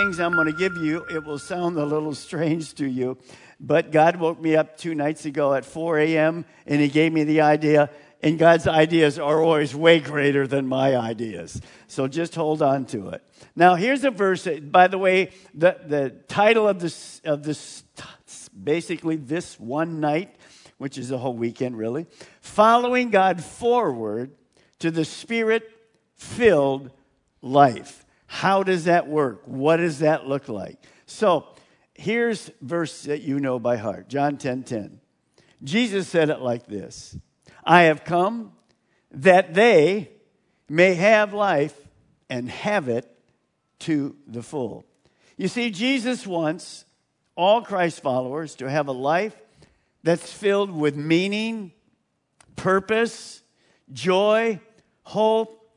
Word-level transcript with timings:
things 0.00 0.18
I'm 0.18 0.32
going 0.32 0.46
to 0.46 0.52
give 0.52 0.78
you, 0.78 1.04
it 1.10 1.24
will 1.24 1.38
sound 1.38 1.76
a 1.76 1.84
little 1.84 2.14
strange 2.14 2.74
to 2.76 2.86
you. 2.86 3.18
But 3.60 3.92
God 3.92 4.16
woke 4.16 4.40
me 4.40 4.56
up 4.56 4.78
two 4.78 4.94
nights 4.94 5.26
ago 5.26 5.52
at 5.52 5.66
4 5.66 5.98
a.m. 5.98 6.46
and 6.66 6.80
He 6.80 6.88
gave 6.88 7.12
me 7.12 7.24
the 7.24 7.42
idea. 7.42 7.90
And 8.22 8.38
God's 8.38 8.66
ideas 8.66 9.18
are 9.18 9.42
always 9.42 9.74
way 9.74 10.00
greater 10.00 10.46
than 10.46 10.66
my 10.66 10.96
ideas. 10.96 11.60
So 11.86 12.08
just 12.08 12.34
hold 12.34 12.62
on 12.62 12.86
to 12.86 13.10
it. 13.10 13.22
Now, 13.54 13.74
here's 13.74 14.02
a 14.04 14.10
verse. 14.10 14.48
By 14.62 14.88
the 14.88 14.96
way, 14.96 15.32
the, 15.52 15.76
the 15.86 16.10
title 16.28 16.66
of 16.66 16.80
this, 16.80 17.20
of 17.26 17.42
this, 17.42 17.84
basically 18.58 19.16
this 19.16 19.60
one 19.60 20.00
night, 20.00 20.34
which 20.78 20.96
is 20.96 21.10
a 21.10 21.18
whole 21.18 21.36
weekend 21.36 21.76
really, 21.76 22.06
following 22.40 23.10
God 23.10 23.44
forward 23.44 24.30
to 24.78 24.90
the 24.90 25.04
spirit 25.04 25.70
filled 26.14 26.90
life. 27.42 27.99
How 28.32 28.62
does 28.62 28.84
that 28.84 29.08
work? 29.08 29.42
What 29.44 29.78
does 29.78 29.98
that 29.98 30.24
look 30.24 30.48
like? 30.48 30.78
So, 31.04 31.46
here's 31.94 32.48
verse 32.62 33.02
that 33.02 33.22
you 33.22 33.40
know 33.40 33.58
by 33.58 33.76
heart. 33.76 34.08
John 34.08 34.36
10:10. 34.36 34.38
10, 34.38 34.62
10. 34.62 35.00
Jesus 35.64 36.06
said 36.06 36.30
it 36.30 36.38
like 36.38 36.68
this. 36.68 37.18
I 37.64 37.82
have 37.82 38.04
come 38.04 38.52
that 39.10 39.54
they 39.54 40.12
may 40.68 40.94
have 40.94 41.34
life 41.34 41.76
and 42.30 42.48
have 42.48 42.88
it 42.88 43.10
to 43.80 44.14
the 44.28 44.44
full. 44.44 44.84
You 45.36 45.48
see, 45.48 45.70
Jesus 45.70 46.24
wants 46.24 46.84
all 47.34 47.62
Christ 47.62 48.00
followers 48.00 48.54
to 48.54 48.70
have 48.70 48.86
a 48.86 48.92
life 48.92 49.34
that's 50.04 50.32
filled 50.32 50.70
with 50.70 50.94
meaning, 50.94 51.72
purpose, 52.54 53.42
joy, 53.92 54.60
hope, 55.02 55.68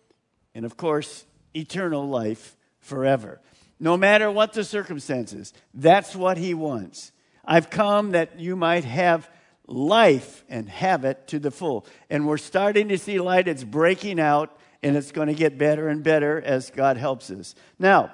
and 0.54 0.66
of 0.66 0.78
course, 0.78 1.26
eternal 1.56 2.08
life 2.08 2.56
forever. 2.80 3.40
No 3.80 3.98
matter 3.98 4.32
what 4.32 4.54
the 4.54 4.64
circumstances, 4.64 5.54
that's 5.74 6.16
what 6.16 6.38
he 6.38 6.54
wants. 6.54 7.12
I've 7.46 7.70
come 7.70 8.12
that 8.12 8.40
you 8.40 8.56
might 8.56 8.86
have 8.86 9.30
life 9.68 10.44
and 10.50 10.70
have 10.70 11.06
it 11.06 11.28
to 11.28 11.40
the 11.40 11.52
full. 11.52 11.86
And 12.10 12.28
we're 12.28 12.38
starting 12.38 12.90
to 12.90 12.98
see 12.98 13.20
light. 13.20 13.48
It's 13.48 13.64
breaking 13.64 14.20
out, 14.20 14.58
and 14.82 14.96
it's 14.96 15.12
going 15.12 15.28
to 15.28 15.34
get 15.34 15.58
better 15.58 15.90
and 15.90 16.04
better 16.04 16.42
as 16.42 16.70
God 16.70 16.98
helps 16.98 17.30
us. 17.30 17.56
Now, 17.80 18.14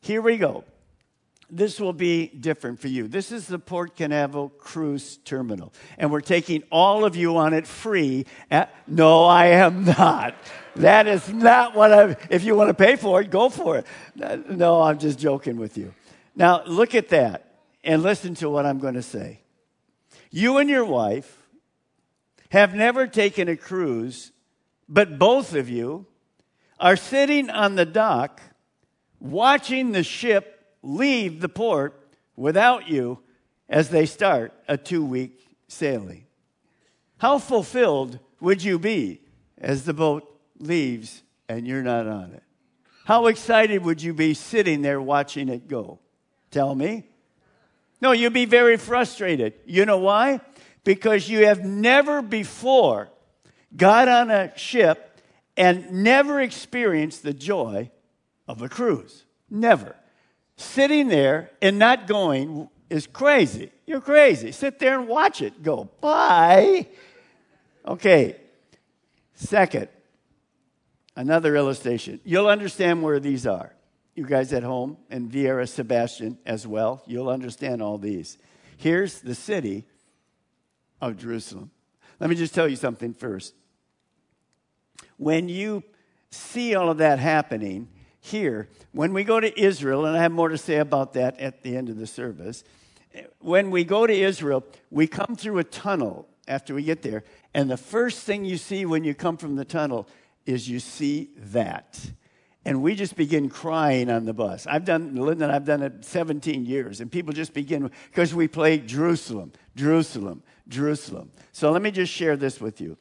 here 0.00 0.20
we 0.20 0.36
go. 0.36 0.64
This 1.54 1.78
will 1.78 1.92
be 1.92 2.26
different 2.26 2.80
for 2.80 2.88
you. 2.88 3.06
This 3.06 3.30
is 3.30 3.46
the 3.46 3.60
Port 3.60 3.94
Canaveral 3.94 4.48
Cruise 4.48 5.18
Terminal, 5.18 5.72
and 5.96 6.10
we're 6.10 6.20
taking 6.20 6.64
all 6.72 7.04
of 7.04 7.14
you 7.14 7.36
on 7.36 7.54
it 7.54 7.64
free. 7.64 8.26
At, 8.50 8.74
no, 8.88 9.24
I 9.24 9.46
am 9.46 9.84
not. 9.84 10.34
That 10.74 11.06
is 11.06 11.32
not 11.32 11.76
what 11.76 11.92
I. 11.92 12.16
If 12.28 12.42
you 12.42 12.56
want 12.56 12.70
to 12.70 12.74
pay 12.74 12.96
for 12.96 13.20
it, 13.20 13.30
go 13.30 13.48
for 13.50 13.78
it. 13.78 13.86
No, 14.50 14.82
I'm 14.82 14.98
just 14.98 15.16
joking 15.16 15.56
with 15.56 15.78
you. 15.78 15.94
Now, 16.34 16.64
look 16.64 16.96
at 16.96 17.10
that 17.10 17.60
and 17.84 18.02
listen 18.02 18.34
to 18.36 18.50
what 18.50 18.66
I'm 18.66 18.80
going 18.80 18.94
to 18.94 19.02
say. 19.02 19.38
You 20.32 20.58
and 20.58 20.68
your 20.68 20.84
wife 20.84 21.46
have 22.50 22.74
never 22.74 23.06
taken 23.06 23.46
a 23.46 23.56
cruise, 23.56 24.32
but 24.88 25.20
both 25.20 25.54
of 25.54 25.68
you 25.68 26.06
are 26.80 26.96
sitting 26.96 27.48
on 27.48 27.76
the 27.76 27.86
dock 27.86 28.42
watching 29.20 29.92
the 29.92 30.02
ship 30.02 30.53
leave 30.84 31.40
the 31.40 31.48
port 31.48 31.98
without 32.36 32.88
you 32.88 33.18
as 33.68 33.88
they 33.88 34.06
start 34.06 34.52
a 34.68 34.76
two 34.76 35.04
week 35.04 35.46
sailing. 35.66 36.26
How 37.18 37.38
fulfilled 37.38 38.18
would 38.40 38.62
you 38.62 38.78
be 38.78 39.20
as 39.58 39.84
the 39.84 39.94
boat 39.94 40.30
leaves 40.58 41.22
and 41.48 41.66
you're 41.66 41.82
not 41.82 42.06
on 42.06 42.32
it? 42.32 42.42
How 43.06 43.26
excited 43.26 43.84
would 43.84 44.02
you 44.02 44.14
be 44.14 44.34
sitting 44.34 44.82
there 44.82 45.00
watching 45.00 45.48
it 45.48 45.68
go? 45.68 45.98
Tell 46.50 46.74
me. 46.74 47.04
No, 48.00 48.12
you'd 48.12 48.32
be 48.32 48.44
very 48.44 48.76
frustrated. 48.76 49.54
You 49.66 49.86
know 49.86 49.98
why? 49.98 50.40
Because 50.84 51.28
you 51.28 51.46
have 51.46 51.64
never 51.64 52.20
before 52.20 53.10
got 53.76 54.08
on 54.08 54.30
a 54.30 54.56
ship 54.56 55.20
and 55.56 55.90
never 55.90 56.40
experienced 56.40 57.22
the 57.22 57.32
joy 57.32 57.90
of 58.46 58.60
a 58.62 58.68
cruise. 58.68 59.24
Never. 59.48 59.96
Sitting 60.56 61.08
there 61.08 61.50
and 61.60 61.78
not 61.78 62.06
going 62.06 62.68
is 62.90 63.06
crazy. 63.06 63.70
You're 63.86 64.00
crazy. 64.00 64.52
Sit 64.52 64.78
there 64.78 64.98
and 64.98 65.08
watch 65.08 65.42
it 65.42 65.62
go. 65.62 65.90
Bye. 66.00 66.88
Okay. 67.86 68.36
Second, 69.34 69.88
another 71.16 71.56
illustration. 71.56 72.20
You'll 72.24 72.48
understand 72.48 73.02
where 73.02 73.18
these 73.20 73.46
are 73.46 73.74
you 74.14 74.24
guys 74.24 74.52
at 74.52 74.62
home, 74.62 74.96
and 75.10 75.30
Vieira 75.30 75.68
Sebastian 75.68 76.38
as 76.46 76.66
well, 76.66 77.02
you'll 77.06 77.28
understand 77.28 77.82
all 77.82 77.98
these. 77.98 78.38
Here's 78.76 79.20
the 79.20 79.34
city 79.34 79.84
of 81.00 81.16
Jerusalem. 81.16 81.70
Let 82.20 82.30
me 82.30 82.36
just 82.36 82.54
tell 82.54 82.68
you 82.68 82.76
something 82.76 83.12
first. 83.12 83.54
When 85.16 85.48
you 85.48 85.82
see 86.30 86.74
all 86.74 86.90
of 86.90 86.98
that 86.98 87.18
happening 87.18 87.88
here, 88.24 88.68
when 88.92 89.12
we 89.12 89.24
go 89.24 89.40
to 89.40 89.60
Israel, 89.60 90.06
and 90.06 90.16
I 90.16 90.22
have 90.22 90.32
more 90.32 90.48
to 90.48 90.58
say 90.58 90.78
about 90.78 91.12
that 91.14 91.38
at 91.38 91.62
the 91.62 91.76
end 91.76 91.88
of 91.88 91.96
the 91.96 92.06
service, 92.06 92.64
when 93.38 93.70
we 93.70 93.84
go 93.84 94.06
to 94.06 94.12
Israel, 94.12 94.64
we 94.90 95.06
come 95.06 95.36
through 95.36 95.58
a 95.58 95.64
tunnel 95.64 96.26
after 96.48 96.74
we 96.74 96.82
get 96.82 97.02
there, 97.02 97.24
and 97.52 97.70
the 97.70 97.76
first 97.76 98.20
thing 98.20 98.44
you 98.44 98.56
see 98.56 98.84
when 98.86 99.04
you 99.04 99.14
come 99.14 99.36
from 99.36 99.56
the 99.56 99.64
tunnel 99.64 100.08
is 100.46 100.68
you 100.68 100.78
see 100.78 101.30
that 101.36 101.98
and 102.64 102.82
we 102.82 102.94
just 102.94 103.16
begin 103.16 103.48
crying 103.48 104.10
on 104.10 104.24
the 104.24 104.32
bus. 104.32 104.66
I've 104.66 104.84
done, 104.84 105.14
Linda, 105.16 105.52
I've 105.52 105.66
done 105.66 105.82
it 105.82 106.04
17 106.04 106.64
years, 106.64 107.00
and 107.00 107.12
people 107.12 107.32
just 107.32 107.52
begin 107.52 107.90
because 108.10 108.34
we 108.34 108.48
play 108.48 108.78
Jerusalem, 108.78 109.52
Jerusalem, 109.76 110.42
Jerusalem. 110.68 111.30
So 111.52 111.70
let 111.70 111.82
me 111.82 111.90
just 111.90 112.12
share 112.12 112.36
this 112.36 112.60
with 112.60 112.80
you. 112.80 112.96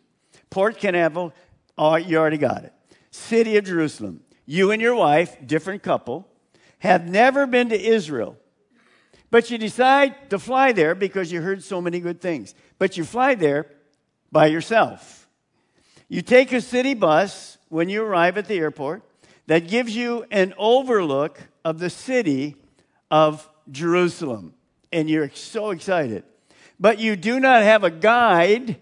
Port 0.50 0.78
Canaveral, 0.78 1.34
oh, 1.78 1.96
you 1.96 2.18
already 2.18 2.38
got 2.38 2.66
it. 2.66 2.74
City 3.12 3.58
of 3.58 3.64
Jerusalem. 3.64 4.22
You 4.46 4.72
and 4.72 4.82
your 4.82 4.96
wife, 4.96 5.38
different 5.46 5.84
couple, 5.84 6.28
have 6.80 7.08
never 7.08 7.48
been 7.48 7.70
to 7.70 7.82
Israel, 7.82 8.38
but 9.32 9.50
you 9.50 9.58
decide 9.58 10.30
to 10.30 10.38
fly 10.38 10.74
there 10.74 10.94
because 10.94 11.32
you 11.32 11.42
heard 11.42 11.64
so 11.64 11.82
many 11.82 12.00
good 12.00 12.22
things. 12.22 12.54
But 12.78 12.98
you 12.98 13.04
fly 13.04 13.36
there 13.36 13.68
by 14.32 14.48
yourself. 14.48 15.28
You 16.08 16.22
take 16.22 16.52
a 16.52 16.62
city 16.62 16.94
bus 16.94 17.58
when 17.70 17.90
you 17.90 18.04
arrive 18.04 18.38
at 18.38 18.48
the 18.48 18.60
airport 18.60 19.02
that 19.48 19.68
gives 19.68 19.96
you 19.96 20.26
an 20.30 20.54
overlook 20.58 21.40
of 21.66 21.80
the 21.80 21.90
city 21.90 22.56
of 23.10 23.50
Jerusalem. 23.72 24.54
And 24.92 25.10
you're 25.10 25.32
so 25.32 25.72
excited. 25.72 26.24
But 26.80 27.00
you 27.00 27.16
do 27.16 27.40
not 27.40 27.64
have 27.64 27.84
a 27.84 27.90
guide, 27.90 28.78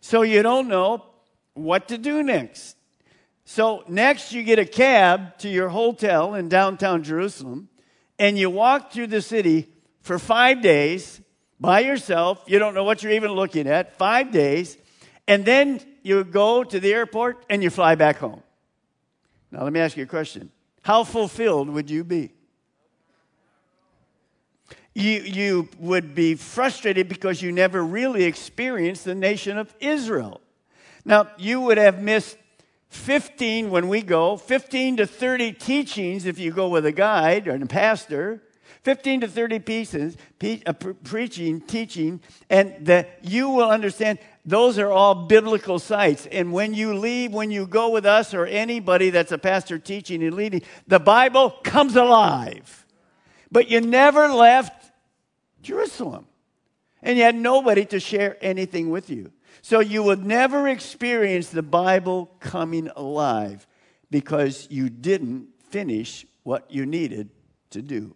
so 0.00 0.22
you 0.22 0.42
don't 0.42 0.68
know 0.68 1.04
what 1.54 1.88
to 1.88 1.98
do 1.98 2.22
next. 2.22 2.76
So, 3.52 3.82
next, 3.88 4.32
you 4.32 4.44
get 4.44 4.60
a 4.60 4.64
cab 4.64 5.36
to 5.38 5.48
your 5.48 5.70
hotel 5.70 6.36
in 6.36 6.48
downtown 6.48 7.02
Jerusalem, 7.02 7.68
and 8.16 8.38
you 8.38 8.48
walk 8.48 8.92
through 8.92 9.08
the 9.08 9.20
city 9.20 9.66
for 10.02 10.20
five 10.20 10.62
days 10.62 11.20
by 11.58 11.80
yourself. 11.80 12.44
You 12.46 12.60
don't 12.60 12.74
know 12.74 12.84
what 12.84 13.02
you're 13.02 13.10
even 13.10 13.32
looking 13.32 13.66
at, 13.66 13.98
five 13.98 14.30
days. 14.30 14.78
And 15.26 15.44
then 15.44 15.80
you 16.04 16.22
go 16.22 16.62
to 16.62 16.78
the 16.78 16.92
airport 16.92 17.44
and 17.50 17.60
you 17.60 17.70
fly 17.70 17.96
back 17.96 18.18
home. 18.18 18.40
Now, 19.50 19.64
let 19.64 19.72
me 19.72 19.80
ask 19.80 19.96
you 19.96 20.04
a 20.04 20.06
question. 20.06 20.52
How 20.82 21.02
fulfilled 21.02 21.70
would 21.70 21.90
you 21.90 22.04
be? 22.04 22.30
You, 24.94 25.22
you 25.22 25.68
would 25.80 26.14
be 26.14 26.36
frustrated 26.36 27.08
because 27.08 27.42
you 27.42 27.50
never 27.50 27.84
really 27.84 28.22
experienced 28.22 29.06
the 29.06 29.16
nation 29.16 29.58
of 29.58 29.74
Israel. 29.80 30.40
Now, 31.04 31.30
you 31.36 31.60
would 31.62 31.78
have 31.78 32.00
missed 32.00 32.36
15 32.90 33.70
when 33.70 33.88
we 33.88 34.02
go, 34.02 34.36
15 34.36 34.98
to 34.98 35.06
30 35.06 35.52
teachings 35.52 36.26
if 36.26 36.38
you 36.38 36.50
go 36.52 36.68
with 36.68 36.84
a 36.84 36.92
guide 36.92 37.46
or 37.46 37.54
a 37.54 37.66
pastor, 37.66 38.42
15 38.82 39.22
to 39.22 39.28
30 39.28 39.58
pieces, 39.60 40.16
pe- 40.38 40.62
uh, 40.66 40.72
pre- 40.72 40.94
preaching, 40.94 41.60
teaching, 41.60 42.20
and 42.48 42.74
that 42.86 43.18
you 43.22 43.48
will 43.48 43.70
understand 43.70 44.18
those 44.44 44.78
are 44.78 44.90
all 44.90 45.14
biblical 45.14 45.78
sites. 45.78 46.26
And 46.32 46.52
when 46.52 46.74
you 46.74 46.94
leave, 46.94 47.32
when 47.32 47.50
you 47.50 47.66
go 47.66 47.90
with 47.90 48.06
us 48.06 48.34
or 48.34 48.46
anybody 48.46 49.10
that's 49.10 49.32
a 49.32 49.38
pastor 49.38 49.78
teaching 49.78 50.22
and 50.24 50.34
leading, 50.34 50.62
the 50.86 50.98
Bible 50.98 51.50
comes 51.62 51.94
alive. 51.94 52.86
But 53.52 53.68
you 53.68 53.80
never 53.80 54.28
left 54.28 54.90
Jerusalem. 55.62 56.26
And 57.02 57.16
you 57.16 57.24
had 57.24 57.34
nobody 57.34 57.84
to 57.86 58.00
share 58.00 58.36
anything 58.40 58.90
with 58.90 59.10
you. 59.10 59.30
So 59.62 59.80
you 59.80 60.02
will 60.02 60.16
never 60.16 60.68
experience 60.68 61.48
the 61.50 61.62
Bible 61.62 62.30
coming 62.40 62.88
alive 62.96 63.66
because 64.10 64.66
you 64.70 64.88
didn't 64.88 65.48
finish 65.68 66.26
what 66.42 66.70
you 66.70 66.86
needed 66.86 67.30
to 67.70 67.82
do. 67.82 68.14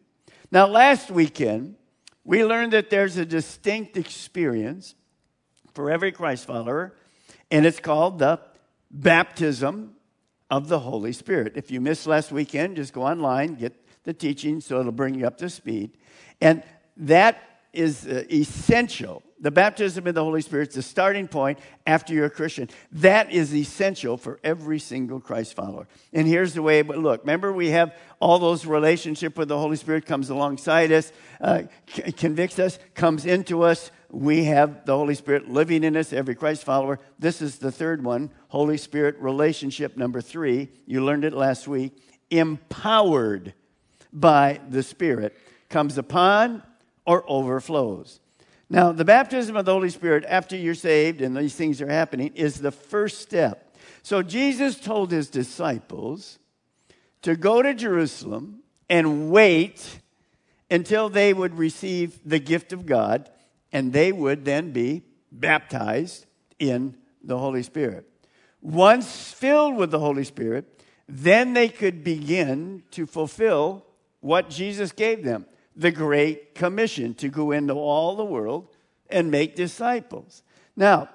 Now, 0.51 0.67
last 0.67 1.11
weekend, 1.11 1.77
we 2.25 2.45
learned 2.45 2.73
that 2.73 2.91
there's 2.91 3.17
a 3.17 3.27
distinct 3.27 3.97
experience 3.97 4.95
for 5.75 5.91
every 5.91 6.13
Christ 6.13 6.47
follower, 6.47 6.95
and 7.51 7.67
it's 7.67 7.81
called 7.81 8.19
the 8.19 8.41
baptism 8.91 9.97
of 10.51 10.69
the 10.69 10.79
Holy 10.79 11.13
Spirit. 11.13 11.55
If 11.57 11.71
you 11.71 11.81
missed 11.81 12.07
last 12.07 12.33
weekend, 12.33 12.77
just 12.77 12.93
go 12.93 13.03
online, 13.03 13.55
get 13.55 13.75
the 14.05 14.13
teaching, 14.13 14.61
so 14.61 14.81
it'll 14.81 14.93
bring 14.93 15.15
you 15.15 15.27
up 15.27 15.37
to 15.39 15.51
speed. 15.51 15.99
And 16.41 16.63
that 16.97 17.43
is 17.73 18.07
uh, 18.07 18.25
essential. 18.31 19.23
The 19.45 19.51
baptism 19.51 20.07
in 20.07 20.15
the 20.15 20.25
Holy 20.25 20.41
Spirit 20.41 20.71
is 20.71 20.77
the 20.77 20.83
starting 20.83 21.29
point 21.29 21.59
after 21.87 22.15
you're 22.15 22.25
a 22.25 22.31
Christian. 22.31 22.71
That 22.93 23.31
is 23.31 23.55
essential 23.55 24.17
for 24.17 24.41
every 24.43 24.79
single 24.79 25.21
Christ 25.21 25.53
follower. 25.53 25.87
And 26.15 26.27
here's 26.27 26.55
the 26.55 26.63
way 26.63 26.81
But 26.81 26.97
look. 26.97 27.21
Remember, 27.21 27.53
we 27.53 27.69
have 27.69 27.95
all 28.21 28.39
those 28.39 28.65
relationship 28.65 29.37
with 29.37 29.49
the 29.49 29.59
Holy 29.59 29.77
Spirit 29.77 30.07
comes 30.07 30.31
alongside 30.31 30.91
us, 30.93 31.13
uh, 31.43 31.65
c- 31.87 32.11
convicts 32.13 32.59
us, 32.59 32.79
comes 32.95 33.27
into 33.27 33.65
us. 33.65 33.91
We 34.11 34.45
have 34.45 34.87
the 34.87 34.97
Holy 34.97 35.15
Spirit 35.15 35.51
living 35.51 35.85
in 35.85 35.95
us, 35.95 36.15
every 36.15 36.35
Christ 36.35 36.65
follower. 36.65 36.99
This 37.19 37.43
is 37.43 37.59
the 37.59 37.71
third 37.71 38.03
one 38.03 38.31
Holy 38.49 38.79
Spirit 38.79 39.19
relationship 39.19 39.95
number 39.99 40.23
three. 40.23 40.71
You 40.87 41.05
learned 41.05 41.27
it 41.27 41.35
last 41.35 41.69
week. 41.69 41.93
Empowered 42.31 43.53
by 44.11 44.63
the 44.71 44.83
Spirit 44.83 45.37
comes 45.69 45.99
upon 45.99 46.63
or 47.05 47.23
overflows. 47.29 48.21
Now, 48.71 48.93
the 48.93 49.05
baptism 49.05 49.57
of 49.57 49.65
the 49.65 49.73
Holy 49.73 49.91
Spirit 49.91 50.25
after 50.27 50.57
you're 50.57 50.75
saved 50.75 51.21
and 51.21 51.37
these 51.37 51.55
things 51.55 51.81
are 51.81 51.91
happening 51.91 52.33
is 52.35 52.61
the 52.61 52.73
first 52.73 53.21
step. 53.21 53.77
So, 54.03 54.23
Jesus 54.23 54.81
told 54.81 55.11
his 55.11 55.29
disciples 55.29 56.39
to 57.23 57.37
go 57.37 57.63
to 57.63 57.75
Jerusalem 57.75 58.61
and 58.89 59.31
wait 59.31 60.01
until 60.71 61.09
they 61.09 61.33
would 61.33 61.59
receive 61.59 62.19
the 62.25 62.39
gift 62.39 62.73
of 62.73 62.87
God, 62.87 63.31
and 63.73 63.93
they 63.93 64.13
would 64.13 64.45
then 64.45 64.73
be 64.73 65.03
baptized 65.31 66.27
in 66.59 66.97
the 67.23 67.39
Holy 67.39 67.63
Spirit. 67.63 68.09
Once 68.61 69.33
filled 69.33 69.77
with 69.77 69.91
the 69.91 69.99
Holy 69.99 70.25
Spirit, 70.25 70.83
then 71.07 71.53
they 71.53 71.69
could 71.69 72.03
begin 72.03 72.83
to 72.91 73.07
fulfill 73.07 73.85
what 74.21 74.49
Jesus 74.49 74.91
gave 74.91 75.23
them 75.23 75.45
the 75.77 75.91
Great 75.91 76.55
Commission 76.55 77.15
to 77.15 77.29
go 77.29 77.51
into 77.51 77.75
all 77.75 78.17
the 78.17 78.25
world 78.25 78.69
and 79.11 79.31
make 79.31 79.57
disciples. 79.57 80.43
Now, 80.77 81.09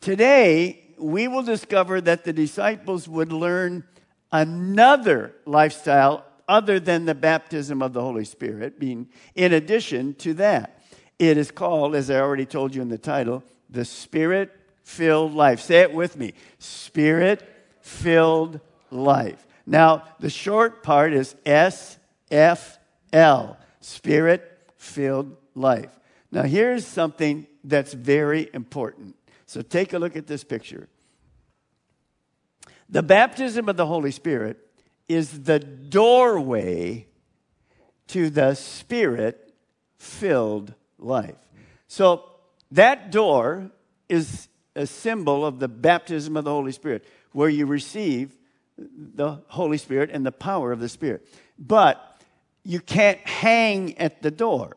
today 0.00 0.84
we 0.98 1.28
will 1.28 1.42
discover 1.42 2.00
that 2.00 2.24
the 2.24 2.32
disciples 2.32 3.08
would 3.08 3.32
learn 3.32 3.84
another 4.32 5.34
lifestyle 5.46 6.24
other 6.48 6.80
than 6.80 7.04
the 7.04 7.14
baptism 7.14 7.82
of 7.82 7.92
the 7.92 8.00
Holy 8.00 8.24
Spirit, 8.24 8.80
being 8.80 9.08
in 9.34 9.52
addition 9.52 10.14
to 10.14 10.34
that. 10.34 10.82
It 11.18 11.36
is 11.36 11.50
called, 11.50 11.94
as 11.94 12.10
I 12.10 12.20
already 12.20 12.46
told 12.46 12.74
you 12.74 12.82
in 12.82 12.88
the 12.88 12.98
title, 12.98 13.42
the 13.68 13.84
Spirit 13.84 14.50
filled 14.82 15.34
life. 15.34 15.60
Say 15.60 15.80
it 15.80 15.92
with 15.92 16.16
me 16.16 16.32
Spirit 16.58 17.46
filled 17.82 18.60
life. 18.90 19.46
Now, 19.66 20.04
the 20.18 20.30
short 20.30 20.82
part 20.82 21.12
is 21.12 21.36
S 21.44 21.98
F 22.30 22.78
L. 23.12 23.58
Spirit 23.88 24.58
filled 24.76 25.36
life. 25.54 25.98
Now, 26.30 26.42
here's 26.42 26.86
something 26.86 27.46
that's 27.64 27.94
very 27.94 28.48
important. 28.52 29.16
So, 29.46 29.62
take 29.62 29.94
a 29.94 29.98
look 29.98 30.14
at 30.14 30.26
this 30.26 30.44
picture. 30.44 30.88
The 32.90 33.02
baptism 33.02 33.68
of 33.68 33.76
the 33.76 33.86
Holy 33.86 34.10
Spirit 34.10 34.58
is 35.08 35.44
the 35.44 35.58
doorway 35.58 37.06
to 38.08 38.28
the 38.28 38.54
Spirit 38.54 39.54
filled 39.96 40.74
life. 40.98 41.36
So, 41.86 42.24
that 42.70 43.10
door 43.10 43.70
is 44.08 44.48
a 44.76 44.86
symbol 44.86 45.46
of 45.46 45.60
the 45.60 45.68
baptism 45.68 46.36
of 46.36 46.44
the 46.44 46.50
Holy 46.50 46.72
Spirit, 46.72 47.06
where 47.32 47.48
you 47.48 47.64
receive 47.64 48.36
the 48.76 49.40
Holy 49.48 49.78
Spirit 49.78 50.10
and 50.12 50.26
the 50.26 50.32
power 50.32 50.72
of 50.72 50.80
the 50.80 50.88
Spirit. 50.90 51.26
But 51.58 52.17
you 52.68 52.80
can't 52.80 53.18
hang 53.26 53.96
at 53.96 54.20
the 54.20 54.30
door. 54.30 54.76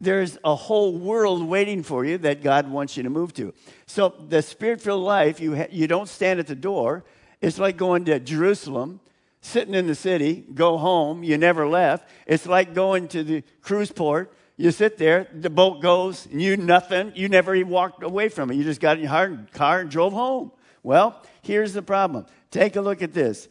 There's 0.00 0.38
a 0.44 0.54
whole 0.54 0.96
world 0.96 1.44
waiting 1.44 1.82
for 1.82 2.04
you 2.04 2.18
that 2.18 2.40
God 2.40 2.70
wants 2.70 2.96
you 2.96 3.02
to 3.02 3.10
move 3.10 3.34
to. 3.34 3.52
So, 3.86 4.14
the 4.28 4.42
spirit 4.42 4.80
filled 4.80 5.02
life, 5.02 5.40
you, 5.40 5.56
ha- 5.56 5.66
you 5.72 5.88
don't 5.88 6.08
stand 6.08 6.38
at 6.38 6.46
the 6.46 6.54
door. 6.54 7.02
It's 7.40 7.58
like 7.58 7.76
going 7.76 8.04
to 8.04 8.20
Jerusalem, 8.20 9.00
sitting 9.40 9.74
in 9.74 9.88
the 9.88 9.96
city, 9.96 10.44
go 10.54 10.78
home, 10.78 11.24
you 11.24 11.36
never 11.36 11.66
left. 11.66 12.08
It's 12.28 12.46
like 12.46 12.74
going 12.74 13.08
to 13.08 13.24
the 13.24 13.42
cruise 13.60 13.90
port. 13.90 14.32
You 14.56 14.70
sit 14.70 14.96
there, 14.96 15.26
the 15.34 15.50
boat 15.50 15.82
goes, 15.82 16.26
and 16.26 16.40
you 16.40 16.56
nothing. 16.56 17.10
You 17.16 17.28
never 17.28 17.56
even 17.56 17.72
walked 17.72 18.04
away 18.04 18.28
from 18.28 18.52
it. 18.52 18.54
You 18.54 18.62
just 18.62 18.80
got 18.80 18.98
in 18.98 19.02
your 19.02 19.46
car 19.52 19.80
and 19.80 19.90
drove 19.90 20.12
home. 20.12 20.52
Well, 20.84 21.20
here's 21.42 21.72
the 21.72 21.82
problem. 21.82 22.26
Take 22.52 22.76
a 22.76 22.80
look 22.80 23.02
at 23.02 23.12
this. 23.12 23.48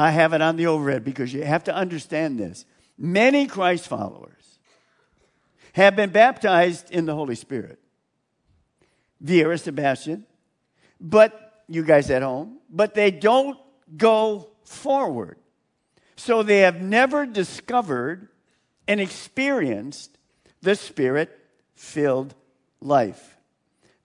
I 0.00 0.10
have 0.10 0.32
it 0.32 0.42
on 0.42 0.56
the 0.56 0.66
overhead 0.66 1.04
because 1.04 1.32
you 1.32 1.44
have 1.44 1.64
to 1.64 1.74
understand 1.74 2.38
this. 2.38 2.64
Many 2.98 3.46
Christ 3.46 3.86
followers 3.86 4.58
have 5.74 5.94
been 5.94 6.10
baptized 6.10 6.90
in 6.90 7.06
the 7.06 7.14
Holy 7.14 7.36
Spirit. 7.36 7.78
Vera, 9.20 9.56
Sebastian, 9.56 10.26
but 11.00 11.62
you 11.68 11.84
guys 11.84 12.10
at 12.10 12.22
home, 12.22 12.58
but 12.68 12.94
they 12.94 13.10
don't 13.10 13.56
go 13.96 14.48
forward. 14.64 15.38
So 16.16 16.42
they 16.42 16.58
have 16.60 16.82
never 16.82 17.24
discovered 17.24 18.28
and 18.86 19.00
experienced 19.00 20.18
the 20.60 20.74
Spirit 20.74 21.30
filled 21.74 22.34
life. 22.80 23.36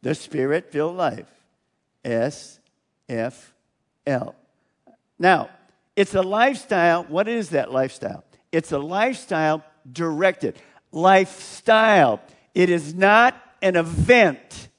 The 0.02 0.16
Spirit 0.16 0.72
filled 0.72 0.96
life. 0.96 1.30
S 2.06 2.60
F 3.10 3.54
L. 4.08 4.36
Now, 5.18 5.50
it's 6.00 6.16
a 6.16 6.22
lifestyle. 6.22 7.04
What 7.04 7.28
is 7.28 7.50
that 7.50 7.74
lifestyle? 7.74 8.24
It's 8.54 8.72
a 8.72 8.80
lifestyle 8.80 9.66
directed. 9.92 10.56
Lifestyle. 10.94 12.22
It 12.56 12.70
is 12.70 12.94
not 12.94 13.36
an 13.62 13.76
event. 13.76 14.70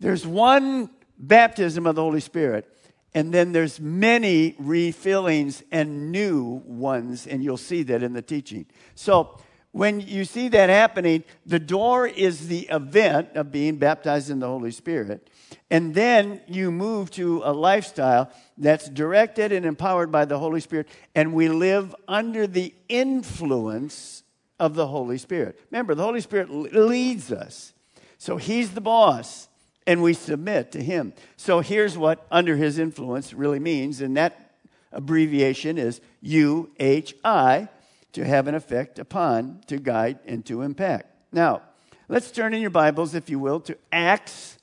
There's 0.00 0.26
one 0.26 0.90
baptism 1.18 1.86
of 1.86 1.94
the 1.94 2.02
Holy 2.02 2.20
Spirit, 2.20 2.68
and 3.14 3.32
then 3.32 3.52
there's 3.52 3.80
many 3.80 4.52
refillings 4.60 5.62
and 5.72 6.12
new 6.12 6.60
ones, 6.66 7.26
and 7.26 7.42
you'll 7.42 7.56
see 7.56 7.82
that 7.84 8.02
in 8.02 8.12
the 8.12 8.20
teaching. 8.20 8.66
So 8.94 9.38
when 9.74 10.00
you 10.00 10.24
see 10.24 10.46
that 10.50 10.70
happening, 10.70 11.24
the 11.44 11.58
door 11.58 12.06
is 12.06 12.46
the 12.46 12.68
event 12.70 13.30
of 13.34 13.50
being 13.50 13.76
baptized 13.76 14.30
in 14.30 14.38
the 14.38 14.46
Holy 14.46 14.70
Spirit. 14.70 15.28
And 15.68 15.96
then 15.96 16.40
you 16.46 16.70
move 16.70 17.10
to 17.12 17.42
a 17.44 17.52
lifestyle 17.52 18.30
that's 18.56 18.88
directed 18.88 19.50
and 19.50 19.66
empowered 19.66 20.12
by 20.12 20.26
the 20.26 20.38
Holy 20.38 20.60
Spirit, 20.60 20.86
and 21.16 21.34
we 21.34 21.48
live 21.48 21.92
under 22.06 22.46
the 22.46 22.72
influence 22.88 24.22
of 24.60 24.76
the 24.76 24.86
Holy 24.86 25.18
Spirit. 25.18 25.58
Remember, 25.72 25.96
the 25.96 26.04
Holy 26.04 26.20
Spirit 26.20 26.50
leads 26.50 27.32
us. 27.32 27.72
So 28.16 28.36
he's 28.36 28.74
the 28.74 28.80
boss, 28.80 29.48
and 29.88 30.04
we 30.04 30.14
submit 30.14 30.70
to 30.70 30.84
him. 30.84 31.14
So 31.36 31.58
here's 31.58 31.98
what 31.98 32.24
under 32.30 32.54
his 32.54 32.78
influence 32.78 33.34
really 33.34 33.58
means, 33.58 34.00
and 34.00 34.16
that 34.16 34.52
abbreviation 34.92 35.78
is 35.78 36.00
UHI 36.22 37.68
to 38.14 38.24
have 38.24 38.48
an 38.48 38.54
effect 38.54 38.98
upon, 38.98 39.60
to 39.68 39.78
guide, 39.78 40.18
and 40.26 40.44
to 40.46 40.62
impact. 40.62 41.06
Now, 41.30 41.62
let's 42.08 42.30
turn 42.30 42.54
in 42.54 42.60
your 42.60 42.70
Bibles, 42.70 43.14
if 43.14 43.30
you 43.30 43.38
will, 43.38 43.60
to 43.60 43.76
Acts 43.92 44.58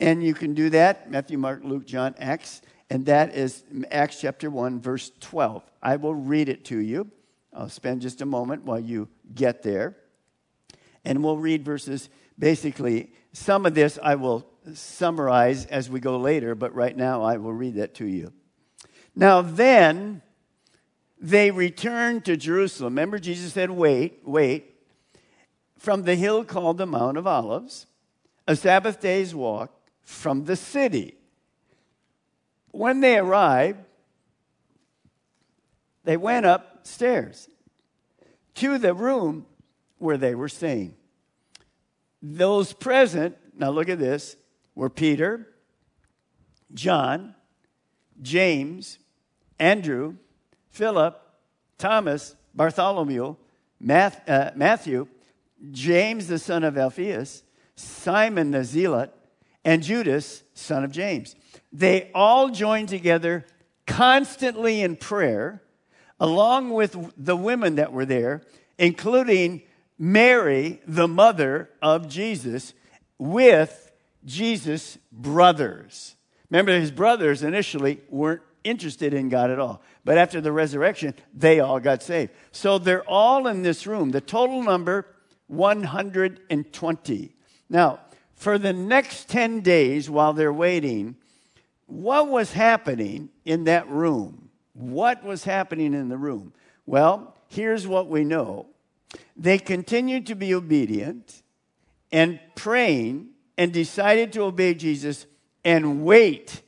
and 0.00 0.24
you 0.24 0.32
can 0.32 0.54
do 0.54 0.70
that 0.70 1.10
Matthew, 1.10 1.38
Mark, 1.38 1.60
Luke, 1.62 1.86
John, 1.86 2.14
Acts. 2.18 2.62
And 2.88 3.06
that 3.06 3.36
is 3.36 3.62
Acts 3.90 4.20
chapter 4.20 4.50
1, 4.50 4.80
verse 4.80 5.12
12. 5.20 5.62
I 5.82 5.96
will 5.96 6.14
read 6.14 6.48
it 6.48 6.64
to 6.66 6.78
you. 6.78 7.08
I'll 7.52 7.68
spend 7.68 8.00
just 8.00 8.20
a 8.20 8.26
moment 8.26 8.64
while 8.64 8.80
you 8.80 9.08
get 9.32 9.62
there. 9.62 9.96
And 11.04 11.22
we'll 11.22 11.36
read 11.36 11.64
verses. 11.64 12.08
Basically, 12.38 13.12
some 13.32 13.64
of 13.66 13.74
this 13.74 13.98
I 14.02 14.16
will 14.16 14.46
summarize 14.74 15.66
as 15.66 15.88
we 15.88 16.00
go 16.00 16.16
later, 16.18 16.54
but 16.54 16.74
right 16.74 16.96
now 16.96 17.22
I 17.22 17.36
will 17.36 17.52
read 17.52 17.76
that 17.76 17.94
to 17.96 18.06
you. 18.06 18.32
Now, 19.14 19.42
then 19.42 20.22
they 21.20 21.50
returned 21.50 22.24
to 22.24 22.36
Jerusalem. 22.36 22.94
Remember, 22.94 23.18
Jesus 23.18 23.52
said, 23.52 23.70
Wait, 23.70 24.20
wait, 24.24 24.74
from 25.76 26.02
the 26.02 26.14
hill 26.14 26.44
called 26.44 26.78
the 26.78 26.86
Mount 26.86 27.18
of 27.18 27.26
Olives, 27.26 27.86
a 28.48 28.56
Sabbath 28.56 29.00
day's 29.00 29.34
walk 29.34 29.70
from 30.02 30.46
the 30.46 30.56
city. 30.56 31.14
When 32.70 33.00
they 33.00 33.18
arrived, 33.18 33.80
they 36.04 36.16
went 36.16 36.46
upstairs 36.46 37.48
to 38.54 38.78
the 38.78 38.94
room 38.94 39.46
where 39.98 40.16
they 40.16 40.34
were 40.34 40.48
staying. 40.48 40.94
Those 42.22 42.72
present, 42.72 43.36
now 43.56 43.70
look 43.70 43.88
at 43.88 43.98
this, 43.98 44.36
were 44.74 44.90
Peter, 44.90 45.46
John, 46.72 47.34
James, 48.22 48.98
Andrew, 49.58 50.16
Philip, 50.70 51.20
Thomas, 51.78 52.36
Bartholomew, 52.54 53.36
uh, 53.88 54.50
Matthew, 54.54 55.06
James 55.70 56.26
the 56.26 56.38
son 56.38 56.64
of 56.64 56.78
Alphaeus, 56.78 57.42
Simon 57.76 58.50
the 58.50 58.64
Zealot, 58.64 59.14
and 59.64 59.82
Judas, 59.82 60.42
son 60.54 60.84
of 60.84 60.90
James. 60.90 61.36
They 61.72 62.10
all 62.14 62.48
joined 62.48 62.88
together 62.88 63.44
constantly 63.86 64.80
in 64.80 64.96
prayer 64.96 65.62
along 66.18 66.70
with 66.70 67.12
the 67.16 67.36
women 67.36 67.76
that 67.76 67.92
were 67.92 68.04
there, 68.04 68.42
including 68.78 69.62
Mary, 69.98 70.80
the 70.86 71.08
mother 71.08 71.70
of 71.82 72.08
Jesus, 72.08 72.74
with 73.18 73.90
Jesus' 74.24 74.98
brothers. 75.10 76.16
Remember, 76.50 76.78
his 76.78 76.90
brothers 76.90 77.42
initially 77.42 78.00
weren't 78.08 78.42
interested 78.64 79.14
in 79.14 79.28
God 79.28 79.50
at 79.50 79.58
all. 79.58 79.82
But 80.04 80.18
after 80.18 80.40
the 80.40 80.52
resurrection, 80.52 81.14
they 81.34 81.60
all 81.60 81.80
got 81.80 82.02
saved. 82.02 82.32
So 82.52 82.78
they're 82.78 83.08
all 83.08 83.46
in 83.46 83.62
this 83.62 83.86
room. 83.86 84.10
The 84.10 84.20
total 84.20 84.62
number, 84.62 85.06
120. 85.48 87.36
Now, 87.68 88.00
for 88.34 88.58
the 88.58 88.72
next 88.72 89.28
10 89.28 89.60
days 89.60 90.08
while 90.08 90.32
they're 90.32 90.52
waiting, 90.52 91.16
what 91.86 92.28
was 92.28 92.52
happening 92.52 93.28
in 93.44 93.64
that 93.64 93.88
room? 93.88 94.50
What 94.72 95.24
was 95.24 95.44
happening 95.44 95.92
in 95.92 96.08
the 96.08 96.16
room? 96.16 96.52
Well, 96.86 97.36
here's 97.48 97.86
what 97.86 98.08
we 98.08 98.24
know 98.24 98.66
they 99.36 99.58
continued 99.58 100.26
to 100.26 100.34
be 100.34 100.54
obedient 100.54 101.42
and 102.12 102.38
praying 102.54 103.28
and 103.58 103.72
decided 103.72 104.32
to 104.32 104.42
obey 104.42 104.74
Jesus 104.74 105.26
and 105.64 106.04
wait 106.04 106.62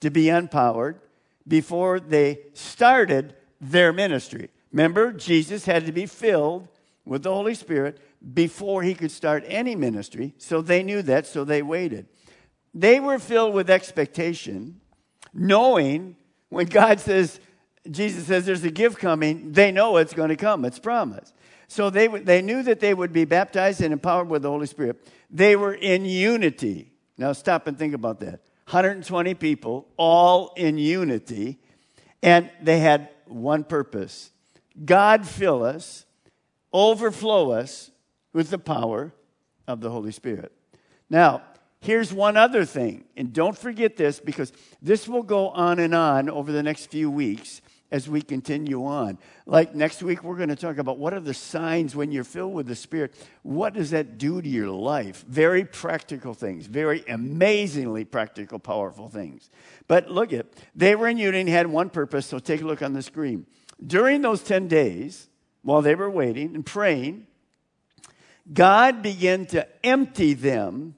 to 0.00 0.10
be 0.10 0.28
empowered 0.28 1.00
before 1.46 2.00
they 2.00 2.40
started 2.54 3.34
their 3.60 3.92
ministry. 3.92 4.50
Remember, 4.72 5.12
Jesus 5.12 5.64
had 5.64 5.86
to 5.86 5.92
be 5.92 6.06
filled 6.06 6.68
with 7.04 7.22
the 7.22 7.32
Holy 7.32 7.54
Spirit 7.54 7.98
before 8.34 8.82
he 8.82 8.94
could 8.94 9.10
start 9.10 9.44
any 9.46 9.74
ministry, 9.74 10.34
so 10.38 10.62
they 10.62 10.82
knew 10.82 11.02
that, 11.02 11.26
so 11.26 11.44
they 11.44 11.62
waited. 11.62 12.06
They 12.74 13.00
were 13.00 13.18
filled 13.18 13.54
with 13.54 13.68
expectation, 13.68 14.80
knowing 15.34 16.16
when 16.48 16.66
God 16.66 17.00
says, 17.00 17.40
Jesus 17.90 18.26
says 18.26 18.46
there's 18.46 18.64
a 18.64 18.70
gift 18.70 18.98
coming, 18.98 19.52
they 19.52 19.72
know 19.72 19.96
it's 19.96 20.14
going 20.14 20.28
to 20.28 20.36
come, 20.36 20.64
it's 20.64 20.78
promised. 20.78 21.34
So 21.66 21.90
they, 21.90 22.06
they 22.06 22.42
knew 22.42 22.62
that 22.64 22.80
they 22.80 22.94
would 22.94 23.12
be 23.12 23.24
baptized 23.24 23.80
and 23.80 23.92
empowered 23.92 24.28
with 24.28 24.42
the 24.42 24.50
Holy 24.50 24.66
Spirit. 24.66 25.08
They 25.30 25.56
were 25.56 25.72
in 25.72 26.04
unity. 26.04 26.92
Now 27.16 27.32
stop 27.32 27.66
and 27.66 27.78
think 27.78 27.94
about 27.94 28.20
that. 28.20 28.40
120 28.72 29.34
people, 29.34 29.86
all 29.98 30.54
in 30.56 30.78
unity, 30.78 31.58
and 32.22 32.50
they 32.62 32.78
had 32.78 33.10
one 33.26 33.64
purpose 33.64 34.30
God 34.82 35.26
fill 35.26 35.62
us, 35.62 36.06
overflow 36.72 37.50
us 37.50 37.90
with 38.32 38.48
the 38.48 38.58
power 38.58 39.12
of 39.68 39.82
the 39.82 39.90
Holy 39.90 40.10
Spirit. 40.10 40.52
Now, 41.10 41.42
here's 41.80 42.14
one 42.14 42.38
other 42.38 42.64
thing, 42.64 43.04
and 43.14 43.34
don't 43.34 43.58
forget 43.58 43.98
this 43.98 44.18
because 44.18 44.54
this 44.80 45.06
will 45.06 45.22
go 45.22 45.50
on 45.50 45.78
and 45.78 45.94
on 45.94 46.30
over 46.30 46.50
the 46.50 46.62
next 46.62 46.86
few 46.86 47.10
weeks 47.10 47.60
as 47.92 48.08
we 48.08 48.22
continue 48.22 48.86
on. 48.86 49.18
Like 49.44 49.74
next 49.74 50.02
week, 50.02 50.24
we're 50.24 50.38
going 50.38 50.48
to 50.48 50.56
talk 50.56 50.78
about 50.78 50.98
what 50.98 51.12
are 51.12 51.20
the 51.20 51.34
signs 51.34 51.94
when 51.94 52.10
you're 52.10 52.24
filled 52.24 52.54
with 52.54 52.66
the 52.66 52.74
Spirit. 52.74 53.14
What 53.42 53.74
does 53.74 53.90
that 53.90 54.16
do 54.16 54.40
to 54.40 54.48
your 54.48 54.70
life? 54.70 55.24
Very 55.28 55.66
practical 55.66 56.32
things, 56.32 56.66
very 56.66 57.04
amazingly 57.06 58.06
practical, 58.06 58.58
powerful 58.58 59.08
things. 59.08 59.50
But 59.88 60.10
look 60.10 60.32
at, 60.32 60.46
they 60.74 60.96
were 60.96 61.06
in 61.06 61.18
unity, 61.18 61.40
and 61.40 61.48
had 61.50 61.66
one 61.66 61.90
purpose, 61.90 62.26
so 62.26 62.38
take 62.38 62.62
a 62.62 62.64
look 62.64 62.80
on 62.80 62.94
the 62.94 63.02
screen. 63.02 63.46
During 63.86 64.22
those 64.22 64.42
10 64.42 64.68
days, 64.68 65.28
while 65.60 65.82
they 65.82 65.94
were 65.94 66.10
waiting 66.10 66.54
and 66.54 66.64
praying, 66.64 67.26
God 68.50 69.02
began 69.02 69.44
to 69.46 69.68
empty 69.84 70.32
them, 70.32 70.94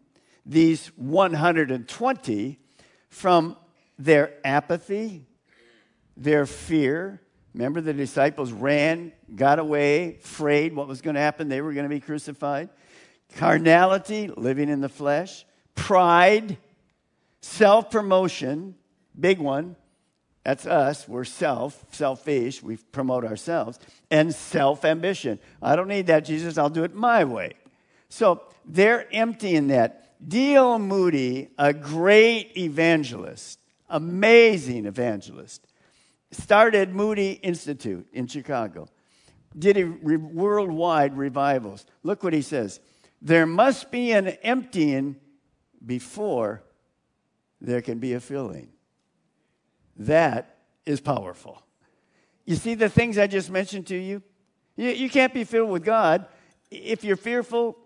these 0.47 0.89
120, 0.97 2.59
from 3.09 3.57
their 3.99 4.35
apathy, 4.45 5.25
their 6.17 6.47
fear. 6.47 7.21
Remember, 7.55 7.81
the 7.81 7.93
disciples 7.93 8.53
ran, 8.53 9.13
got 9.35 9.59
away, 9.59 10.17
afraid 10.17 10.75
what 10.75 10.89
was 10.89 11.01
going 11.01 11.15
to 11.15 11.21
happen. 11.21 11.49
They 11.49 11.61
were 11.61 11.73
going 11.73 11.85
to 11.85 11.95
be 11.95 12.01
crucified. 12.01 12.69
Carnality, 13.37 14.29
living 14.29 14.69
in 14.69 14.81
the 14.81 14.89
flesh. 14.89 15.45
Pride, 15.75 16.57
self 17.41 17.91
promotion, 17.91 18.75
big 19.19 19.39
one. 19.39 19.77
That's 20.45 20.67
us. 20.67 21.09
We're 21.09 21.25
self, 21.25 21.85
selfish. 21.91 22.63
We 22.63 22.77
promote 22.77 23.25
ourselves. 23.25 23.79
And 24.11 24.35
self 24.35 24.85
ambition. 24.85 25.39
I 25.63 25.75
don't 25.75 25.89
need 25.89 26.09
that, 26.09 26.25
Jesus. 26.25 26.59
I'll 26.59 26.71
do 26.71 26.85
it 26.85 26.95
my 26.95 27.25
way. 27.25 27.55
So 28.09 28.43
they're 28.65 29.13
emptying 29.13 29.69
that. 29.69 30.01
D.L. 30.27 30.79
Moody, 30.79 31.49
a 31.59 31.73
great 31.73 32.57
evangelist, 32.57 33.59
amazing 33.89 34.87
evangelist, 34.87 35.67
started 36.35 36.95
Moody 36.95 37.33
Institute 37.33 38.07
in 38.13 38.27
Chicago, 38.27 38.89
did 39.59 39.77
a 39.77 39.85
re- 39.85 40.17
worldwide 40.17 41.17
revivals. 41.17 41.87
Look 42.03 42.23
what 42.23 42.33
he 42.33 42.43
says. 42.43 42.81
There 43.23 43.47
must 43.47 43.91
be 43.91 44.13
an 44.13 44.29
emptying 44.43 45.17
before 45.85 46.63
there 47.61 47.81
can 47.81 47.99
be 47.99 48.15
a 48.15 48.21
filling. 48.21 48.69
That 49.97 50.59
is 50.85 51.01
powerful. 51.01 51.63
You 52.45 52.57
see 52.57 52.75
the 52.75 52.89
things 52.89 53.17
I 53.17 53.27
just 53.27 53.51
mentioned 53.51 53.87
to 53.87 53.97
you? 53.97 54.23
You, 54.77 54.91
you 54.91 55.09
can't 55.09 55.33
be 55.33 55.45
filled 55.45 55.71
with 55.71 55.85
God 55.85 56.27
if 56.71 57.05
you're 57.05 57.17
fearful, 57.17 57.79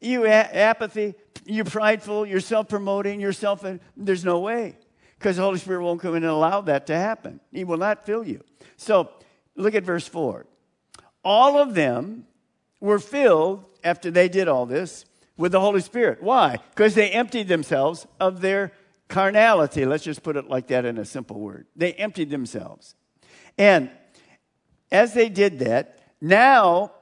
you 0.00 0.26
apathy, 0.26 1.14
you're 1.44 1.64
prideful, 1.64 2.26
you're 2.26 2.40
self 2.40 2.68
promoting, 2.68 3.20
you're 3.20 3.32
self. 3.32 3.64
There's 3.96 4.24
no 4.24 4.40
way 4.40 4.76
because 5.20 5.36
the 5.36 5.42
Holy 5.42 5.58
Spirit 5.58 5.82
won't 5.82 6.00
come 6.00 6.14
in 6.14 6.22
and 6.22 6.32
allow 6.32 6.62
that 6.62 6.86
to 6.86 6.96
happen. 6.96 7.40
He 7.52 7.62
will 7.62 7.76
not 7.76 8.06
fill 8.06 8.26
you. 8.26 8.42
So 8.78 9.10
look 9.54 9.74
at 9.74 9.84
verse 9.84 10.08
4. 10.08 10.46
All 11.22 11.58
of 11.58 11.74
them 11.74 12.24
were 12.80 12.98
filled 12.98 13.66
after 13.84 14.10
they 14.10 14.30
did 14.30 14.48
all 14.48 14.64
this 14.64 15.04
with 15.36 15.52
the 15.52 15.60
Holy 15.60 15.82
Spirit. 15.82 16.22
Why? 16.22 16.56
Because 16.70 16.94
they 16.94 17.10
emptied 17.10 17.48
themselves 17.48 18.06
of 18.18 18.40
their 18.40 18.72
carnality. 19.08 19.84
Let's 19.84 20.04
just 20.04 20.22
put 20.22 20.38
it 20.38 20.48
like 20.48 20.68
that 20.68 20.86
in 20.86 20.96
a 20.96 21.04
simple 21.04 21.38
word. 21.38 21.66
They 21.76 21.92
emptied 21.92 22.30
themselves. 22.30 22.94
And 23.58 23.90
as 24.90 25.12
they 25.12 25.28
did 25.28 25.58
that, 25.58 25.98
now 26.22 26.92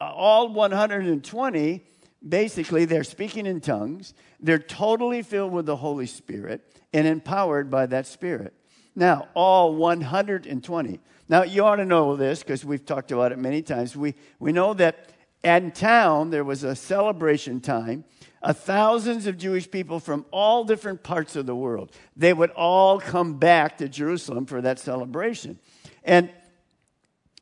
uh, 0.00 0.04
all 0.12 0.48
120 0.52 1.84
basically 2.26 2.84
they're 2.84 3.04
speaking 3.04 3.46
in 3.46 3.60
tongues. 3.60 4.14
They're 4.40 4.58
totally 4.58 5.22
filled 5.22 5.52
with 5.52 5.66
the 5.66 5.76
Holy 5.76 6.06
Spirit 6.06 6.62
and 6.92 7.06
empowered 7.06 7.70
by 7.70 7.86
that 7.86 8.06
Spirit. 8.06 8.54
Now, 8.94 9.28
all 9.34 9.74
120. 9.76 11.00
Now, 11.28 11.42
you 11.42 11.64
ought 11.64 11.76
to 11.76 11.84
know 11.84 12.16
this 12.16 12.42
because 12.42 12.64
we've 12.64 12.84
talked 12.84 13.12
about 13.12 13.32
it 13.32 13.38
many 13.38 13.62
times. 13.62 13.94
We, 13.94 14.14
we 14.38 14.50
know 14.50 14.74
that 14.74 15.10
in 15.44 15.70
town 15.70 16.30
there 16.30 16.44
was 16.44 16.64
a 16.64 16.74
celebration 16.74 17.60
time. 17.60 18.04
Uh, 18.42 18.52
thousands 18.52 19.26
of 19.26 19.36
Jewish 19.36 19.70
people 19.70 20.00
from 20.00 20.24
all 20.30 20.64
different 20.64 21.02
parts 21.02 21.36
of 21.36 21.46
the 21.46 21.54
world. 21.54 21.92
They 22.16 22.32
would 22.32 22.50
all 22.50 23.00
come 23.00 23.38
back 23.38 23.78
to 23.78 23.88
Jerusalem 23.88 24.46
for 24.46 24.60
that 24.62 24.78
celebration. 24.78 25.58
And 26.04 26.30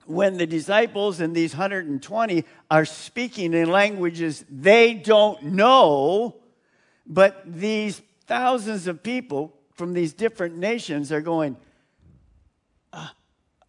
when 0.06 0.36
the 0.36 0.46
disciples 0.46 1.20
and 1.20 1.34
these 1.34 1.54
120 1.54 2.44
are 2.70 2.84
speaking 2.84 3.54
in 3.54 3.70
languages 3.70 4.44
they 4.48 4.94
don't 4.94 5.42
know, 5.42 6.36
but 7.06 7.42
these 7.46 8.02
thousands 8.26 8.86
of 8.86 9.02
people 9.02 9.54
from 9.75 9.92
these 9.92 10.12
different 10.12 10.56
nations 10.56 11.12
are 11.12 11.20
going, 11.20 11.56
uh, 12.92 13.08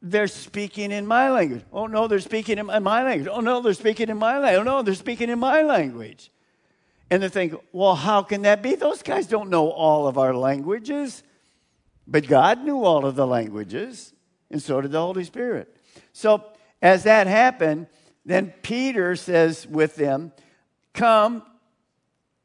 they're 0.02 0.28
speaking 0.28 0.92
in 0.92 1.06
my 1.06 1.30
language. 1.30 1.64
Oh 1.72 1.88
no, 1.88 2.08
they're 2.08 2.20
speaking 2.20 2.58
in 2.58 2.66
my 2.66 3.04
language. 3.04 3.30
Oh 3.32 3.42
no, 3.42 3.62
they're 3.62 3.74
speaking 3.74 4.10
in 4.10 4.18
my 4.18 4.40
language. 4.40 4.60
Oh 4.60 4.64
no, 4.64 4.82
they're 4.82 4.94
speaking 4.94 5.30
in 5.30 5.40
my 5.40 5.62
language. 5.62 6.32
And 7.10 7.24
they 7.24 7.30
think, 7.30 7.56
well, 7.72 7.96
how 7.96 8.22
can 8.22 8.42
that 8.42 8.62
be? 8.62 8.76
Those 8.76 9.02
guys 9.02 9.28
don't 9.28 9.50
know 9.50 9.70
all 9.70 10.08
of 10.08 10.18
our 10.18 10.34
languages. 10.34 11.24
But 12.08 12.28
God 12.28 12.64
knew 12.64 12.84
all 12.84 13.06
of 13.06 13.16
the 13.16 13.28
languages, 13.28 14.14
and 14.50 14.62
so 14.62 14.80
did 14.80 14.92
the 14.92 15.00
Holy 15.00 15.26
Spirit. 15.26 15.77
So 16.14 16.44
as 16.82 17.04
that 17.04 17.28
happened, 17.28 17.88
then 18.26 18.54
Peter 18.62 19.16
says 19.16 19.66
with 19.68 19.96
them, 19.96 20.32
Come, 20.94 21.44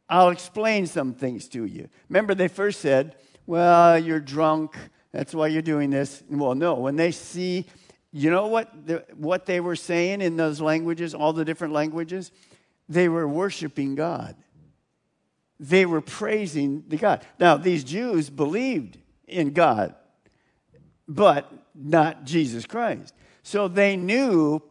I'll 0.09 0.29
explain 0.29 0.87
some 0.87 1.15
things 1.15 1.49
to 1.49 1.65
you. 1.65 1.89
Remember, 2.09 2.35
they 2.35 2.49
first 2.49 2.81
said, 2.81 3.17
Well, 3.47 3.99
you're 3.99 4.21
drunk. 4.21 4.77
That's 5.11 5.35
why 5.35 5.49
you're 5.49 5.63
doing 5.63 5.91
this. 5.91 6.23
Well, 6.31 6.55
no, 6.55 6.75
when 6.75 6.97
they 6.97 7.11
see, 7.11 7.67
you 8.13 8.31
know 8.31 8.47
what, 8.47 8.87
the, 8.87 9.05
what 9.15 9.47
they 9.47 9.61
were 9.61 9.77
saying 9.77 10.21
in 10.21 10.37
those 10.37 10.61
languages, 10.61 11.15
all 11.15 11.33
the 11.33 11.45
different 11.45 11.73
languages? 11.73 12.31
They 12.89 13.09
were 13.09 13.27
worshiping 13.27 13.95
God. 13.95 14.37
They 15.59 15.87
were 15.87 16.01
praising 16.01 16.85
the 16.89 16.97
God. 16.97 17.25
Now, 17.39 17.57
these 17.57 17.85
Jews 17.85 18.31
believed 18.31 18.99
in 19.27 19.53
God, 19.53 19.95
but 21.09 21.53
not 21.75 22.25
Jesus 22.25 22.67
Christ. 22.67 23.15
So 23.43 23.69
they 23.69 23.97
knew 23.97 24.63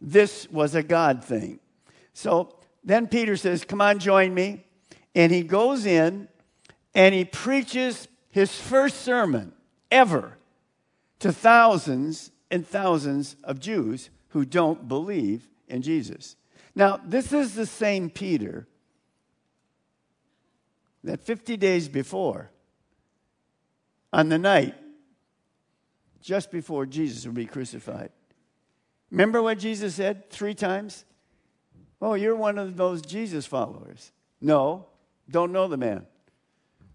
this 0.00 0.48
was 0.50 0.74
a 0.74 0.82
God 0.82 1.24
thing. 1.24 1.60
So 2.12 2.56
then 2.82 3.06
Peter 3.06 3.36
says, 3.36 3.64
Come 3.64 3.80
on, 3.80 3.98
join 3.98 4.34
me 4.34 4.64
and 5.14 5.32
he 5.32 5.42
goes 5.42 5.86
in 5.86 6.28
and 6.94 7.14
he 7.14 7.24
preaches 7.24 8.08
his 8.30 8.60
first 8.60 9.02
sermon 9.02 9.52
ever 9.90 10.38
to 11.20 11.32
thousands 11.32 12.30
and 12.50 12.66
thousands 12.66 13.36
of 13.44 13.60
Jews 13.60 14.10
who 14.28 14.44
don't 14.44 14.88
believe 14.88 15.48
in 15.68 15.82
Jesus. 15.82 16.36
Now, 16.74 17.00
this 17.04 17.32
is 17.32 17.54
the 17.54 17.66
same 17.66 18.10
Peter 18.10 18.66
that 21.04 21.20
50 21.20 21.56
days 21.56 21.88
before, 21.88 22.50
on 24.12 24.28
the 24.28 24.38
night 24.38 24.74
just 26.24 26.50
before 26.50 26.86
Jesus 26.86 27.26
would 27.26 27.34
be 27.34 27.44
crucified, 27.44 28.10
remember 29.10 29.42
what 29.42 29.58
Jesus 29.58 29.94
said 29.94 30.30
three 30.30 30.54
times? 30.54 31.04
Oh, 32.00 32.14
you're 32.14 32.34
one 32.34 32.56
of 32.56 32.76
those 32.78 33.02
Jesus 33.02 33.44
followers. 33.44 34.10
No, 34.40 34.86
don't 35.30 35.52
know 35.52 35.68
the 35.68 35.76
man. 35.76 36.06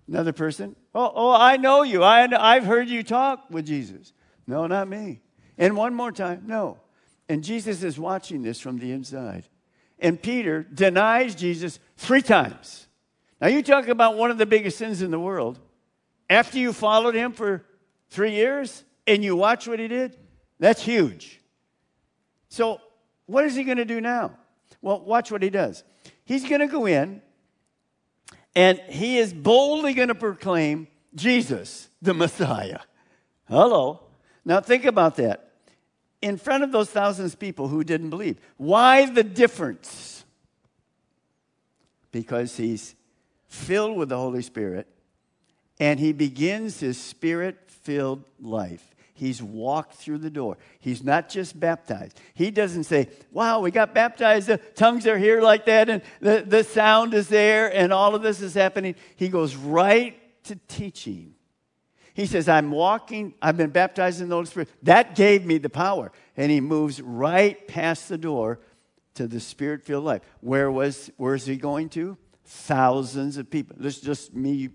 Another 0.08 0.34
person, 0.34 0.76
oh, 0.96 1.12
oh 1.14 1.32
I 1.32 1.58
know 1.58 1.84
you. 1.84 2.02
I, 2.02 2.28
I've 2.36 2.66
heard 2.66 2.90
you 2.90 3.04
talk 3.04 3.46
with 3.52 3.68
Jesus. 3.68 4.14
No, 4.48 4.66
not 4.66 4.88
me. 4.88 5.22
And 5.60 5.78
one 5.78 5.94
more 5.94 6.12
time, 6.12 6.44
no. 6.48 6.80
And 7.28 7.44
Jesus 7.44 7.84
is 7.84 8.00
watching 8.00 8.42
this 8.42 8.60
from 8.60 8.80
the 8.80 8.92
inside. 8.92 9.44
And 10.00 10.20
Peter 10.20 10.64
denies 10.64 11.36
Jesus 11.36 11.80
three 11.98 12.24
times. 12.24 12.88
Now, 13.40 13.48
you 13.48 13.62
talk 13.62 13.88
about 13.88 14.18
one 14.18 14.32
of 14.32 14.40
the 14.40 14.48
biggest 14.48 14.80
sins 14.80 15.04
in 15.04 15.12
the 15.12 15.20
world. 15.20 15.60
After 16.30 16.58
you 16.58 16.74
followed 16.74 17.14
him 17.14 17.32
for 17.32 17.64
three 18.10 18.32
years 18.32 18.84
and 19.10 19.24
you 19.24 19.36
watch 19.36 19.68
what 19.68 19.80
he 19.80 19.88
did, 19.88 20.16
that's 20.60 20.82
huge. 20.82 21.42
So, 22.50 22.80
what 23.26 23.46
is 23.46 23.56
he 23.56 23.64
going 23.64 23.78
to 23.78 23.86
do 23.86 24.00
now? 24.00 24.38
Well, 24.82 25.02
watch 25.02 25.32
what 25.32 25.44
he 25.44 25.50
does. 25.50 25.84
He's 26.24 26.48
going 26.48 26.62
to 26.62 26.68
go 26.68 26.86
in 26.86 27.22
and 28.56 28.80
he 28.88 29.18
is 29.18 29.34
boldly 29.34 29.94
going 29.94 30.08
to 30.08 30.16
proclaim 30.16 30.88
Jesus, 31.16 31.90
the 32.02 32.14
Messiah. 32.14 32.80
Hello. 33.48 34.02
Now, 34.46 34.62
think 34.62 34.86
about 34.86 35.16
that 35.18 35.52
in 36.22 36.38
front 36.38 36.64
of 36.64 36.72
those 36.72 36.90
thousands 36.90 37.34
of 37.34 37.40
people 37.40 37.68
who 37.68 37.84
didn't 37.84 38.10
believe. 38.10 38.40
Why 38.58 39.10
the 39.10 39.24
difference? 39.24 40.24
Because 42.12 42.58
he's 42.58 42.96
filled 43.48 43.98
with 43.98 44.10
the 44.10 44.18
Holy 44.18 44.42
Spirit 44.42 44.88
and 45.80 46.00
he 46.00 46.14
begins 46.14 46.80
his 46.80 47.00
spirit 47.00 47.58
filled 47.68 48.24
life. 48.42 48.89
He's 49.20 49.44
walked 49.44 49.96
through 49.96 50.20
the 50.20 50.30
door. 50.30 50.58
He's 50.80 51.04
not 51.04 51.30
just 51.30 51.60
baptized. 51.60 52.20
He 52.34 52.52
doesn't 52.52 52.86
say, 52.86 53.10
Wow, 53.32 53.60
we 53.60 53.72
got 53.72 53.94
baptized. 53.94 54.48
The 54.48 54.58
tongues 54.58 55.06
are 55.06 55.18
here 55.18 55.42
like 55.42 55.66
that, 55.66 55.90
and 55.90 56.02
the, 56.22 56.44
the 56.46 56.64
sound 56.64 57.14
is 57.14 57.28
there, 57.28 57.76
and 57.76 57.92
all 57.92 58.16
of 58.16 58.22
this 58.22 58.42
is 58.42 58.54
happening. 58.54 58.96
He 59.16 59.30
goes 59.30 59.56
right 59.56 60.18
to 60.46 60.56
teaching 60.68 61.36
he 62.20 62.26
says, 62.26 62.50
I'm 62.50 62.72
walking, 62.72 63.34
I've 63.42 63.56
been 63.56 63.70
baptized 63.70 64.20
in 64.20 64.28
the 64.28 64.36
Holy 64.36 64.46
Spirit. 64.46 64.68
That 64.84 65.16
gave 65.16 65.46
me 65.46 65.58
the 65.58 65.70
power. 65.70 66.12
And 66.36 66.52
he 66.52 66.60
moves 66.60 67.02
right 67.02 67.66
past 67.66 68.10
the 68.10 68.18
door 68.18 68.60
to 69.14 69.26
the 69.26 69.40
spirit 69.40 69.86
filled 69.86 70.04
life. 70.04 70.22
Where 70.42 70.70
was 70.70 71.10
where 71.16 71.34
is 71.34 71.46
he 71.46 71.56
going 71.56 71.88
to? 71.90 72.18
Thousands 72.52 73.38
of 73.38 73.50
people. 73.50 73.76
This 73.80 73.98
is 73.98 74.02
just 74.02 74.34
me, 74.34 74.70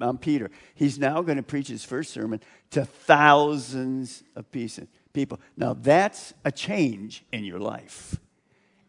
I'm 0.00 0.18
Peter. 0.18 0.50
He's 0.74 0.98
now 0.98 1.22
going 1.22 1.38
to 1.38 1.42
preach 1.42 1.68
his 1.68 1.82
first 1.82 2.12
sermon 2.12 2.40
to 2.72 2.84
thousands 2.84 4.22
of 4.36 4.44
people. 4.50 5.40
Now 5.56 5.72
that's 5.72 6.34
a 6.44 6.52
change 6.52 7.24
in 7.32 7.44
your 7.44 7.58
life. 7.58 8.20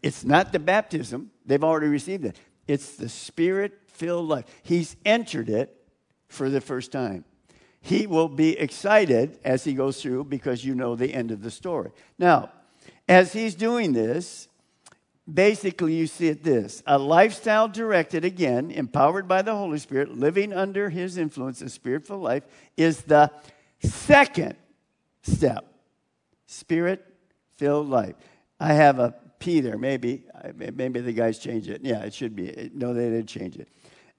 It's 0.04 0.26
not 0.26 0.52
the 0.52 0.60
baptism, 0.60 1.32
they've 1.46 1.64
already 1.64 1.88
received 1.88 2.26
it. 2.26 2.38
It's 2.68 2.98
the 2.98 3.10
spirit 3.10 3.80
filled 3.88 4.28
life. 4.28 4.46
He's 4.64 4.98
entered 5.06 5.50
it 5.50 5.76
for 6.28 6.50
the 6.50 6.62
first 6.62 6.92
time 6.92 7.24
he 7.86 8.08
will 8.08 8.28
be 8.28 8.58
excited 8.58 9.38
as 9.46 9.64
he 9.64 9.74
goes 9.76 10.02
through 10.02 10.24
because 10.24 10.66
you 10.66 10.74
know 10.74 10.96
the 10.96 11.14
end 11.14 11.30
of 11.30 11.44
the 11.44 11.52
story. 11.52 11.92
Now, 12.18 12.52
as 13.08 13.32
he's 13.32 13.54
doing 13.54 13.94
this, 13.94 14.48
basically 15.32 15.96
you 15.96 16.08
see 16.08 16.28
it 16.28 16.44
this 16.44 16.84
a 16.86 16.98
lifestyle 16.98 17.68
directed 17.68 18.26
again, 18.26 18.72
empowered 18.72 19.28
by 19.28 19.42
the 19.42 19.56
Holy 19.56 19.80
Spirit, 19.80 20.18
living 20.18 20.54
under 20.54 20.90
his 20.90 21.18
influence, 21.18 21.62
a 21.62 21.70
spiritual 21.70 22.20
life, 22.20 22.44
is 22.78 23.04
the 23.04 23.32
second 23.82 24.56
step 25.24 25.66
spirit 26.46 27.06
filled 27.58 27.90
life. 27.90 28.16
I 28.60 28.74
have 28.74 29.00
a 29.00 29.16
P 29.40 29.60
there, 29.60 29.78
maybe. 29.78 30.24
Maybe 30.56 31.02
the 31.02 31.14
guys 31.14 31.40
change 31.40 31.68
it. 31.70 31.82
Yeah, 31.84 32.04
it 32.04 32.14
should 32.14 32.36
be. 32.36 32.72
No, 32.74 32.94
they 32.94 33.10
didn't 33.10 33.28
change 33.28 33.58
it. 33.58 33.68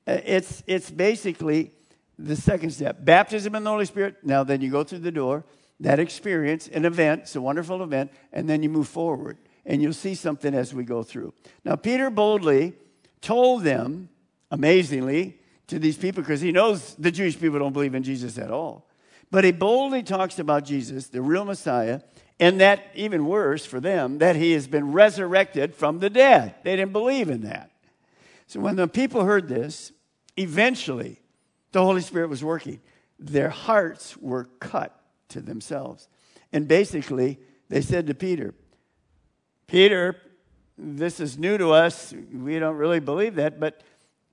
Uh, 0.07 0.19
it's, 0.25 0.62
it's 0.66 0.90
basically 0.90 1.73
the 2.19 2.37
second 2.37 2.71
step 2.71 3.05
baptism 3.05 3.55
in 3.55 3.64
the 3.64 3.71
Holy 3.71 3.87
Spirit. 3.87 4.16
Now, 4.23 4.45
then 4.45 4.61
you 4.61 4.71
go 4.71 4.85
through 4.85 5.01
the 5.01 5.12
door, 5.12 5.45
that 5.81 5.99
experience, 5.99 6.69
an 6.69 6.85
event, 6.85 7.23
it's 7.23 7.37
a 7.37 7.40
wonderful 7.40 7.83
event, 7.83 8.12
and 8.33 8.49
then 8.49 8.62
you 8.62 8.69
move 8.69 8.88
forward. 8.88 9.37
And 9.66 9.83
you'll 9.83 9.92
see 9.92 10.14
something 10.14 10.55
as 10.55 10.72
we 10.72 10.85
go 10.85 11.02
through. 11.02 11.35
Now, 11.64 11.74
Peter 11.74 12.09
boldly 12.09 12.74
told 13.20 13.64
them, 13.64 14.09
amazingly, 14.50 15.40
to 15.66 15.81
these 15.81 15.98
people, 15.98 16.22
because 16.22 16.40
he 16.40 16.52
knows 16.52 16.94
the 16.94 17.11
Jewish 17.11 17.38
people 17.38 17.59
don't 17.59 17.72
believe 17.72 17.94
in 17.94 18.05
Jesus 18.05 18.38
at 18.38 18.52
all. 18.52 18.88
But 19.31 19.42
he 19.42 19.50
boldly 19.50 20.05
talks 20.05 20.38
about 20.38 20.64
Jesus, 20.64 21.09
the 21.09 21.20
real 21.20 21.44
Messiah, 21.44 22.00
and 22.38 22.61
that, 22.61 22.85
even 22.94 23.26
worse 23.26 23.66
for 23.66 23.81
them, 23.81 24.18
that 24.18 24.37
he 24.37 24.52
has 24.52 24.68
been 24.68 24.92
resurrected 24.92 25.74
from 25.74 25.98
the 25.98 26.11
dead. 26.11 26.55
They 26.62 26.76
didn't 26.76 26.92
believe 26.92 27.29
in 27.29 27.40
that. 27.40 27.72
So 28.46 28.61
when 28.61 28.76
the 28.76 28.87
people 28.87 29.24
heard 29.24 29.48
this, 29.48 29.90
eventually 30.37 31.20
the 31.72 31.83
Holy 31.83 32.02
Spirit 32.02 32.29
was 32.29 32.44
working. 32.44 32.81
Their 33.18 33.50
hearts 33.50 34.16
were 34.18 34.44
cut 34.61 34.96
to 35.31 35.40
themselves. 35.40 36.09
And 36.52 36.68
basically, 36.68 37.40
they 37.68 37.81
said 37.81 38.07
to 38.07 38.14
Peter, 38.14 38.55
Peter, 39.66 40.16
this 40.79 41.20
is 41.20 41.38
new 41.38 41.59
to 41.59 41.70
us. 41.70 42.14
We 42.33 42.59
don't 42.59 42.76
really 42.76 43.00
believe 43.00 43.37
that, 43.37 43.59
but 43.59 43.83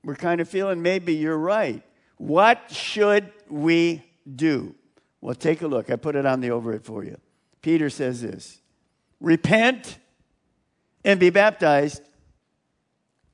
we're 0.03 0.15
kind 0.15 0.41
of 0.41 0.49
feeling 0.49 0.81
maybe 0.81 1.15
you're 1.15 1.37
right. 1.37 1.81
What 2.17 2.71
should 2.71 3.31
we 3.49 4.03
do? 4.35 4.75
Well, 5.21 5.35
take 5.35 5.61
a 5.61 5.67
look. 5.67 5.89
I 5.89 5.95
put 5.95 6.15
it 6.15 6.25
on 6.25 6.41
the 6.41 6.51
overhead 6.51 6.83
for 6.83 7.03
you. 7.03 7.17
Peter 7.61 7.89
says 7.89 8.21
this 8.21 8.61
Repent 9.19 9.97
and 11.05 11.19
be 11.19 11.29
baptized, 11.29 12.01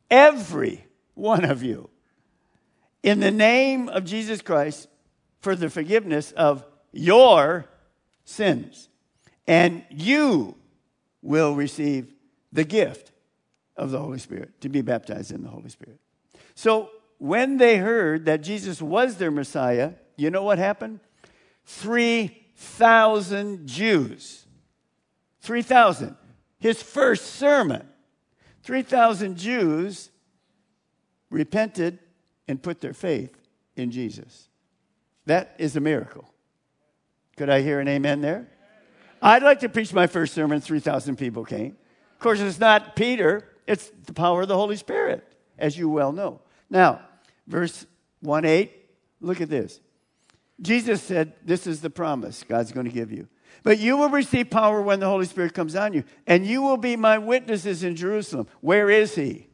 every 0.09 0.85
one 1.15 1.43
of 1.43 1.63
you, 1.63 1.89
in 3.03 3.19
the 3.19 3.31
name 3.31 3.89
of 3.89 4.05
Jesus 4.05 4.41
Christ 4.41 4.87
for 5.41 5.55
the 5.55 5.69
forgiveness 5.69 6.31
of 6.33 6.63
your 6.91 7.65
sins. 8.23 8.89
And 9.47 9.83
you 9.89 10.55
will 11.21 11.55
receive 11.55 12.13
the 12.51 12.63
gift 12.63 13.11
of 13.75 13.91
the 13.91 13.99
Holy 13.99 14.19
Spirit, 14.19 14.59
to 14.61 14.69
be 14.69 14.81
baptized 14.81 15.31
in 15.31 15.43
the 15.43 15.49
Holy 15.49 15.69
Spirit. 15.69 15.99
So 16.55 16.89
when 17.17 17.57
they 17.57 17.77
heard 17.77 18.25
that 18.25 18.41
Jesus 18.41 18.81
was 18.81 19.17
their 19.17 19.31
Messiah, 19.31 19.93
you 20.17 20.29
know 20.29 20.43
what 20.43 20.57
happened? 20.57 20.99
3,000 21.65 23.67
Jews. 23.67 24.45
3,000. 25.41 26.15
His 26.59 26.81
first 26.81 27.35
sermon. 27.35 27.87
3,000 28.63 29.37
Jews 29.37 30.09
repented 31.29 31.99
and 32.47 32.61
put 32.61 32.81
their 32.81 32.93
faith 32.93 33.35
in 33.75 33.91
Jesus. 33.91 34.49
That 35.25 35.55
is 35.57 35.75
a 35.75 35.79
miracle. 35.79 36.25
Could 37.37 37.49
I 37.49 37.61
hear 37.61 37.79
an 37.79 37.87
amen 37.87 38.21
there? 38.21 38.49
I'd 39.21 39.43
like 39.43 39.59
to 39.59 39.69
preach 39.69 39.93
my 39.93 40.07
first 40.07 40.33
sermon, 40.33 40.61
3,000 40.61 41.17
people 41.17 41.43
came. 41.45 41.77
Of 42.13 42.19
course, 42.19 42.39
it's 42.39 42.59
not 42.59 42.95
Peter, 42.95 43.47
it's 43.67 43.91
the 44.05 44.13
power 44.13 44.41
of 44.41 44.47
the 44.47 44.55
Holy 44.55 44.75
Spirit, 44.75 45.25
as 45.57 45.77
you 45.77 45.89
well 45.89 46.11
know. 46.11 46.41
Now, 46.69 47.01
verse 47.47 47.85
1 48.21 48.45
8, 48.45 48.71
look 49.21 49.41
at 49.41 49.49
this. 49.49 49.79
Jesus 50.61 51.01
said, 51.01 51.33
This 51.43 51.67
is 51.67 51.81
the 51.81 51.89
promise 51.89 52.43
God's 52.43 52.71
going 52.71 52.85
to 52.85 52.91
give 52.91 53.11
you. 53.11 53.27
But 53.63 53.79
you 53.79 53.97
will 53.97 54.09
receive 54.09 54.49
power 54.49 54.81
when 54.81 54.99
the 54.99 55.07
Holy 55.07 55.25
Spirit 55.25 55.53
comes 55.53 55.75
on 55.75 55.93
you, 55.93 56.03
and 56.27 56.45
you 56.45 56.61
will 56.61 56.77
be 56.77 56.95
my 56.95 57.17
witnesses 57.17 57.83
in 57.83 57.95
Jerusalem. 57.95 58.47
Where 58.61 58.89
is 58.89 59.15
he? 59.15 59.47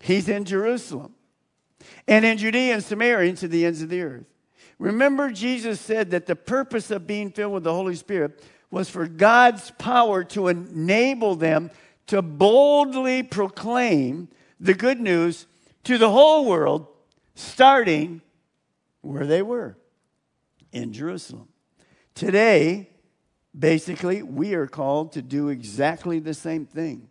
He's 0.00 0.28
in 0.28 0.44
Jerusalem 0.44 1.14
and 2.06 2.24
in 2.24 2.38
Judea 2.38 2.74
and 2.74 2.84
Samaria 2.84 3.30
and 3.30 3.38
to 3.38 3.48
the 3.48 3.64
ends 3.64 3.82
of 3.82 3.88
the 3.88 4.02
earth. 4.02 4.26
Remember, 4.78 5.30
Jesus 5.30 5.80
said 5.80 6.10
that 6.10 6.26
the 6.26 6.36
purpose 6.36 6.90
of 6.90 7.06
being 7.06 7.30
filled 7.30 7.54
with 7.54 7.64
the 7.64 7.72
Holy 7.72 7.94
Spirit 7.94 8.42
was 8.70 8.90
for 8.90 9.06
God's 9.06 9.70
power 9.72 10.24
to 10.24 10.48
enable 10.48 11.34
them 11.34 11.70
to 12.08 12.22
boldly 12.22 13.22
proclaim 13.22 14.28
the 14.60 14.74
good 14.74 15.00
news 15.00 15.46
to 15.84 15.98
the 15.98 16.10
whole 16.10 16.46
world, 16.46 16.86
starting 17.34 18.22
where 19.02 19.26
they 19.26 19.42
were 19.42 19.76
in 20.72 20.92
Jerusalem. 20.92 21.48
Today, 22.14 22.90
basically, 23.56 24.22
we 24.22 24.54
are 24.54 24.66
called 24.66 25.12
to 25.12 25.22
do 25.22 25.48
exactly 25.48 26.18
the 26.18 26.34
same 26.34 26.66
thing. 26.66 27.08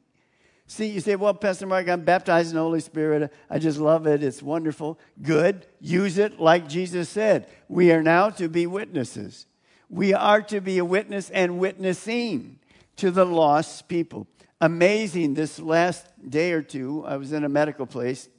See, 0.68 0.88
you 0.88 1.00
say, 1.00 1.16
well, 1.16 1.34
Pastor 1.34 1.68
Mark, 1.68 1.88
I'm 1.88 2.02
baptized 2.02 2.50
in 2.50 2.56
the 2.56 2.62
Holy 2.62 2.80
Spirit. 2.80 3.32
I 3.50 3.60
just 3.60 3.78
love 3.78 4.08
it. 4.08 4.24
It's 4.24 4.42
wonderful. 4.42 5.00
Good. 5.22 5.68
Use 5.80 6.18
it 6.18 6.40
like 6.40 6.68
Jesus 6.68 7.08
said. 7.08 7.48
We 7.68 7.92
are 7.92 8.02
now 8.02 8.32
to 8.32 8.50
be 8.50 8.66
witnesses. 8.66 9.46
We 9.90 10.14
are 10.14 10.42
to 10.44 10.62
be 10.62 10.80
a 10.80 10.86
witness 10.86 11.30
and 11.30 11.60
witnessing 11.60 12.60
to 12.98 13.12
the 13.12 13.26
lost 13.26 13.88
people. 13.88 14.28
Amazing, 14.60 15.36
this 15.36 15.60
last 15.60 16.08
day 16.28 16.54
or 16.54 16.62
two, 16.62 17.06
I 17.06 17.18
was 17.18 17.34
in 17.34 17.44
a 17.44 17.50
medical 17.50 17.86
place. 17.86 18.30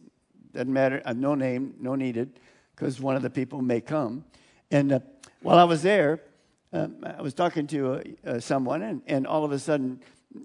Doesn't 0.53 0.73
matter, 0.73 1.03
uh, 1.05 1.13
no 1.13 1.35
name, 1.35 1.75
no 1.79 1.95
needed, 1.95 2.41
because 2.75 3.01
one 3.01 3.15
of 3.15 3.23
the 3.23 3.31
people 3.31 3.63
may 3.63 3.81
come. 3.81 4.25
And 4.71 4.93
uh, 4.93 5.01
while 5.43 5.59
I 5.59 5.65
was 5.65 5.83
there, 5.83 6.23
um, 6.73 6.97
I 7.05 7.23
was 7.23 7.35
talking 7.35 7.67
to 7.69 7.93
uh, 7.93 8.03
uh, 8.27 8.41
someone, 8.41 8.83
and, 8.83 9.03
and 9.07 9.27
all 9.27 9.45
of 9.45 9.53
a 9.53 9.59
sudden, 9.59 10.01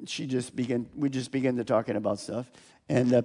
she 0.06 0.28
just 0.28 0.56
began, 0.56 0.88
we 0.96 1.10
just 1.10 1.32
began 1.32 1.56
to 1.56 1.64
talking 1.64 1.96
about 1.96 2.20
stuff. 2.20 2.52
And 2.90 3.14
uh, 3.14 3.22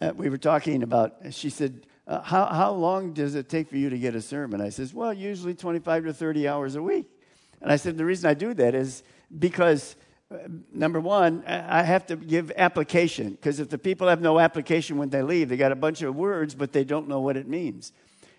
uh, 0.00 0.12
we 0.16 0.28
were 0.30 0.38
talking 0.38 0.82
about, 0.82 1.16
she 1.30 1.50
said, 1.50 1.86
uh, 2.06 2.20
how, 2.20 2.46
how 2.46 2.72
long 2.72 3.12
does 3.12 3.34
it 3.34 3.48
take 3.48 3.68
for 3.68 3.76
you 3.76 3.88
to 3.90 3.98
get 3.98 4.14
a 4.14 4.20
sermon? 4.20 4.60
I 4.60 4.68
says, 4.68 4.92
well, 4.92 5.12
usually 5.12 5.54
25 5.54 6.04
to 6.04 6.12
30 6.12 6.48
hours 6.48 6.76
a 6.76 6.82
week. 6.82 7.08
And 7.62 7.72
I 7.72 7.76
said, 7.76 7.96
the 7.96 8.04
reason 8.04 8.28
I 8.28 8.34
do 8.34 8.52
that 8.54 8.74
is 8.74 9.02
because, 9.38 9.96
uh, 10.30 10.36
number 10.72 11.00
one, 11.00 11.44
I 11.46 11.82
have 11.82 12.06
to 12.06 12.16
give 12.16 12.52
application. 12.56 13.30
Because 13.30 13.58
if 13.58 13.70
the 13.70 13.78
people 13.78 14.08
have 14.08 14.20
no 14.20 14.38
application 14.38 14.98
when 14.98 15.08
they 15.08 15.22
leave, 15.22 15.48
they 15.48 15.56
got 15.56 15.72
a 15.72 15.76
bunch 15.76 16.02
of 16.02 16.14
words, 16.14 16.54
but 16.54 16.72
they 16.72 16.84
don't 16.84 17.08
know 17.08 17.20
what 17.20 17.38
it 17.38 17.48
means. 17.48 17.92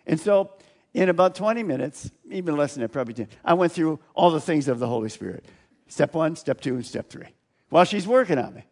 And 0.05 0.19
so, 0.19 0.51
in 0.93 1.09
about 1.09 1.33
20 1.33 1.63
minutes, 1.63 2.11
even 2.29 2.55
less 2.55 2.75
than 2.75 2.81
that, 2.81 2.89
probably 2.89 3.15
10, 3.15 3.27
I 3.43 3.55
went 3.55 3.71
through 3.71 3.99
all 4.13 4.29
the 4.29 4.39
things 4.39 4.67
of 4.67 4.79
the 4.79 4.87
Holy 4.87 5.09
Spirit 5.09 5.45
step 5.87 6.13
one, 6.13 6.35
step 6.35 6.61
two, 6.61 6.75
and 6.75 6.85
step 6.85 7.09
three 7.09 7.27
while 7.69 7.83
she's 7.83 8.07
working 8.07 8.37
on 8.37 8.53
me. 8.53 8.63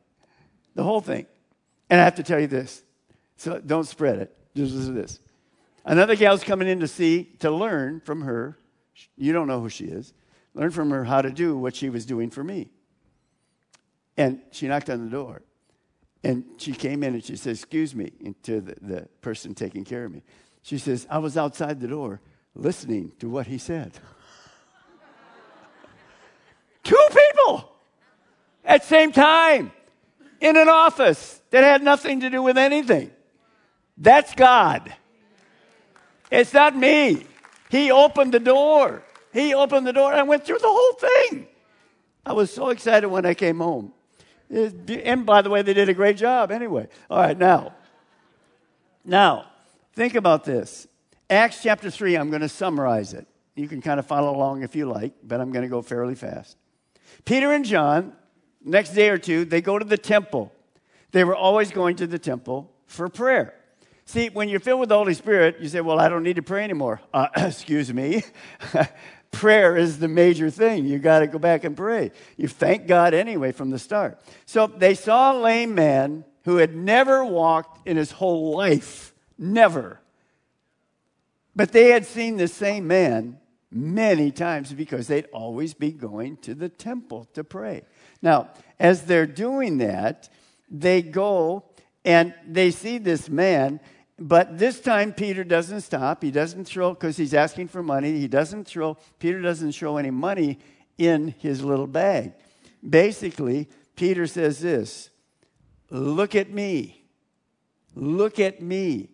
The 0.76 0.84
whole 0.84 1.02
thing. 1.02 1.26
And 1.90 2.00
I 2.00 2.04
have 2.04 2.16
to 2.16 2.24
tell 2.24 2.40
you 2.40 2.48
this, 2.48 2.84
so 3.38 3.60
don't 3.60 3.86
spread 3.86 4.20
it. 4.20 4.36
To 4.56 4.66
this. 4.66 5.20
Another 5.86 6.16
gal's 6.16 6.44
coming 6.44 6.68
in 6.68 6.80
to 6.80 6.88
see, 6.88 7.36
to 7.40 7.52
learn 7.52 8.02
from 8.02 8.22
her. 8.22 8.58
You 9.18 9.34
don't 9.34 9.48
know 9.48 9.60
who 9.60 9.70
she 9.70 9.86
is. 9.86 10.14
Learn 10.54 10.72
from 10.72 10.92
her 10.92 11.04
how 11.04 11.22
to 11.22 11.32
do 11.32 11.58
what 11.58 11.76
she 11.76 11.90
was 11.90 12.06
doing 12.06 12.30
for 12.30 12.44
me. 12.44 12.70
And 14.16 14.42
she 14.52 14.68
knocked 14.68 14.90
on 14.90 15.04
the 15.04 15.10
door. 15.10 15.42
And 16.24 16.46
she 16.58 16.74
came 16.74 17.04
in 17.04 17.16
and 17.16 17.24
she 17.24 17.36
said, 17.36 17.56
Excuse 17.56 17.96
me, 17.96 18.12
to 18.44 18.62
the, 18.62 18.76
the 18.82 19.08
person 19.22 19.56
taking 19.56 19.84
care 19.84 20.06
of 20.06 20.12
me. 20.12 20.22
She 20.62 20.78
says, 20.78 21.06
I 21.10 21.18
was 21.18 21.36
outside 21.36 21.82
the 21.82 21.88
door 21.88 22.22
listening 22.56 23.12
to 23.20 23.30
what 23.30 23.48
he 23.48 23.58
said. 23.58 23.92
Two 26.84 27.08
people 27.10 27.74
at 28.64 28.86
same 28.86 29.12
time 29.12 29.72
in 30.40 30.56
an 30.56 30.70
office 30.70 31.42
that 31.50 31.64
had 31.64 31.84
nothing 31.84 32.22
to 32.22 32.30
do 32.30 32.42
with 32.42 32.58
anything. 32.58 33.12
That's 33.98 34.34
God. 34.36 34.94
It's 36.32 36.54
not 36.54 36.76
me. 36.76 37.26
He 37.70 37.92
opened 37.92 38.34
the 38.34 38.40
door. 38.40 39.04
He 39.32 39.54
opened 39.54 39.88
the 39.88 39.94
door 39.94 40.12
and 40.12 40.20
I 40.20 40.24
went 40.24 40.46
through 40.46 40.60
the 40.60 40.68
whole 40.68 40.94
thing. 40.94 41.48
I 42.26 42.34
was 42.34 42.54
so 42.54 42.70
excited 42.70 43.08
when 43.08 43.26
I 43.26 43.34
came 43.34 43.60
home. 43.60 43.94
And 44.50 45.26
by 45.26 45.42
the 45.42 45.50
way, 45.50 45.62
they 45.62 45.74
did 45.74 45.90
a 45.90 45.94
great 45.94 46.18
job 46.18 46.52
anyway. 46.52 46.88
All 47.10 47.20
right, 47.20 47.38
now. 47.38 47.74
Now, 49.04 49.46
think 49.94 50.16
about 50.16 50.44
this. 50.44 50.88
Acts 51.30 51.64
chapter 51.64 51.90
3, 51.90 52.16
I'm 52.16 52.30
going 52.30 52.42
to 52.42 52.50
summarize 52.50 53.14
it. 53.14 53.28
You 53.56 53.68
can 53.68 53.82
kind 53.82 54.00
of 54.00 54.06
follow 54.06 54.36
along 54.36 54.64
if 54.64 54.76
you 54.76 54.86
like, 54.86 55.14
but 55.24 55.42
I'm 55.42 55.52
going 55.52 55.64
to 55.64 55.70
go 55.70 55.82
fairly 55.82 56.16
fast. 56.16 56.58
Peter 57.26 57.52
and 57.52 57.66
John, 57.66 58.14
next 58.64 58.92
day 58.92 59.10
or 59.10 59.18
two, 59.18 59.46
they 59.46 59.62
go 59.62 59.78
to 59.78 59.86
the 59.86 59.98
temple. 59.98 60.52
They 61.12 61.24
were 61.24 61.36
always 61.36 61.72
going 61.72 61.96
to 61.98 62.08
the 62.08 62.20
temple 62.20 62.72
for 62.88 63.10
prayer. 63.10 63.56
See, 64.06 64.30
when 64.30 64.50
you're 64.50 64.60
filled 64.60 64.82
with 64.82 64.90
the 64.90 64.98
Holy 64.98 65.14
Spirit, 65.14 65.58
you 65.60 65.70
say, 65.70 65.82
Well, 65.82 66.00
I 66.00 66.10
don't 66.10 66.24
need 66.24 66.36
to 66.36 66.42
pray 66.42 66.64
anymore. 66.64 67.02
Uh, 67.14 67.28
excuse 67.38 67.94
me. 67.94 68.24
Prayer 69.32 69.76
is 69.76 69.98
the 69.98 70.08
major 70.08 70.52
thing. 70.52 70.86
You 70.86 71.00
got 71.00 71.20
to 71.20 71.28
go 71.28 71.40
back 71.40 71.64
and 71.64 71.76
pray. 71.76 72.12
You 72.38 72.48
thank 72.48 72.86
God 72.86 73.16
anyway 73.16 73.52
from 73.52 73.72
the 73.72 73.80
start. 73.80 74.20
So 74.46 74.68
they 74.68 74.94
saw 74.94 75.34
a 75.34 75.40
lame 75.40 75.74
man 75.74 76.24
who 76.46 76.58
had 76.58 76.76
never 76.76 77.26
walked 77.26 77.88
in 77.88 77.98
his 77.98 78.12
whole 78.12 78.56
life. 78.56 79.14
Never. 79.38 80.00
But 81.56 81.72
they 81.72 81.90
had 81.90 82.06
seen 82.06 82.38
the 82.38 82.48
same 82.48 82.86
man 82.86 83.40
many 83.72 84.32
times 84.32 84.72
because 84.72 85.08
they'd 85.08 85.26
always 85.34 85.74
be 85.74 85.92
going 85.92 86.38
to 86.38 86.54
the 86.54 86.70
temple 86.70 87.28
to 87.34 87.44
pray. 87.44 87.82
Now, 88.22 88.50
as 88.80 89.04
they're 89.06 89.26
doing 89.26 89.80
that, 89.80 90.30
they 90.70 91.02
go 91.02 91.64
and 92.06 92.34
they 92.48 92.72
see 92.72 92.98
this 92.98 93.30
man 93.30 93.80
but 94.26 94.58
this 94.58 94.80
time, 94.80 95.12
Peter 95.12 95.44
doesn't 95.44 95.82
stop. 95.82 96.24
He 96.24 96.32
doesn't 96.32 96.64
throw, 96.64 96.94
because 96.94 97.18
he's 97.18 97.34
asking 97.34 97.68
for 97.68 97.84
money, 97.84 98.18
he 98.18 98.30
doesn't 98.30 98.64
throw, 98.64 98.96
Peter 99.20 99.42
doesn't 99.42 99.74
throw 99.74 99.98
any 99.98 100.12
money 100.12 100.60
in 100.98 101.36
his 101.40 101.62
little 101.62 101.88
bag. 101.88 102.32
Basically, 102.88 103.68
Peter 103.98 104.26
says 104.26 104.62
this 104.62 105.10
Look 105.90 106.36
at 106.36 106.52
me. 106.52 107.04
Look 107.96 108.40
at 108.40 108.62
me. 108.62 109.10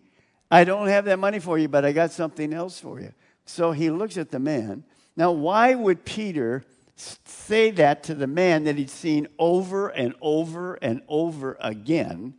I 0.51 0.63
don't 0.63 0.87
have 0.89 1.05
that 1.05 1.17
money 1.17 1.39
for 1.39 1.57
you, 1.57 1.67
but 1.67 1.85
I 1.85 1.91
got 1.91 2.11
something 2.11 2.53
else 2.53 2.79
for 2.79 2.99
you. 2.99 3.11
So 3.45 3.71
he 3.71 3.89
looks 3.89 4.15
at 4.15 4.29
the 4.29 4.39
man. 4.39 4.83
Now, 5.17 5.31
why 5.31 5.73
would 5.73 6.05
Peter 6.05 6.63
say 6.95 7.71
that 7.71 8.03
to 8.03 8.13
the 8.13 8.27
man 8.27 8.65
that 8.65 8.75
he'd 8.75 8.91
seen 8.91 9.27
over 9.39 9.89
and 9.89 10.13
over 10.21 10.75
and 10.75 11.01
over 11.07 11.57
again? 11.59 12.35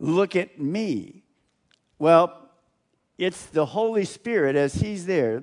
Look 0.00 0.34
at 0.34 0.60
me. 0.60 1.22
Well, 1.98 2.48
it's 3.16 3.46
the 3.46 3.66
Holy 3.66 4.04
Spirit 4.04 4.56
as 4.56 4.74
He's 4.74 5.06
there. 5.06 5.42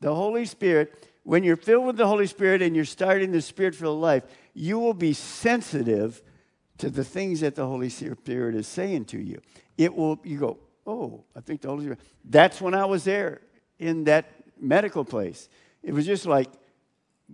The 0.00 0.14
Holy 0.14 0.46
Spirit, 0.46 1.08
when 1.24 1.44
you're 1.44 1.56
filled 1.56 1.86
with 1.86 1.96
the 1.96 2.06
Holy 2.06 2.26
Spirit 2.26 2.62
and 2.62 2.74
you're 2.74 2.86
starting 2.86 3.32
the 3.32 3.42
spirit 3.42 3.74
filled 3.74 4.00
life, 4.00 4.24
you 4.54 4.78
will 4.78 4.94
be 4.94 5.12
sensitive 5.12 6.22
to 6.78 6.88
the 6.88 7.04
things 7.04 7.40
that 7.40 7.54
the 7.54 7.66
Holy 7.66 7.90
Spirit 7.90 8.54
is 8.54 8.66
saying 8.66 9.04
to 9.06 9.18
you. 9.18 9.40
It 9.76 9.94
will, 9.94 10.18
you 10.24 10.38
go, 10.38 10.58
oh, 10.86 11.24
I 11.36 11.40
think 11.40 11.60
the 11.60 11.68
Holy 11.68 11.82
Spirit. 11.82 12.00
That's 12.24 12.60
when 12.60 12.74
I 12.74 12.86
was 12.86 13.04
there 13.04 13.42
in 13.78 14.04
that 14.04 14.32
medical 14.58 15.04
place. 15.04 15.50
It 15.82 15.92
was 15.92 16.06
just 16.06 16.24
like, 16.24 16.48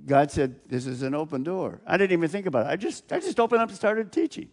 God 0.04 0.30
said, 0.30 0.56
This 0.68 0.86
is 0.86 1.02
an 1.02 1.14
open 1.14 1.42
door. 1.42 1.80
I 1.86 1.96
didn't 1.96 2.12
even 2.12 2.28
think 2.28 2.46
about 2.46 2.66
it. 2.66 2.70
I 2.70 2.76
just, 2.76 3.10
I 3.12 3.18
just 3.18 3.40
opened 3.40 3.62
up 3.62 3.68
and 3.68 3.76
started 3.76 4.12
teaching. 4.12 4.50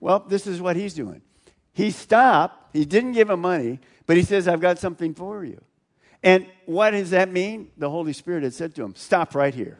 Well, 0.00 0.20
this 0.20 0.46
is 0.46 0.60
what 0.60 0.76
he's 0.76 0.92
doing. 0.92 1.22
He 1.76 1.90
stopped. 1.90 2.74
He 2.74 2.86
didn't 2.86 3.12
give 3.12 3.28
him 3.28 3.40
money, 3.40 3.80
but 4.06 4.16
he 4.16 4.22
says, 4.22 4.48
I've 4.48 4.62
got 4.62 4.78
something 4.78 5.12
for 5.12 5.44
you. 5.44 5.60
And 6.22 6.46
what 6.64 6.92
does 6.92 7.10
that 7.10 7.30
mean? 7.30 7.70
The 7.76 7.90
Holy 7.90 8.14
Spirit 8.14 8.44
had 8.44 8.54
said 8.54 8.74
to 8.76 8.82
him, 8.82 8.94
Stop 8.94 9.34
right 9.34 9.54
here. 9.54 9.76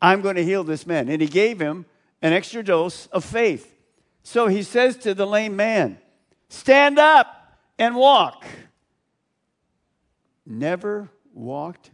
I'm 0.00 0.22
going 0.22 0.36
to 0.36 0.44
heal 0.44 0.64
this 0.64 0.86
man. 0.86 1.10
And 1.10 1.20
he 1.20 1.28
gave 1.28 1.60
him 1.60 1.84
an 2.22 2.32
extra 2.32 2.64
dose 2.64 3.08
of 3.08 3.26
faith. 3.26 3.74
So 4.22 4.46
he 4.46 4.62
says 4.62 4.96
to 4.98 5.12
the 5.12 5.26
lame 5.26 5.54
man, 5.54 5.98
Stand 6.48 6.98
up 6.98 7.58
and 7.78 7.94
walk. 7.94 8.46
Never 10.46 11.10
walked 11.34 11.90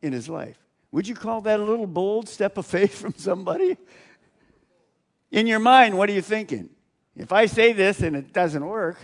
in 0.00 0.14
his 0.14 0.30
life. 0.30 0.56
Would 0.92 1.06
you 1.06 1.14
call 1.14 1.42
that 1.42 1.60
a 1.60 1.62
little 1.62 1.86
bold 1.86 2.26
step 2.26 2.56
of 2.56 2.64
faith 2.64 2.98
from 2.98 3.12
somebody? 3.18 3.76
In 5.30 5.46
your 5.46 5.58
mind, 5.58 5.98
what 5.98 6.08
are 6.08 6.14
you 6.14 6.22
thinking? 6.22 6.70
If 7.16 7.32
I 7.32 7.46
say 7.46 7.72
this 7.72 8.00
and 8.00 8.14
it 8.14 8.32
doesn't 8.32 8.64
work, 8.64 8.98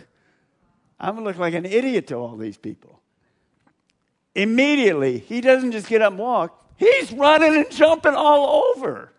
I'm 1.00 1.14
going 1.14 1.24
to 1.24 1.30
look 1.30 1.38
like 1.38 1.54
an 1.54 1.64
idiot 1.64 2.06
to 2.08 2.16
all 2.16 2.36
these 2.36 2.56
people. 2.56 3.00
Immediately, 4.34 5.18
he 5.18 5.40
doesn't 5.40 5.72
just 5.72 5.88
get 5.88 6.02
up 6.02 6.12
and 6.12 6.18
walk, 6.18 6.64
he's 6.76 7.12
running 7.12 7.54
and 7.54 7.70
jumping 7.70 8.14
all 8.14 8.74
over. 8.76 9.12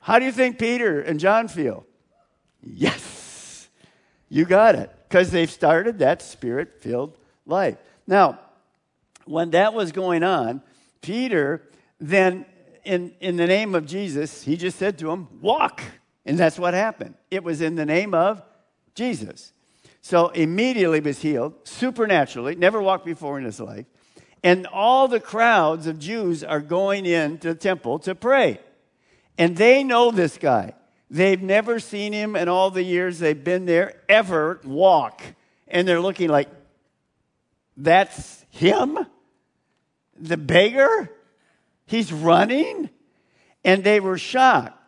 How 0.00 0.18
do 0.18 0.24
you 0.24 0.32
think 0.32 0.58
Peter 0.58 1.00
and 1.00 1.20
John 1.20 1.48
feel? 1.48 1.86
Yes, 2.62 3.68
you 4.28 4.44
got 4.44 4.74
it. 4.74 4.90
Because 5.08 5.30
they've 5.30 5.50
started 5.50 5.98
that 5.98 6.22
spirit 6.22 6.80
filled 6.80 7.16
life. 7.46 7.76
Now, 8.06 8.40
when 9.26 9.50
that 9.50 9.74
was 9.74 9.92
going 9.92 10.22
on, 10.22 10.62
Peter 11.02 11.62
then, 12.00 12.46
in, 12.84 13.14
in 13.20 13.36
the 13.36 13.46
name 13.46 13.74
of 13.74 13.86
Jesus, 13.86 14.42
he 14.42 14.56
just 14.56 14.78
said 14.78 14.98
to 14.98 15.10
him, 15.10 15.28
Walk. 15.40 15.82
And 16.24 16.38
that's 16.38 16.58
what 16.58 16.74
happened. 16.74 17.14
It 17.30 17.42
was 17.42 17.60
in 17.60 17.74
the 17.74 17.86
name 17.86 18.14
of 18.14 18.42
Jesus. 18.94 19.52
So 20.00 20.28
immediately 20.28 21.00
was 21.00 21.20
healed, 21.20 21.54
supernaturally, 21.64 22.56
never 22.56 22.82
walked 22.82 23.04
before 23.04 23.38
in 23.38 23.44
his 23.44 23.60
life. 23.60 23.86
And 24.42 24.66
all 24.66 25.06
the 25.06 25.20
crowds 25.20 25.86
of 25.86 25.98
Jews 25.98 26.42
are 26.42 26.60
going 26.60 27.06
into 27.06 27.48
the 27.48 27.54
temple 27.54 28.00
to 28.00 28.14
pray. 28.14 28.58
And 29.38 29.56
they 29.56 29.84
know 29.84 30.10
this 30.10 30.36
guy. 30.38 30.74
They've 31.08 31.40
never 31.40 31.78
seen 31.78 32.12
him 32.12 32.34
in 32.34 32.48
all 32.48 32.70
the 32.70 32.82
years 32.82 33.18
they've 33.18 33.44
been 33.44 33.66
there 33.66 34.00
ever 34.08 34.60
walk. 34.64 35.22
And 35.68 35.86
they're 35.86 36.00
looking 36.00 36.28
like, 36.28 36.48
that's 37.76 38.44
him? 38.50 38.98
The 40.18 40.36
beggar? 40.36 41.10
He's 41.86 42.12
running? 42.12 42.90
And 43.64 43.84
they 43.84 44.00
were 44.00 44.18
shocked. 44.18 44.81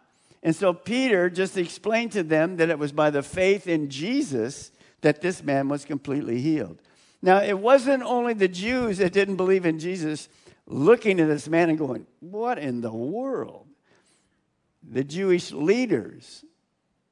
And 0.44 0.54
so 0.54 0.74
Peter 0.74 1.30
just 1.30 1.56
explained 1.56 2.12
to 2.12 2.22
them 2.22 2.58
that 2.58 2.68
it 2.68 2.78
was 2.78 2.92
by 2.92 3.08
the 3.08 3.22
faith 3.22 3.66
in 3.66 3.88
Jesus 3.88 4.70
that 5.00 5.22
this 5.22 5.42
man 5.42 5.68
was 5.68 5.86
completely 5.86 6.40
healed. 6.40 6.80
Now, 7.22 7.42
it 7.42 7.58
wasn't 7.58 8.02
only 8.02 8.34
the 8.34 8.48
Jews 8.48 8.98
that 8.98 9.14
didn't 9.14 9.36
believe 9.36 9.64
in 9.64 9.78
Jesus, 9.78 10.28
looking 10.66 11.18
at 11.18 11.28
this 11.28 11.48
man 11.48 11.70
and 11.70 11.78
going, 11.78 12.06
What 12.20 12.58
in 12.58 12.82
the 12.82 12.92
world? 12.92 13.66
The 14.86 15.02
Jewish 15.02 15.50
leaders 15.50 16.44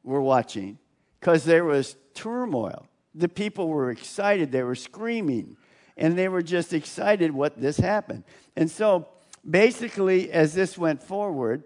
were 0.02 0.20
watching 0.20 0.78
because 1.18 1.44
there 1.44 1.64
was 1.64 1.96
turmoil. 2.12 2.86
The 3.14 3.28
people 3.28 3.68
were 3.68 3.90
excited, 3.90 4.52
they 4.52 4.62
were 4.62 4.74
screaming, 4.74 5.56
and 5.96 6.18
they 6.18 6.28
were 6.28 6.42
just 6.42 6.74
excited 6.74 7.30
what 7.30 7.58
this 7.58 7.78
happened. 7.78 8.24
And 8.56 8.70
so, 8.70 9.08
basically, 9.48 10.30
as 10.30 10.52
this 10.52 10.76
went 10.76 11.02
forward, 11.02 11.64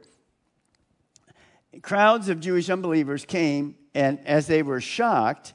crowds 1.82 2.28
of 2.28 2.40
Jewish 2.40 2.70
unbelievers 2.70 3.24
came, 3.24 3.76
and 3.94 4.18
as 4.26 4.46
they 4.46 4.62
were 4.62 4.80
shocked, 4.80 5.54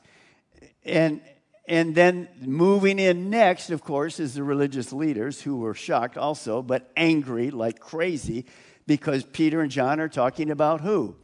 and 0.84 1.22
and 1.68 1.96
then 1.96 2.28
moving 2.42 3.00
in 3.00 3.30
next, 3.30 3.70
of 3.70 3.84
course, 3.84 4.20
is 4.20 4.34
the 4.34 4.44
religious 4.44 4.92
leaders 4.92 5.42
who 5.42 5.58
were 5.58 5.74
shocked 5.74 6.18
also, 6.18 6.62
but 6.62 6.92
angry 6.98 7.50
like 7.50 7.80
crazy 7.80 8.46
because 8.88 9.24
Peter 9.24 9.62
and 9.62 9.72
John 9.72 10.00
are 10.00 10.10
talking 10.10 10.52
about 10.52 10.82
who? 10.82 11.16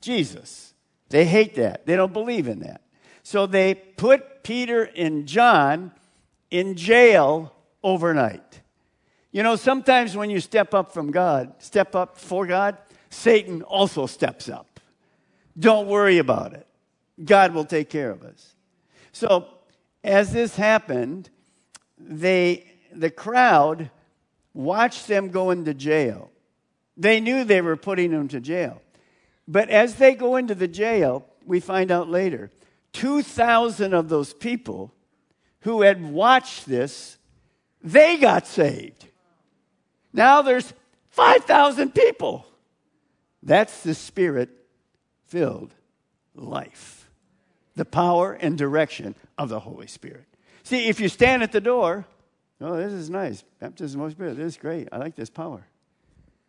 Jesus. 0.00 0.72
They 1.08 1.24
hate 1.24 1.56
that. 1.56 1.86
They 1.86 1.96
don't 1.96 2.12
believe 2.12 2.46
in 2.46 2.60
that. 2.60 2.82
So 3.22 3.46
they 3.46 3.74
put 3.74 4.44
Peter 4.44 4.84
and 4.84 5.26
John 5.26 5.92
in 6.50 6.76
jail 6.76 7.52
overnight. 7.82 8.60
You 9.32 9.42
know, 9.42 9.56
sometimes 9.56 10.16
when 10.16 10.30
you 10.30 10.40
step 10.40 10.74
up 10.74 10.92
from 10.92 11.10
God, 11.10 11.54
step 11.58 11.94
up 11.94 12.18
for 12.18 12.46
God, 12.46 12.76
Satan 13.10 13.62
also 13.62 14.06
steps 14.06 14.48
up. 14.48 14.80
Don't 15.58 15.88
worry 15.88 16.18
about 16.18 16.52
it. 16.52 16.66
God 17.24 17.52
will 17.52 17.64
take 17.64 17.90
care 17.90 18.10
of 18.10 18.22
us. 18.22 18.54
So 19.12 19.46
as 20.04 20.32
this 20.32 20.56
happened, 20.56 21.30
they, 21.98 22.70
the 22.92 23.10
crowd 23.10 23.90
watched 24.54 25.08
them 25.08 25.30
go 25.30 25.50
into 25.50 25.74
jail. 25.74 26.30
They 26.96 27.20
knew 27.20 27.44
they 27.44 27.60
were 27.60 27.76
putting 27.76 28.10
them 28.10 28.28
to 28.28 28.40
jail. 28.40 28.82
But 29.46 29.70
as 29.70 29.96
they 29.96 30.14
go 30.14 30.36
into 30.36 30.54
the 30.54 30.68
jail, 30.68 31.26
we 31.46 31.60
find 31.60 31.90
out 31.90 32.08
later, 32.08 32.50
2,000 32.92 33.94
of 33.94 34.08
those 34.08 34.34
people 34.34 34.92
who 35.60 35.82
had 35.82 36.04
watched 36.04 36.66
this, 36.66 37.18
they 37.82 38.16
got 38.18 38.46
saved. 38.46 39.06
Now 40.12 40.42
there's 40.42 40.72
5,000 41.10 41.94
people. 41.94 42.46
That's 43.48 43.82
the 43.82 43.94
spirit 43.94 44.50
filled 45.26 45.74
life 46.34 47.08
the 47.76 47.84
power 47.84 48.32
and 48.32 48.58
direction 48.58 49.14
of 49.38 49.48
the 49.48 49.60
Holy 49.60 49.86
Spirit. 49.86 50.24
See, 50.64 50.88
if 50.88 50.98
you 50.98 51.08
stand 51.08 51.44
at 51.44 51.52
the 51.52 51.60
door, 51.60 52.04
oh, 52.60 52.76
this 52.76 52.92
is 52.92 53.08
nice. 53.08 53.44
Baptism 53.60 54.00
of 54.00 54.00
the 54.00 54.02
Holy 54.02 54.12
Spirit, 54.12 54.36
this 54.36 54.54
is 54.54 54.56
great. 54.56 54.88
I 54.90 54.96
like 54.96 55.14
this 55.14 55.30
power. 55.30 55.64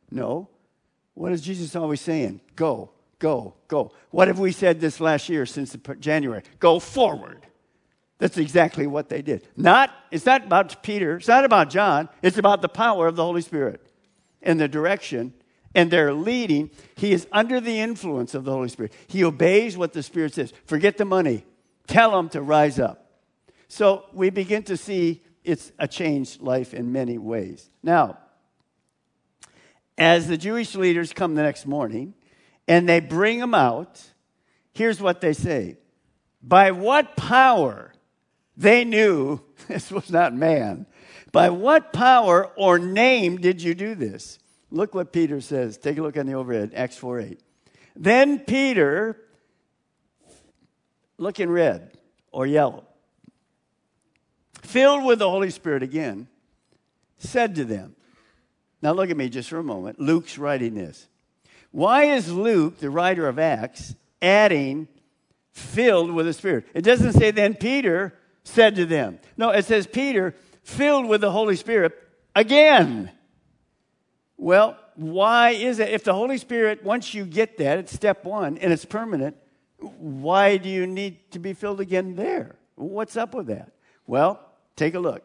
No. 0.10 0.50
What 1.14 1.32
is 1.32 1.42
Jesus 1.42 1.76
always 1.76 2.02
saying? 2.02 2.42
Go, 2.56 2.90
go, 3.20 3.54
go. 3.68 3.92
What 4.10 4.28
have 4.28 4.40
we 4.40 4.52
said 4.52 4.80
this 4.80 5.00
last 5.00 5.30
year 5.30 5.46
since 5.46 5.78
January? 6.00 6.42
Go 6.60 6.80
forward. 6.80 7.46
That's 8.18 8.40
exactly 8.40 8.88
what 8.88 9.08
they 9.10 9.22
did. 9.22 9.48
Not, 9.56 9.94
it's 10.10 10.26
not 10.26 10.46
about 10.46 10.82
Peter, 10.82 11.18
it's 11.18 11.28
not 11.28 11.46
about 11.46 11.70
John, 11.70 12.10
it's 12.24 12.40
about 12.40 12.64
the 12.64 12.70
power 12.70 13.06
of 13.06 13.16
the 13.16 13.24
Holy 13.24 13.42
Spirit 13.42 13.86
and 14.42 14.60
the 14.60 14.68
direction 14.68 15.34
and 15.76 15.92
they're 15.92 16.14
leading, 16.14 16.72
he 16.96 17.12
is 17.12 17.28
under 17.32 17.60
the 17.60 17.80
influence 17.80 18.34
of 18.34 18.44
the 18.44 18.52
Holy 18.52 18.70
Spirit. 18.70 18.94
He 19.08 19.24
obeys 19.24 19.78
what 19.78 19.94
the 19.94 20.04
Spirit 20.04 20.34
says. 20.34 20.54
Forget 20.66 20.98
the 20.98 21.06
money. 21.06 21.46
Tell 21.88 22.18
him 22.18 22.30
to 22.30 22.42
rise 22.42 22.80
up. 22.80 23.10
So 23.68 24.06
we 24.14 24.30
begin 24.30 24.64
to 24.64 24.78
see 24.78 25.22
it's 25.44 25.72
a 25.80 25.88
changed 25.88 26.42
life 26.42 26.74
in 26.74 26.92
many 26.92 27.18
ways. 27.18 27.70
Now, 27.84 28.18
as 29.98 30.28
the 30.28 30.38
Jewish 30.38 30.76
leaders 30.76 31.14
come 31.14 31.36
the 31.36 31.44
next 31.44 31.66
morning 31.66 32.14
and 32.68 32.88
they 32.88 33.00
bring 33.00 33.40
him 33.40 33.54
out, 33.54 34.02
here's 34.74 35.02
what 35.02 35.22
they 35.22 35.34
say 35.34 35.78
By 36.42 36.72
what 36.72 37.16
power 37.16 37.94
they 38.58 38.84
knew 38.84 39.42
this 39.68 39.92
was 39.92 40.10
not 40.10 40.34
man, 40.34 40.86
by 41.32 41.50
what 41.50 41.94
power 41.94 42.52
or 42.56 42.80
name 42.80 43.38
did 43.38 43.62
you 43.62 43.74
do 43.76 43.94
this? 43.96 44.40
Look 44.72 44.94
what 44.94 45.12
Peter 45.12 45.42
says. 45.42 45.78
Take 45.78 45.98
a 45.98 46.02
look 46.02 46.18
on 46.18 46.26
the 46.26 46.34
overhead, 46.34 46.74
Acts 46.76 46.98
4 46.98 47.20
8. 47.20 47.40
Then 47.96 48.40
Peter, 48.40 49.20
look 51.18 51.40
in 51.40 51.50
red 51.50 51.98
or 52.32 52.46
yellow, 52.46 52.86
filled 54.62 55.06
with 55.06 55.20
the 55.20 55.30
Holy 55.30 55.50
Spirit 55.50 55.84
again, 55.84 56.28
said 57.18 57.56
to 57.56 57.66
them, 57.66 57.96
Now 58.82 58.94
look 58.94 59.10
at 59.10 59.18
me 59.18 59.30
just 59.30 59.50
for 59.50 59.58
a 59.58 59.64
moment. 59.64 60.00
Luke's 60.00 60.38
writing 60.38 60.76
this. 60.76 61.08
Why 61.72 62.06
is 62.06 62.32
Luke, 62.32 62.80
the 62.80 62.90
writer 62.90 63.28
of 63.28 63.38
Acts, 63.38 63.96
adding 64.22 64.88
filled 65.52 66.12
with 66.12 66.26
the 66.26 66.34
Spirit? 66.34 66.68
It 66.74 66.82
doesn't 66.82 67.14
say 67.14 67.32
then 67.32 67.56
Peter 67.56 68.14
said 68.44 68.76
to 68.76 68.86
them. 68.86 69.20
No, 69.38 69.50
it 69.50 69.66
says 69.66 69.88
Peter 69.88 70.36
filled 70.64 71.08
with 71.08 71.22
the 71.22 71.32
Holy 71.32 71.56
Spirit 71.56 71.94
again. 72.36 73.12
Well, 74.40 74.78
why 74.96 75.50
is 75.50 75.80
it? 75.80 75.90
If 75.90 76.06
the 76.06 76.14
Holy 76.14 76.38
Spirit, 76.38 76.82
once 76.82 77.14
you 77.14 77.26
get 77.26 77.58
that, 77.58 77.78
it's 77.78 77.94
step 77.94 78.24
one 78.24 78.58
and 78.58 78.72
it's 78.72 78.86
permanent, 78.86 79.36
why 79.78 80.56
do 80.56 80.70
you 80.70 80.88
need 80.88 81.30
to 81.32 81.40
be 81.40 81.54
filled 81.54 81.82
again 81.82 82.16
there? 82.16 82.56
What's 82.76 83.18
up 83.18 83.36
with 83.36 83.48
that? 83.48 83.74
Well, 84.08 84.40
take 84.78 84.96
a 84.96 85.00
look. 85.00 85.24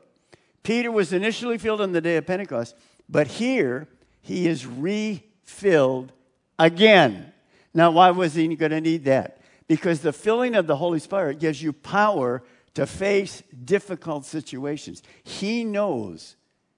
Peter 0.64 0.90
was 0.90 1.12
initially 1.12 1.59
filled 1.59 1.81
on 1.81 1.92
the 1.92 2.00
day 2.00 2.16
of 2.16 2.27
Pentecost, 2.27 2.74
but 3.09 3.29
here 3.29 3.87
he 4.20 4.48
is 4.48 4.66
refilled 4.66 6.11
again. 6.59 7.33
Now, 7.72 7.92
why 7.92 8.11
was 8.11 8.35
he 8.35 8.53
going 8.57 8.72
to 8.72 8.81
need 8.81 9.05
that? 9.05 9.38
Because 9.68 10.00
the 10.00 10.12
filling 10.12 10.57
of 10.57 10.66
the 10.66 10.77
Holy 10.77 10.98
Spirit 10.98 11.38
gives 11.38 11.62
you 11.62 11.72
power 11.72 12.42
to 12.74 12.85
face 12.85 13.44
difficult 13.64 14.24
situations. 14.24 15.05
He 15.22 15.62
knows 15.62 16.35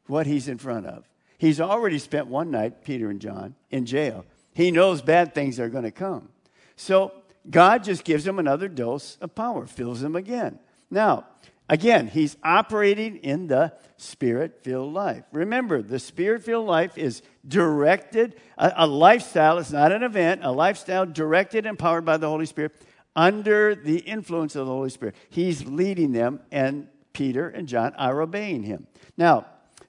what 0.06 0.26
he's 0.26 0.48
in 0.48 0.58
front 0.58 0.84
of. 0.84 1.08
He's 1.38 1.60
already 1.60 1.98
spent 1.98 2.26
one 2.28 2.50
night, 2.50 2.84
Peter 2.84 3.10
and 3.10 3.20
John, 3.20 3.54
in 3.70 3.86
jail. 3.86 4.24
He 4.54 4.70
knows 4.70 5.02
bad 5.02 5.34
things 5.34 5.60
are 5.60 5.68
going 5.68 5.84
to 5.84 5.90
come. 5.90 6.30
So 6.76 7.12
God 7.48 7.84
just 7.84 8.04
gives 8.04 8.26
him 8.26 8.38
another 8.38 8.68
dose 8.68 9.16
of 9.20 9.34
power, 9.34 9.66
fills 9.66 10.02
him 10.02 10.16
again. 10.16 10.58
Now, 10.90 11.26
again, 11.68 12.08
he's 12.08 12.36
operating 12.42 13.16
in 13.18 13.48
the 13.48 13.72
spirit 13.96 14.62
filled 14.62 14.92
life. 14.92 15.24
Remember, 15.32 15.82
the 15.82 15.98
spirit 15.98 16.42
filled 16.42 16.66
life 16.66 16.96
is 16.96 17.22
directed, 17.46 18.36
a, 18.58 18.72
a, 18.76 18.86
lifestyle, 18.86 19.58
it's 19.58 19.70
not 19.70 19.92
an 19.92 20.02
event, 20.02 20.40
a 20.44 20.52
lifestyle 20.52 21.06
directed 21.06 21.66
and 21.66 21.78
powered 21.78 22.04
by 22.04 22.16
the 22.16 22.28
Holy 22.28 22.46
Spirit 22.46 22.72
under 23.14 23.74
the 23.74 23.98
influence 23.98 24.56
of 24.56 24.66
the 24.66 24.72
Holy 24.72 24.90
Spirit. 24.90 25.14
He's 25.30 25.64
leading 25.64 26.12
them, 26.12 26.40
and 26.50 26.88
Peter 27.12 27.48
and 27.48 27.66
John 27.66 27.94
are 27.94 28.20
obeying 28.20 28.62
him. 28.62 28.86
Now, 29.16 29.46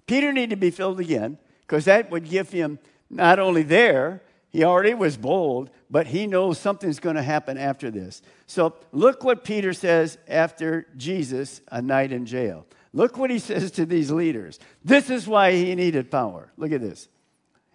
Peter 0.07 0.33
needed 0.33 0.51
to 0.51 0.55
be 0.55 0.71
filled 0.71 0.99
again 0.99 1.37
because 1.61 1.85
that 1.85 2.09
would 2.09 2.27
give 2.27 2.49
him 2.49 2.79
not 3.09 3.39
only 3.39 3.63
there, 3.63 4.23
he 4.49 4.63
already 4.63 4.93
was 4.93 5.17
bold, 5.17 5.69
but 5.89 6.07
he 6.07 6.25
knows 6.25 6.57
something's 6.57 6.99
going 6.99 7.15
to 7.15 7.21
happen 7.21 7.57
after 7.57 7.91
this. 7.91 8.21
So 8.47 8.73
look 8.91 9.23
what 9.23 9.43
Peter 9.43 9.73
says 9.73 10.17
after 10.27 10.87
Jesus, 10.95 11.61
a 11.69 11.81
night 11.81 12.11
in 12.11 12.25
jail. 12.25 12.65
Look 12.93 13.17
what 13.17 13.29
he 13.29 13.39
says 13.51 13.71
to 13.71 13.85
these 13.85 14.09
leaders. 14.09 14.59
This 14.83 15.09
is 15.09 15.27
why 15.27 15.51
he 15.51 15.75
needed 15.75 16.09
power. 16.09 16.51
Look 16.57 16.71
at 16.71 16.81
this. 16.81 17.09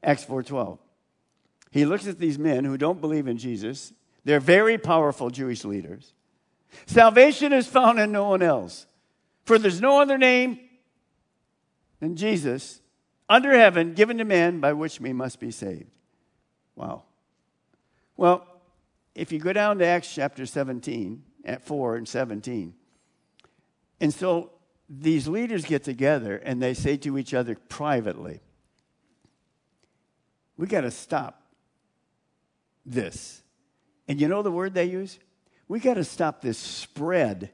Acts 0.02 0.24
4:12. 0.24 0.78
He 1.70 1.86
looks 1.86 2.06
at 2.06 2.18
these 2.18 2.38
men 2.38 2.64
who 2.64 2.76
don't 2.76 3.00
believe 3.00 3.28
in 3.28 3.38
Jesus. 3.38 3.92
They're 4.24 4.40
very 4.40 4.76
powerful 4.76 5.30
Jewish 5.30 5.64
leaders. 5.64 6.12
Salvation 6.86 7.52
is 7.52 7.66
found 7.66 7.98
in 7.98 8.12
no 8.12 8.28
one 8.28 8.42
else. 8.42 8.86
For 9.44 9.58
there's 9.58 9.80
no 9.80 10.00
other 10.00 10.18
name 10.18 10.58
than 12.02 12.16
Jesus 12.16 12.80
under 13.28 13.56
heaven 13.56 13.94
given 13.94 14.18
to 14.18 14.24
man 14.24 14.58
by 14.58 14.72
which 14.72 15.00
we 15.00 15.12
must 15.12 15.38
be 15.38 15.52
saved. 15.52 15.88
Wow. 16.74 17.04
Well, 18.16 18.44
if 19.14 19.30
you 19.30 19.38
go 19.38 19.52
down 19.52 19.78
to 19.78 19.86
Acts 19.86 20.12
chapter 20.12 20.44
17, 20.44 21.22
at 21.44 21.64
4 21.64 21.96
and 21.96 22.08
17, 22.08 22.74
and 24.00 24.12
so 24.12 24.50
these 24.88 25.28
leaders 25.28 25.64
get 25.64 25.84
together 25.84 26.38
and 26.38 26.60
they 26.60 26.74
say 26.74 26.96
to 26.96 27.16
each 27.16 27.34
other 27.34 27.54
privately, 27.68 28.40
we 30.56 30.66
got 30.66 30.80
to 30.80 30.90
stop 30.90 31.40
this. 32.84 33.42
And 34.08 34.20
you 34.20 34.26
know 34.26 34.42
the 34.42 34.50
word 34.50 34.74
they 34.74 34.86
use? 34.86 35.20
We 35.68 35.78
got 35.78 35.94
to 35.94 36.04
stop 36.04 36.40
this 36.40 36.58
spread 36.58 37.50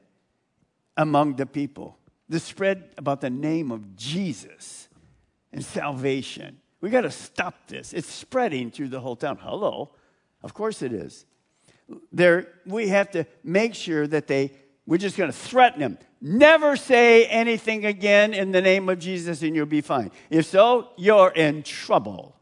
among 0.97 1.35
the 1.35 1.45
people 1.45 1.99
the 2.29 2.39
spread 2.39 2.91
about 2.97 3.21
the 3.21 3.29
name 3.29 3.71
of 3.71 3.95
Jesus 3.95 4.87
and 5.51 5.65
salvation. 5.65 6.59
We 6.79 6.89
got 6.89 7.01
to 7.01 7.11
stop 7.11 7.55
this. 7.67 7.91
It's 7.91 8.07
spreading 8.07 8.71
through 8.71 8.89
the 8.89 8.99
whole 9.01 9.15
town. 9.15 9.39
Hello. 9.41 9.91
Of 10.43 10.53
course 10.53 10.81
it 10.81 10.93
is. 10.93 11.25
There, 12.11 12.47
we 12.65 12.89
have 12.89 13.11
to 13.11 13.25
make 13.43 13.73
sure 13.73 14.07
that 14.07 14.27
they 14.27 14.51
We're 14.85 14.97
just 14.97 15.17
going 15.17 15.31
to 15.31 15.37
threaten 15.37 15.81
them. 15.81 15.97
Never 16.19 16.75
say 16.75 17.25
anything 17.25 17.85
again 17.85 18.33
in 18.33 18.51
the 18.51 18.61
name 18.61 18.89
of 18.89 18.97
Jesus 18.97 19.43
and 19.43 19.55
you'll 19.55 19.67
be 19.67 19.81
fine. 19.81 20.09
If 20.31 20.45
so, 20.45 20.89
you're 20.97 21.29
in 21.29 21.61
trouble. 21.63 22.35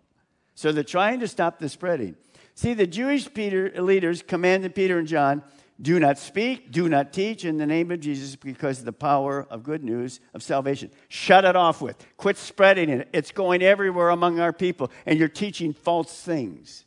So 0.56 0.72
they're 0.72 0.84
trying 0.84 1.20
to 1.20 1.28
stop 1.28 1.60
the 1.60 1.68
spreading. 1.70 2.16
See, 2.56 2.74
the 2.74 2.88
Jewish 2.88 3.32
Peter, 3.34 3.70
leaders 3.82 4.24
commanded 4.24 4.76
Peter 4.76 4.98
and 4.98 5.08
John 5.08 5.44
do 5.80 6.00
not 6.00 6.18
speak, 6.18 6.72
do 6.72 6.90
not 6.90 7.14
teach 7.14 7.46
in 7.46 7.58
the 7.58 7.66
name 7.66 7.92
of 7.92 8.00
Jesus 8.00 8.36
because 8.36 8.80
of 8.80 8.86
the 8.86 8.94
power 8.94 9.46
of 9.50 9.64
good 9.64 9.84
news 9.84 10.20
of 10.34 10.42
salvation. 10.42 10.90
Shut 11.08 11.46
it 11.46 11.56
off 11.56 11.82
with. 11.82 12.04
Quit 12.18 12.38
spreading 12.38 12.90
it. 12.90 13.10
It's 13.14 13.32
going 13.32 13.62
everywhere 13.62 14.10
among 14.10 14.40
our 14.40 14.54
people, 14.54 14.92
and 15.06 15.20
you're 15.20 15.28
teaching 15.28 15.74
false 15.74 16.12
things. 16.22 16.86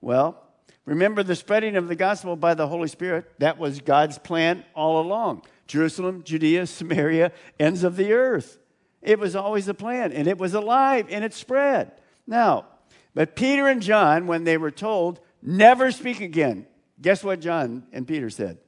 Well, 0.00 0.40
remember 0.84 1.24
the 1.24 1.34
spreading 1.34 1.76
of 1.76 1.88
the 1.88 1.96
gospel 1.96 2.36
by 2.36 2.54
the 2.54 2.68
Holy 2.68 2.88
Spirit? 2.88 3.24
That 3.40 3.58
was 3.58 3.80
God's 3.80 4.18
plan 4.18 4.64
all 4.74 5.00
along. 5.00 5.42
Jerusalem, 5.66 6.22
Judea, 6.22 6.66
Samaria, 6.68 7.32
ends 7.58 7.82
of 7.82 7.96
the 7.96 8.12
earth. 8.12 8.58
It 9.00 9.18
was 9.18 9.34
always 9.34 9.66
a 9.66 9.74
plan, 9.74 10.12
and 10.12 10.28
it 10.28 10.38
was 10.38 10.54
alive, 10.54 11.06
and 11.10 11.24
it 11.24 11.34
spread. 11.34 11.90
Now, 12.24 12.66
but 13.14 13.34
Peter 13.34 13.66
and 13.66 13.82
John, 13.82 14.28
when 14.28 14.44
they 14.44 14.56
were 14.56 14.70
told, 14.70 15.18
never 15.42 15.90
speak 15.90 16.20
again, 16.20 16.66
guess 17.02 17.22
what 17.22 17.40
John 17.40 17.82
and 17.92 18.06
Peter 18.06 18.30
said? 18.30 18.58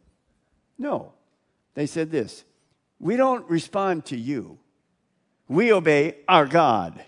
No. 0.76 1.12
They 1.74 1.86
said 1.86 2.10
this 2.10 2.44
We 2.98 3.16
don't 3.16 3.48
respond 3.48 4.06
to 4.06 4.16
you, 4.16 4.58
we 5.48 5.72
obey 5.72 6.16
our 6.28 6.46
God. 6.46 7.02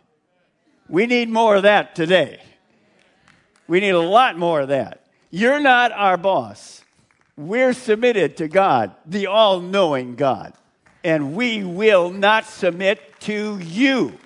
We 0.89 1.07
need 1.07 1.29
more 1.29 1.57
of 1.57 1.65
that 1.65 1.97
today. 1.97 2.41
We 3.67 3.81
need 3.81 3.91
a 3.91 4.01
lot 4.01 4.39
more 4.39 4.61
of 4.61 4.69
that. 4.69 5.05
You're 5.31 5.59
not 5.59 5.91
our 5.91 6.17
boss. 6.17 6.85
We're 7.37 7.73
submitted 7.73 8.37
to 8.37 8.47
God, 8.47 8.95
the 9.05 9.27
all 9.27 9.61
knowing 9.61 10.15
God, 10.15 10.55
and 11.03 11.35
we 11.35 11.65
will 11.65 12.11
not 12.11 12.47
submit 12.47 13.01
to 13.21 13.59
you. 13.59 14.17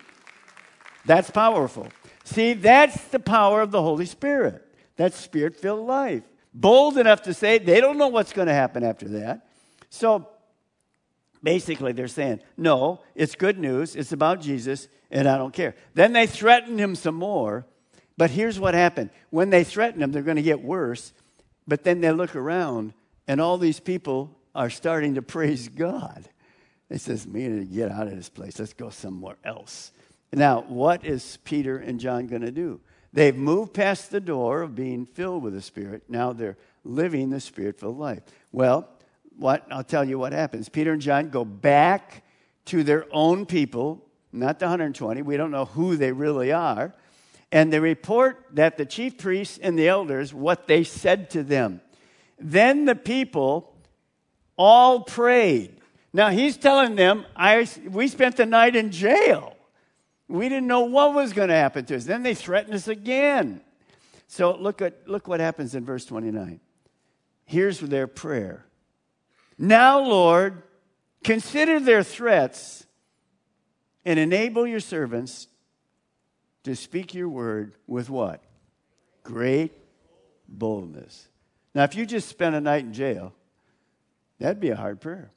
That's 1.07 1.31
powerful. 1.31 1.89
See, 2.25 2.53
that's 2.53 3.03
the 3.05 3.19
power 3.19 3.63
of 3.63 3.71
the 3.71 3.83
Holy 3.83 4.07
Spirit. 4.07 4.65
That 4.97 5.15
spirit 5.15 5.57
filled 5.57 5.87
life. 5.87 6.23
Bold 6.53 6.99
enough 6.99 7.23
to 7.23 7.35
say 7.35 7.59
they 7.59 7.81
don't 7.81 7.99
know 7.99 8.09
what's 8.09 8.33
going 8.33 8.49
to 8.49 8.55
happen 8.55 8.83
after 8.83 9.09
that. 9.09 9.47
So 9.89 10.29
basically, 11.43 11.93
they're 11.93 12.09
saying, 12.09 12.41
no, 12.57 13.01
it's 13.15 13.35
good 13.35 13.59
news. 13.59 13.97
It's 13.97 14.13
about 14.13 14.41
Jesus, 14.41 14.89
and 15.11 15.29
I 15.29 15.37
don't 15.37 15.55
care. 15.55 15.75
Then 15.95 16.13
they 16.13 16.27
threaten 16.27 16.79
him 16.79 16.95
some 16.95 17.15
more. 17.15 17.67
But 18.17 18.31
here's 18.31 18.61
what 18.61 18.75
happened 18.75 19.11
when 19.31 19.51
they 19.51 19.65
threaten 19.65 20.03
him, 20.03 20.13
they're 20.13 20.23
going 20.23 20.37
to 20.37 20.43
get 20.43 20.63
worse. 20.63 21.13
But 21.67 21.85
then 21.85 22.01
they 22.01 22.11
look 22.11 22.35
around, 22.35 22.95
and 23.29 23.41
all 23.41 23.57
these 23.57 23.81
people 23.81 24.37
are 24.55 24.71
starting 24.71 25.15
to 25.15 25.23
praise 25.23 25.69
God. 25.69 26.29
They 26.89 26.99
says, 26.99 27.27
"We 27.27 27.47
need 27.47 27.61
to 27.61 27.75
get 27.75 27.93
out 27.93 28.09
of 28.09 28.17
this 28.17 28.29
place. 28.29 28.59
Let's 28.59 28.73
go 28.73 28.91
somewhere 28.91 29.37
else." 29.45 29.93
Now, 30.33 30.63
what 30.63 31.05
is 31.05 31.39
Peter 31.45 31.79
and 31.79 32.01
John 32.01 32.27
going 32.27 32.43
to 32.43 32.51
do? 32.51 32.81
They've 33.13 33.37
moved 33.37 33.75
past 33.75 34.11
the 34.11 34.21
door 34.21 34.63
of 34.63 34.75
being 34.75 35.07
filled 35.07 35.43
with 35.43 35.55
the 35.55 35.63
Spirit. 35.63 36.05
Now 36.09 36.33
they're 36.33 36.57
living 36.85 37.31
the 37.31 37.41
Spirit 37.41 37.81
filled 37.81 37.99
life. 37.99 38.23
Well, 38.53 38.89
what 39.37 39.67
I'll 39.71 39.85
tell 39.85 40.05
you 40.05 40.19
what 40.19 40.33
happens. 40.33 40.69
Peter 40.69 40.93
and 40.93 41.03
John 41.03 41.31
go 41.31 41.45
back 41.45 42.23
to 42.67 42.85
their 42.85 43.07
own 43.11 43.47
people, 43.47 44.07
not 44.33 44.59
the 44.59 44.67
120. 44.67 45.23
We 45.23 45.37
don't 45.37 45.51
know 45.51 45.65
who 45.65 45.97
they 45.97 46.13
really 46.13 46.53
are. 46.53 46.95
And 47.53 47.73
they 47.73 47.81
report 47.81 48.47
that 48.53 48.77
the 48.77 48.87
chief 48.87 49.19
priests 49.19 49.59
and 49.59 49.77
the 49.77 49.89
elders, 49.89 50.33
what 50.33 50.69
they 50.69 50.85
said 50.85 51.31
to 51.31 51.43
them. 51.43 51.81
Then 52.39 52.85
the 52.85 52.95
people 52.95 53.75
all 54.57 55.01
prayed. 55.01 55.81
Now 56.13 56.31
he's 56.31 56.57
telling 56.57 56.95
them, 56.95 57.25
I, 57.35 57.67
we 57.89 58.07
spent 58.09 58.37
the 58.37 58.47
night 58.47 58.77
in 58.77 58.91
jail. 58.91 59.57
We 60.31 60.49
didn't 60.49 60.69
know 60.69 60.83
what 60.83 61.13
was 61.13 61.33
going 61.33 61.49
to 61.49 61.57
happen 61.57 61.85
to 61.87 61.97
us. 61.97 62.05
Then 62.05 62.23
they 62.23 62.35
threatened 62.35 62.75
us 62.75 62.87
again. 62.87 63.63
So 64.29 64.57
look 64.57 64.81
at 64.81 65.09
look 65.09 65.27
what 65.27 65.41
happens 65.41 65.75
in 65.75 65.85
verse 65.85 66.05
29. 66.05 66.61
Here's 67.47 67.81
their 67.81 68.07
prayer. 68.07 68.65
Now, 69.59 69.99
Lord, 69.99 70.63
consider 71.25 71.81
their 71.81 72.05
threats 72.05 72.87
and 74.05 74.21
enable 74.21 74.69
your 74.69 74.79
servants 74.79 75.49
to 76.63 76.77
speak 76.77 77.13
your 77.13 77.29
word 77.29 77.75
with 77.89 78.09
what? 78.09 78.41
Great 79.25 79.73
boldness. 80.49 81.29
Now, 81.75 81.83
if 81.83 81.97
you 81.97 82.07
just 82.07 82.29
spent 82.29 82.55
a 82.55 82.61
night 82.61 82.85
in 82.85 82.93
jail, 82.93 83.33
that'd 84.39 84.61
be 84.61 84.71
a 84.71 84.77
hard 84.77 85.01
prayer. 85.01 85.33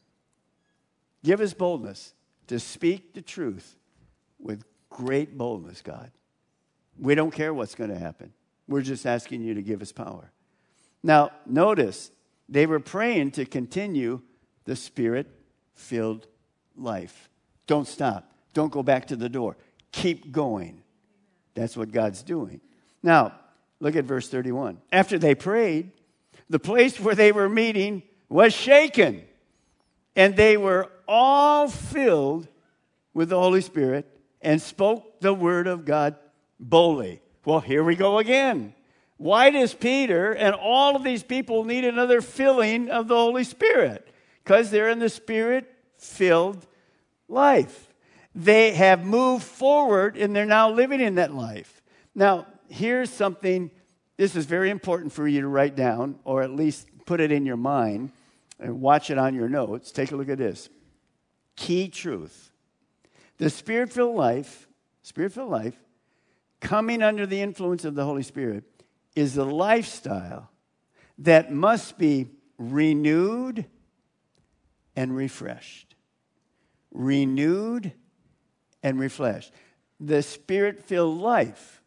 Give 1.23 1.41
us 1.41 1.55
boldness 1.55 2.13
to 2.45 2.59
speak 2.59 3.15
the 3.15 3.21
truth 3.23 3.75
with 4.39 4.63
great 4.93 5.37
boldness, 5.37 5.81
God. 5.81 6.11
We 6.99 7.15
don't 7.15 7.31
care 7.31 7.53
what's 7.53 7.75
going 7.75 7.89
to 7.89 7.99
happen. 7.99 8.33
We're 8.67 8.81
just 8.81 9.05
asking 9.05 9.41
you 9.41 9.53
to 9.55 9.61
give 9.61 9.81
us 9.81 9.91
power. 9.91 10.31
Now, 11.03 11.31
notice 11.45 12.11
they 12.47 12.65
were 12.65 12.79
praying 12.79 13.31
to 13.31 13.45
continue 13.45 14.21
the 14.65 14.75
spirit 14.75 15.27
filled 15.73 16.27
life. 16.77 17.29
Don't 17.67 17.87
stop. 17.87 18.31
Don't 18.53 18.71
go 18.71 18.83
back 18.83 19.07
to 19.07 19.15
the 19.15 19.29
door. 19.29 19.57
Keep 19.91 20.31
going. 20.31 20.81
That's 21.55 21.75
what 21.75 21.91
God's 21.91 22.23
doing. 22.23 22.61
Now, 23.01 23.33
look 23.79 23.95
at 23.95 24.05
verse 24.05 24.29
31. 24.29 24.79
After 24.91 25.17
they 25.17 25.35
prayed, 25.35 25.91
the 26.49 26.59
place 26.59 26.99
where 26.99 27.15
they 27.15 27.31
were 27.31 27.49
meeting 27.49 28.03
was 28.29 28.53
shaken, 28.53 29.23
and 30.15 30.35
they 30.35 30.57
were 30.57 30.89
all 31.07 31.67
filled 31.67 32.47
with 33.13 33.29
the 33.29 33.39
Holy 33.39 33.61
Spirit 33.61 34.09
and 34.43 34.61
spoke 34.61 35.19
the 35.21 35.33
word 35.33 35.67
of 35.67 35.85
God 35.85 36.15
boldly. 36.59 37.21
Well, 37.45 37.59
here 37.59 37.83
we 37.83 37.95
go 37.95 38.19
again. 38.19 38.73
Why 39.17 39.49
does 39.49 39.73
Peter 39.73 40.33
and 40.33 40.55
all 40.55 40.95
of 40.95 41.03
these 41.03 41.23
people 41.23 41.63
need 41.63 41.85
another 41.85 42.21
filling 42.21 42.89
of 42.89 43.07
the 43.07 43.15
Holy 43.15 43.43
Spirit? 43.43 44.07
Because 44.43 44.69
they're 44.69 44.89
in 44.89 44.99
the 44.99 45.09
Spirit 45.09 45.73
filled 45.97 46.65
life. 47.27 47.93
They 48.35 48.71
have 48.73 49.05
moved 49.05 49.43
forward 49.43 50.17
and 50.17 50.35
they're 50.35 50.45
now 50.45 50.71
living 50.71 50.99
in 50.99 51.15
that 51.15 51.33
life. 51.33 51.81
Now, 52.15 52.47
here's 52.67 53.09
something, 53.09 53.71
this 54.17 54.35
is 54.35 54.45
very 54.45 54.69
important 54.69 55.13
for 55.13 55.27
you 55.27 55.41
to 55.41 55.47
write 55.47 55.75
down, 55.75 56.19
or 56.23 56.43
at 56.43 56.51
least 56.51 56.87
put 57.05 57.19
it 57.19 57.31
in 57.31 57.45
your 57.45 57.57
mind 57.57 58.11
and 58.59 58.81
watch 58.81 59.09
it 59.09 59.17
on 59.17 59.35
your 59.35 59.49
notes. 59.49 59.91
Take 59.91 60.11
a 60.11 60.15
look 60.15 60.29
at 60.29 60.37
this. 60.37 60.69
Key 61.55 61.87
truth 61.87 62.51
the 63.37 63.49
spirit 63.49 63.91
filled 63.91 64.15
life, 64.15 64.67
spirit 65.01 65.33
filled 65.33 65.51
life, 65.51 65.75
coming 66.59 67.01
under 67.01 67.25
the 67.25 67.41
influence 67.41 67.85
of 67.85 67.95
the 67.95 68.05
Holy 68.05 68.23
Spirit, 68.23 68.63
is 69.15 69.37
a 69.37 69.43
lifestyle 69.43 70.49
that 71.19 71.51
must 71.51 71.97
be 71.97 72.27
renewed 72.57 73.65
and 74.95 75.15
refreshed. 75.15 75.95
Renewed 76.91 77.93
and 78.81 78.99
refreshed. 78.99 79.51
The 79.99 80.21
spirit 80.21 80.83
filled 80.83 81.19
life 81.19 81.81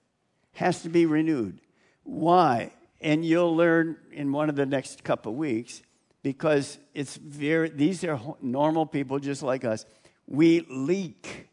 has 0.55 0.83
to 0.83 0.89
be 0.89 1.07
renewed. 1.07 1.61
Why? 2.03 2.73
And 3.01 3.25
you'll 3.25 3.55
learn 3.55 3.97
in 4.13 4.33
one 4.33 4.49
of 4.49 4.57
the 4.57 4.67
next 4.67 5.05
couple 5.05 5.35
weeks 5.35 5.83
because 6.23 6.79
it's 6.95 7.17
very, 7.17 7.69
these 7.69 8.03
are 8.05 8.21
normal 8.41 8.87
people 8.87 9.19
just 9.19 9.43
like 9.43 9.65
us 9.65 9.85
we 10.27 10.67
leak. 10.69 11.49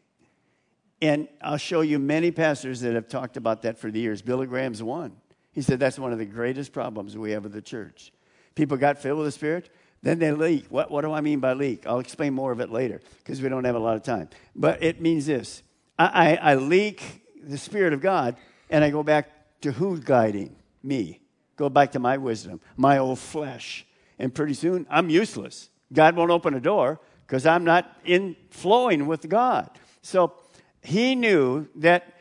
And 1.02 1.28
I'll 1.42 1.56
show 1.56 1.82
you 1.82 1.98
many 1.98 2.30
pastors 2.30 2.80
that 2.80 2.94
have 2.94 3.08
talked 3.08 3.36
about 3.36 3.62
that 3.62 3.78
for 3.78 3.90
the 3.90 4.00
years. 4.00 4.22
Billy 4.22 4.46
Graham's 4.46 4.82
one. 4.82 5.16
He 5.52 5.62
said 5.62 5.78
that's 5.78 5.98
one 5.98 6.12
of 6.12 6.18
the 6.18 6.24
greatest 6.24 6.72
problems 6.72 7.16
we 7.16 7.32
have 7.32 7.44
with 7.44 7.52
the 7.52 7.62
church. 7.62 8.12
People 8.54 8.76
got 8.76 8.98
filled 8.98 9.18
with 9.18 9.26
the 9.26 9.32
Spirit, 9.32 9.70
then 10.02 10.18
they 10.18 10.32
leak. 10.32 10.66
What, 10.68 10.90
what 10.90 11.02
do 11.02 11.12
I 11.12 11.20
mean 11.20 11.40
by 11.40 11.54
leak? 11.54 11.86
I'll 11.86 11.98
explain 11.98 12.34
more 12.34 12.52
of 12.52 12.60
it 12.60 12.70
later 12.70 13.00
because 13.18 13.40
we 13.40 13.48
don't 13.48 13.64
have 13.64 13.74
a 13.74 13.80
lot 13.80 13.96
of 13.96 14.02
time. 14.02 14.28
But 14.54 14.82
it 14.82 15.00
means 15.00 15.26
this 15.26 15.62
I, 15.98 16.38
I, 16.42 16.52
I 16.52 16.54
leak 16.56 17.22
the 17.42 17.58
Spirit 17.58 17.92
of 17.92 18.00
God, 18.00 18.36
and 18.70 18.82
I 18.82 18.90
go 18.90 19.02
back 19.02 19.60
to 19.62 19.72
who's 19.72 20.00
guiding 20.00 20.56
me. 20.82 21.20
Go 21.56 21.68
back 21.68 21.92
to 21.92 21.98
my 21.98 22.16
wisdom, 22.16 22.60
my 22.76 22.98
old 22.98 23.18
flesh. 23.18 23.86
And 24.18 24.34
pretty 24.34 24.54
soon, 24.54 24.86
I'm 24.90 25.08
useless. 25.08 25.70
God 25.92 26.16
won't 26.16 26.30
open 26.30 26.54
a 26.54 26.60
door 26.60 27.00
because 27.26 27.46
I'm 27.46 27.64
not 27.64 27.90
in 28.04 28.36
flowing 28.50 29.06
with 29.06 29.28
God. 29.28 29.70
So 30.02 30.34
he 30.82 31.14
knew 31.14 31.68
that 31.76 32.12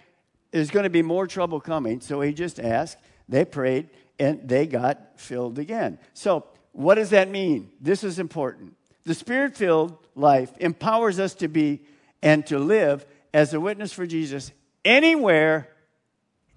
there's 0.52 0.72
going 0.72 0.84
to 0.84 0.90
be 0.90 1.02
more 1.02 1.28
trouble 1.28 1.60
coming. 1.60 2.00
So 2.00 2.22
he 2.22 2.34
just 2.34 2.60
asked, 2.60 2.98
they 3.28 3.46
prayed, 3.46 3.90
and 4.20 4.48
they 4.48 4.68
got 4.68 5.20
filled 5.20 5.60
again. 5.60 6.00
So, 6.14 6.46
what 6.72 6.96
does 6.96 7.12
that 7.12 7.30
mean? 7.30 7.72
This 7.80 8.04
is 8.04 8.18
important. 8.18 8.76
The 9.04 9.14
spirit 9.14 9.56
filled 9.56 9.98
life 10.16 10.52
empowers 10.60 11.20
us 11.20 11.36
to 11.36 11.48
be 11.48 11.82
and 12.22 12.46
to 12.48 12.58
live 12.58 13.06
as 13.34 13.54
a 13.54 13.60
witness 13.60 13.92
for 13.94 14.08
Jesus 14.08 14.52
anywhere, 14.86 15.70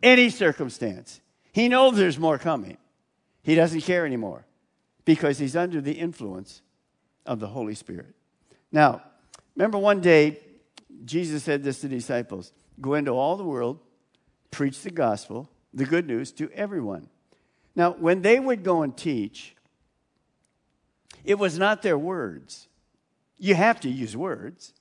any 0.03 0.31
circumstance. 0.31 1.21
He 1.53 1.69
knows 1.69 1.97
there's 1.97 2.19
more 2.19 2.39
coming. 2.39 2.79
He 3.43 3.55
doesn't 3.55 3.83
care 3.83 4.07
anymore 4.07 4.47
because 5.05 5.39
he's 5.39 5.57
under 5.57 5.81
the 5.81 5.93
influence 5.93 6.63
of 7.25 7.41
the 7.41 7.49
Holy 7.49 7.75
Spirit. 7.75 8.15
Now, 8.73 9.03
remember 9.55 9.79
one 9.79 10.01
day, 10.01 10.41
Jesus 11.05 11.45
said 11.45 11.63
this 11.63 11.81
to 11.81 11.89
the 11.89 11.97
disciples 11.97 12.53
Go 12.81 12.95
into 12.95 13.13
all 13.13 13.37
the 13.37 13.45
world, 13.45 13.79
preach 14.51 14.83
the 14.83 14.91
gospel, 14.91 15.49
the 15.73 15.85
good 15.85 16.07
news 16.07 16.33
to 16.33 16.51
everyone. 16.53 17.09
Now, 17.75 17.93
when 17.93 18.23
they 18.23 18.41
would 18.41 18.65
go 18.65 18.83
and 18.83 18.97
teach, 18.97 19.55
it 21.25 21.35
was 21.35 21.59
not 21.59 21.83
their 21.83 21.99
words. 21.99 22.69
You 23.39 23.55
have 23.55 23.81
to 23.81 23.91
use 23.91 24.17
words, 24.17 24.73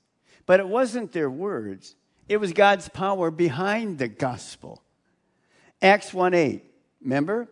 but 0.45 0.59
it 0.59 0.67
wasn't 0.67 1.11
their 1.11 1.29
words. 1.29 1.95
It 2.29 2.37
was 2.37 2.53
God's 2.53 2.87
power 2.89 3.29
behind 3.31 3.97
the 3.97 4.07
gospel. 4.07 4.81
Acts 5.81 6.13
1 6.13 6.33
8, 6.33 6.63
remember? 7.01 7.47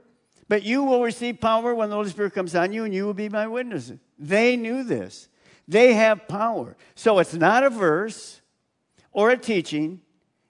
But 0.48 0.64
you 0.64 0.84
will 0.84 1.04
receive 1.04 1.42
power 1.42 1.74
when 1.74 1.90
the 1.90 1.96
Holy 1.96 2.10
Spirit 2.10 2.34
comes 2.34 2.56
on 2.56 2.74
you, 2.74 2.86
and 2.86 2.94
you 2.94 3.06
will 3.06 3.14
be 3.14 3.30
my 3.30 3.48
witnesses. 3.48 4.00
They 4.18 4.56
knew 4.56 4.84
this. 4.84 5.28
They 5.68 5.94
have 5.94 6.28
power. 6.28 6.76
So 6.96 7.20
it's 7.20 7.34
not 7.34 7.64
a 7.64 7.70
verse 7.70 8.42
or 9.12 9.30
a 9.30 9.38
teaching, 9.38 10.02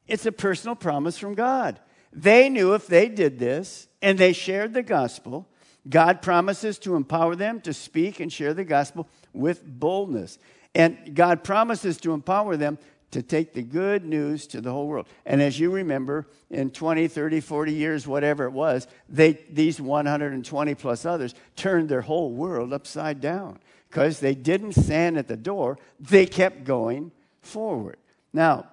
it's 0.08 0.26
a 0.26 0.32
personal 0.32 0.76
promise 0.76 1.18
from 1.18 1.36
God. 1.36 1.80
They 2.12 2.50
knew 2.50 2.74
if 2.74 2.88
they 2.88 3.10
did 3.10 3.40
this 3.40 3.88
and 4.02 4.18
they 4.18 4.34
shared 4.34 4.74
the 4.74 4.84
gospel, 4.84 5.48
God 5.90 6.22
promises 6.22 6.80
to 6.80 6.96
empower 6.96 7.36
them 7.36 7.60
to 7.62 7.74
speak 7.74 8.20
and 8.20 8.32
share 8.32 8.54
the 8.54 8.64
gospel 8.64 9.08
with 9.34 9.66
boldness. 9.66 10.40
And 10.76 11.14
God 11.14 11.44
promises 11.44 11.98
to 11.98 12.14
empower 12.14 12.58
them 12.58 12.80
to 13.14 13.22
take 13.22 13.54
the 13.54 13.62
good 13.62 14.04
news 14.04 14.48
to 14.48 14.60
the 14.60 14.72
whole 14.72 14.88
world. 14.88 15.08
And 15.26 15.42
as 15.42 15.60
you 15.60 15.72
remember, 15.72 16.28
in 16.50 16.72
20, 16.72 17.08
30, 17.08 17.40
40 17.42 17.74
years, 17.74 18.08
whatever 18.08 18.46
it 18.46 18.52
was, 18.52 18.88
they, 19.08 19.34
these 19.52 19.80
120 19.80 20.76
plus 20.76 21.06
others 21.06 21.36
turned 21.56 21.90
their 21.90 22.02
whole 22.02 22.32
world 22.32 22.74
upside 22.74 23.22
down 23.22 23.60
because 23.90 24.20
they 24.20 24.34
didn't 24.34 24.74
stand 24.74 25.18
at 25.18 25.28
the 25.28 25.38
door, 25.38 25.78
they 26.00 26.26
kept 26.26 26.64
going 26.64 27.12
forward. 27.42 27.98
Now, 28.34 28.68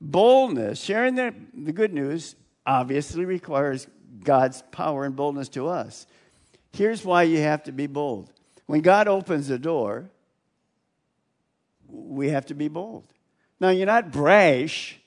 boldness, 0.00 0.80
sharing 0.80 1.14
the, 1.14 1.32
the 1.54 1.72
good 1.72 1.94
news, 1.94 2.34
obviously 2.66 3.24
requires 3.24 3.86
God's 4.24 4.62
power 4.72 5.04
and 5.04 5.14
boldness 5.14 5.48
to 5.50 5.68
us. 5.68 6.08
Here's 6.72 7.04
why 7.04 7.22
you 7.22 7.38
have 7.38 7.62
to 7.64 7.72
be 7.72 7.86
bold. 7.86 8.32
When 8.66 8.80
God 8.80 9.06
opens 9.06 9.46
the 9.46 9.60
door, 9.60 10.10
we 11.88 12.30
have 12.30 12.46
to 12.46 12.54
be 12.54 12.66
bold. 12.66 13.04
Now, 13.60 13.70
you're 13.70 13.86
not 13.86 14.12
brash, 14.12 15.00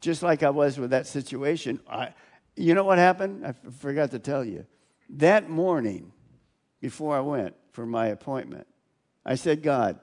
just 0.00 0.22
like 0.22 0.42
I 0.42 0.50
was 0.50 0.78
with 0.78 0.90
that 0.90 1.06
situation. 1.06 1.80
I, 1.88 2.12
you 2.54 2.74
know 2.74 2.84
what 2.84 2.98
happened? 2.98 3.46
I 3.46 3.54
forgot 3.70 4.10
to 4.12 4.18
tell 4.18 4.44
you. 4.44 4.66
That 5.10 5.48
morning, 5.48 6.12
before 6.80 7.16
I 7.16 7.20
went 7.20 7.54
for 7.72 7.86
my 7.86 8.08
appointment, 8.08 8.66
I 9.24 9.34
said, 9.36 9.62
God, 9.62 9.98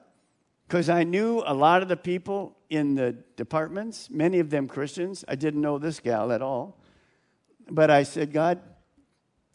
because 0.66 0.88
I 0.88 1.04
knew 1.04 1.42
a 1.46 1.54
lot 1.54 1.82
of 1.82 1.88
the 1.88 1.96
people 1.96 2.56
in 2.70 2.94
the 2.94 3.12
departments, 3.36 4.08
many 4.10 4.40
of 4.40 4.50
them 4.50 4.66
Christians. 4.66 5.24
I 5.28 5.34
didn't 5.34 5.60
know 5.60 5.78
this 5.78 6.00
gal 6.00 6.32
at 6.32 6.42
all. 6.42 6.80
But 7.70 7.90
I 7.90 8.02
said, 8.02 8.32
God, 8.32 8.60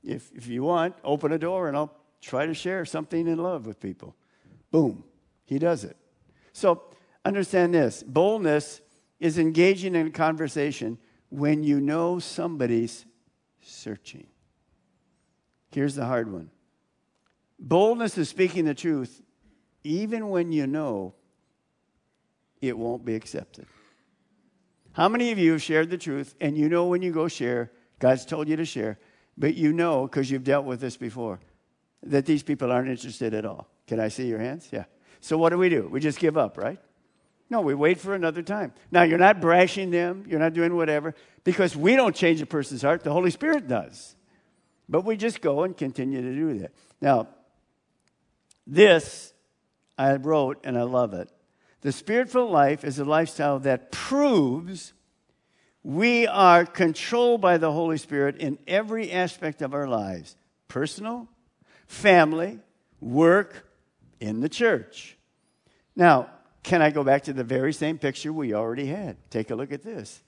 if, 0.04 0.32
if 0.34 0.48
you 0.48 0.64
want, 0.64 0.96
open 1.04 1.32
a 1.32 1.38
door 1.38 1.68
and 1.68 1.76
I'll 1.76 1.94
try 2.22 2.46
to 2.46 2.54
share 2.54 2.86
something 2.86 3.28
in 3.28 3.38
love 3.38 3.66
with 3.66 3.80
people. 3.80 4.16
Boom, 4.72 5.04
he 5.46 5.60
does 5.60 5.84
it. 5.84 5.98
So 6.54 6.84
understand 7.30 7.74
this 7.74 8.04
boldness 8.04 8.82
is 9.20 9.38
engaging 9.38 9.96
in 9.96 10.08
a 10.08 10.12
conversation 10.12 10.98
when 11.30 11.64
you 11.64 11.80
know 11.80 12.20
somebody's 12.20 13.06
searching. 13.62 14.28
Here's 15.72 15.96
the 15.96 16.06
hard 16.06 16.32
one 16.32 16.50
boldness 17.60 18.18
is 18.18 18.30
speaking 18.30 18.66
the 18.66 18.74
truth 18.74 19.22
even 19.84 20.30
when 20.30 20.52
you 20.52 20.68
know 20.68 21.14
it 22.62 22.78
won't 22.78 23.06
be 23.06 23.16
accepted. 23.16 23.66
How 24.92 25.08
many 25.08 25.32
of 25.32 25.38
you 25.38 25.54
have 25.54 25.62
shared 25.62 25.90
the 25.90 25.98
truth 25.98 26.36
and 26.42 26.58
you 26.58 26.68
know 26.68 26.88
when 26.88 27.02
you 27.02 27.12
go 27.12 27.28
share, 27.28 27.72
God's 28.00 28.26
told 28.26 28.50
you 28.50 28.58
to 28.58 28.66
share, 28.66 28.98
but 29.38 29.56
you 29.56 29.72
know 29.72 30.08
because 30.08 30.30
you've 30.30 30.44
dealt 30.44 30.66
with 30.66 30.82
this 30.82 30.98
before 30.98 31.40
that 32.04 32.26
these 32.26 32.44
people 32.44 32.72
aren't 32.72 32.90
interested 32.90 33.34
at 33.34 33.46
all? 33.46 33.70
Can 33.88 34.00
I 34.00 34.08
see 34.08 34.28
your 34.28 34.40
hands? 34.40 34.68
Yeah. 34.72 34.86
So 35.22 35.38
what 35.38 35.50
do 35.50 35.58
we 35.58 35.70
do? 35.70 35.88
We 35.88 36.00
just 36.00 36.20
give 36.20 36.38
up, 36.38 36.58
right? 36.58 36.80
No, 37.50 37.62
we 37.62 37.74
wait 37.74 38.00
for 38.00 38.14
another 38.14 38.44
time. 38.44 38.74
Now, 38.92 39.04
you're 39.04 39.18
not 39.18 39.42
brashing 39.42 39.90
them, 39.90 40.26
you're 40.28 40.40
not 40.40 40.54
doing 40.54 40.76
whatever, 40.76 41.16
because 41.44 41.76
we 41.76 41.96
don't 41.96 42.16
change 42.16 42.42
a 42.42 42.46
person's 42.46 42.84
heart, 42.84 43.04
the 43.04 43.12
Holy 43.12 43.32
Spirit 43.32 43.68
does. 43.68 44.16
But 44.88 45.02
we 45.02 45.18
just 45.18 45.42
go 45.42 45.64
and 45.64 45.76
continue 45.76 46.22
to 46.22 46.34
do 46.34 46.60
that. 46.60 46.74
Now, 47.02 47.28
this 48.68 49.34
I 49.98 50.16
wrote, 50.16 50.60
and 50.64 50.78
I 50.78 50.84
love 50.84 51.14
it. 51.14 51.30
The 51.82 51.92
spiritual 51.92 52.50
life 52.50 52.84
is 52.84 53.00
a 53.00 53.06
lifestyle 53.06 53.60
that 53.60 53.92
proves 53.92 54.94
we 55.84 56.28
are 56.28 56.66
controlled 56.66 57.42
by 57.42 57.58
the 57.58 57.72
Holy 57.72 57.98
Spirit 57.98 58.38
in 58.38 58.60
every 58.68 59.12
aspect 59.12 59.62
of 59.62 59.74
our 59.74 59.88
lives 59.88 60.36
personal, 60.68 61.28
family, 61.88 62.60
work, 63.00 63.66
in 64.20 64.42
the 64.42 64.50
church. 64.50 65.18
Now, 65.96 66.30
can 66.64 66.82
I 66.82 66.90
go 66.90 67.04
back 67.04 67.24
to 67.24 67.34
the 67.34 67.44
very 67.44 67.74
same 67.74 67.98
picture 67.98 68.34
we 68.34 68.54
already 68.54 68.88
had? 68.88 69.18
Take 69.30 69.52
a 69.52 69.56
look 69.56 69.72
at 69.72 69.84
this. 69.84 70.22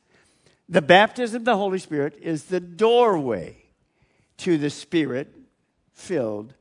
The 0.69 0.81
baptism 0.81 1.41
of 1.41 1.45
the 1.45 1.57
Holy 1.57 1.79
Spirit 1.79 2.17
is 2.21 2.45
the 2.45 2.59
doorway 2.59 3.57
to 4.37 4.57
the 4.57 4.69
Spirit 4.69 5.33
filled 5.93 6.53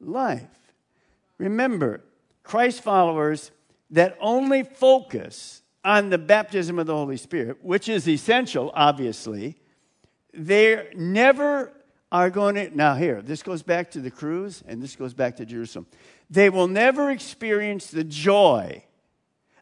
life. 0.00 0.42
Remember, 1.38 2.02
Christ 2.42 2.82
followers 2.82 3.50
that 3.90 4.16
only 4.20 4.64
focus 4.64 5.62
on 5.84 6.10
the 6.10 6.18
baptism 6.18 6.78
of 6.78 6.86
the 6.86 6.94
Holy 6.94 7.16
Spirit, 7.16 7.58
which 7.62 7.88
is 7.88 8.08
essential, 8.08 8.72
obviously, 8.74 9.56
they 10.34 10.88
never 10.96 11.72
are 12.10 12.30
going 12.30 12.56
to. 12.56 12.76
Now, 12.76 12.94
here, 12.94 13.22
this 13.22 13.42
goes 13.42 13.62
back 13.62 13.92
to 13.92 14.00
the 14.00 14.10
cruise 14.10 14.62
and 14.66 14.82
this 14.82 14.96
goes 14.96 15.14
back 15.14 15.36
to 15.36 15.46
Jerusalem. 15.46 15.86
They 16.28 16.50
will 16.50 16.68
never 16.68 17.10
experience 17.10 17.90
the 17.90 18.04
joy 18.04 18.82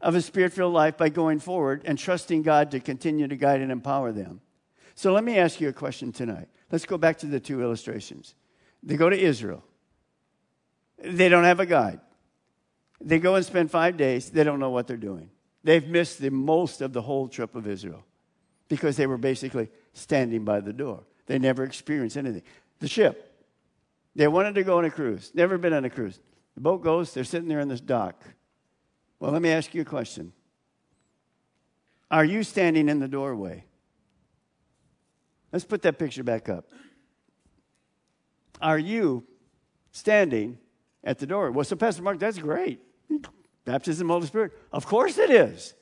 of 0.04 0.14
a 0.14 0.20
spirit 0.20 0.52
filled 0.52 0.74
life 0.74 0.98
by 0.98 1.08
going 1.08 1.38
forward 1.38 1.80
and 1.86 1.98
trusting 1.98 2.42
God 2.42 2.70
to 2.72 2.78
continue 2.78 3.26
to 3.26 3.36
guide 3.36 3.62
and 3.62 3.72
empower 3.72 4.12
them. 4.12 4.42
So 4.94 5.14
let 5.14 5.24
me 5.24 5.38
ask 5.38 5.62
you 5.62 5.70
a 5.70 5.72
question 5.72 6.12
tonight. 6.12 6.46
Let's 6.70 6.84
go 6.84 6.98
back 6.98 7.18
to 7.20 7.26
the 7.26 7.40
two 7.40 7.62
illustrations. 7.62 8.34
They 8.82 8.96
go 8.96 9.08
to 9.08 9.18
Israel, 9.18 9.64
they 11.02 11.30
don't 11.30 11.44
have 11.44 11.58
a 11.58 11.66
guide. 11.66 12.00
They 13.00 13.18
go 13.18 13.34
and 13.34 13.44
spend 13.44 13.70
five 13.70 13.96
days, 13.96 14.30
they 14.30 14.44
don't 14.44 14.60
know 14.60 14.70
what 14.70 14.86
they're 14.86 14.96
doing. 14.98 15.30
They've 15.64 15.86
missed 15.86 16.18
the 16.20 16.30
most 16.30 16.82
of 16.82 16.92
the 16.92 17.00
whole 17.00 17.26
trip 17.26 17.54
of 17.54 17.66
Israel 17.66 18.04
because 18.68 18.98
they 18.98 19.06
were 19.06 19.16
basically 19.16 19.70
standing 19.94 20.44
by 20.44 20.60
the 20.60 20.72
door. 20.74 21.04
They 21.26 21.38
never 21.38 21.64
experienced 21.64 22.18
anything. 22.18 22.42
The 22.78 22.88
ship, 22.88 23.32
they 24.14 24.28
wanted 24.28 24.54
to 24.56 24.64
go 24.64 24.76
on 24.76 24.84
a 24.84 24.90
cruise, 24.90 25.32
never 25.34 25.56
been 25.56 25.72
on 25.72 25.86
a 25.86 25.90
cruise. 25.90 26.20
The 26.56 26.60
boat 26.60 26.82
goes, 26.82 27.14
they're 27.14 27.24
sitting 27.24 27.48
there 27.48 27.60
in 27.60 27.68
this 27.68 27.80
dock. 27.80 28.22
Well, 29.24 29.32
let 29.32 29.40
me 29.40 29.48
ask 29.48 29.74
you 29.74 29.80
a 29.80 29.86
question. 29.86 30.34
Are 32.10 32.26
you 32.26 32.42
standing 32.42 32.90
in 32.90 32.98
the 32.98 33.08
doorway? 33.08 33.64
Let's 35.50 35.64
put 35.64 35.80
that 35.80 35.98
picture 35.98 36.22
back 36.22 36.50
up. 36.50 36.66
Are 38.60 38.78
you 38.78 39.24
standing 39.92 40.58
at 41.02 41.20
the 41.20 41.26
door? 41.26 41.50
Well, 41.52 41.64
so 41.64 41.74
Pastor 41.74 42.02
Mark, 42.02 42.18
that's 42.18 42.38
great. 42.38 42.82
Baptism 43.64 44.04
of 44.04 44.08
the 44.08 44.12
Holy 44.12 44.26
Spirit. 44.26 44.52
Of 44.70 44.84
course 44.84 45.16
it 45.16 45.30
is. 45.30 45.72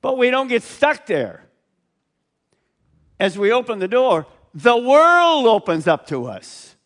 But 0.00 0.16
we 0.16 0.30
don't 0.30 0.46
get 0.46 0.62
stuck 0.62 1.06
there. 1.06 1.48
As 3.18 3.36
we 3.36 3.50
open 3.50 3.80
the 3.80 3.88
door, 3.88 4.28
the 4.54 4.76
world 4.76 5.46
opens 5.46 5.88
up 5.88 6.06
to 6.06 6.26
us. 6.26 6.76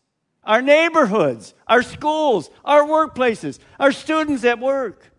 Our 0.44 0.62
neighborhoods, 0.62 1.52
our 1.66 1.82
schools, 1.82 2.48
our 2.64 2.84
workplaces, 2.84 3.58
our 3.78 3.92
students 3.92 4.44
at 4.44 4.58
work. 4.58 5.10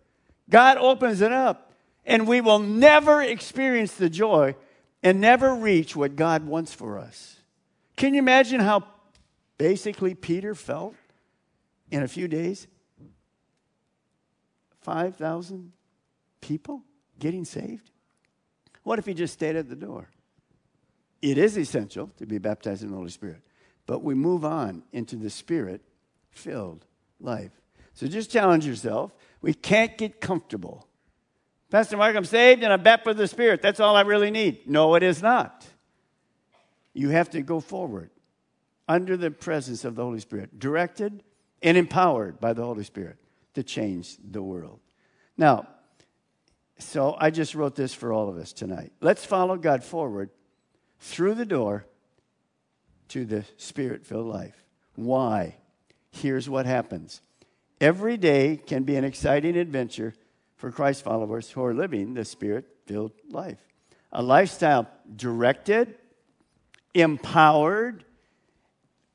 God 0.48 0.76
opens 0.78 1.20
it 1.20 1.32
up, 1.32 1.72
and 2.04 2.26
we 2.26 2.40
will 2.40 2.58
never 2.58 3.22
experience 3.22 3.94
the 3.94 4.08
joy 4.08 4.54
and 5.02 5.20
never 5.20 5.54
reach 5.54 5.96
what 5.96 6.16
God 6.16 6.46
wants 6.46 6.72
for 6.72 6.98
us. 6.98 7.36
Can 7.96 8.14
you 8.14 8.18
imagine 8.18 8.60
how 8.60 8.84
basically 9.58 10.14
Peter 10.14 10.54
felt 10.54 10.94
in 11.90 12.02
a 12.02 12.08
few 12.08 12.28
days? 12.28 12.66
5,000 14.82 15.72
people 16.40 16.82
getting 17.18 17.44
saved? 17.44 17.90
What 18.84 18.98
if 19.00 19.06
he 19.06 19.14
just 19.14 19.32
stayed 19.32 19.56
at 19.56 19.68
the 19.68 19.74
door? 19.74 20.08
It 21.22 21.38
is 21.38 21.58
essential 21.58 22.10
to 22.18 22.26
be 22.26 22.38
baptized 22.38 22.84
in 22.84 22.90
the 22.90 22.96
Holy 22.96 23.10
Spirit, 23.10 23.40
but 23.86 24.04
we 24.04 24.14
move 24.14 24.44
on 24.44 24.84
into 24.92 25.16
the 25.16 25.30
Spirit 25.30 25.82
filled 26.30 26.84
life. 27.18 27.50
So 27.94 28.06
just 28.06 28.30
challenge 28.30 28.66
yourself. 28.66 29.12
We 29.40 29.54
can't 29.54 29.96
get 29.96 30.20
comfortable. 30.20 30.86
Pastor 31.70 31.96
Mark, 31.96 32.16
I'm 32.16 32.24
saved 32.24 32.62
and 32.62 32.72
I'm 32.72 32.82
baptized 32.82 33.06
with 33.06 33.16
the 33.18 33.28
Spirit. 33.28 33.62
That's 33.62 33.80
all 33.80 33.96
I 33.96 34.02
really 34.02 34.30
need. 34.30 34.68
No, 34.68 34.94
it 34.94 35.02
is 35.02 35.22
not. 35.22 35.66
You 36.94 37.10
have 37.10 37.30
to 37.30 37.42
go 37.42 37.60
forward 37.60 38.10
under 38.88 39.16
the 39.16 39.30
presence 39.30 39.84
of 39.84 39.96
the 39.96 40.04
Holy 40.04 40.20
Spirit, 40.20 40.58
directed 40.58 41.22
and 41.62 41.76
empowered 41.76 42.40
by 42.40 42.52
the 42.52 42.62
Holy 42.62 42.84
Spirit 42.84 43.18
to 43.54 43.62
change 43.62 44.16
the 44.22 44.42
world. 44.42 44.80
Now, 45.36 45.66
so 46.78 47.16
I 47.18 47.30
just 47.30 47.54
wrote 47.54 47.74
this 47.74 47.94
for 47.94 48.12
all 48.12 48.28
of 48.28 48.36
us 48.36 48.52
tonight. 48.52 48.92
Let's 49.00 49.24
follow 49.24 49.56
God 49.56 49.82
forward 49.82 50.30
through 51.00 51.34
the 51.34 51.46
door 51.46 51.86
to 53.08 53.24
the 53.24 53.44
spirit 53.56 54.04
filled 54.06 54.26
life. 54.26 54.62
Why? 54.94 55.56
Here's 56.10 56.48
what 56.48 56.66
happens 56.66 57.20
every 57.80 58.16
day 58.16 58.56
can 58.56 58.84
be 58.84 58.96
an 58.96 59.04
exciting 59.04 59.56
adventure 59.56 60.14
for 60.56 60.70
Christ 60.70 61.02
followers 61.02 61.50
who 61.50 61.64
are 61.64 61.74
living 61.74 62.14
the 62.14 62.24
spirit 62.24 62.66
filled 62.86 63.12
life. 63.30 63.58
A 64.12 64.22
lifestyle 64.22 64.88
directed, 65.14 65.94
empowered 66.94 68.04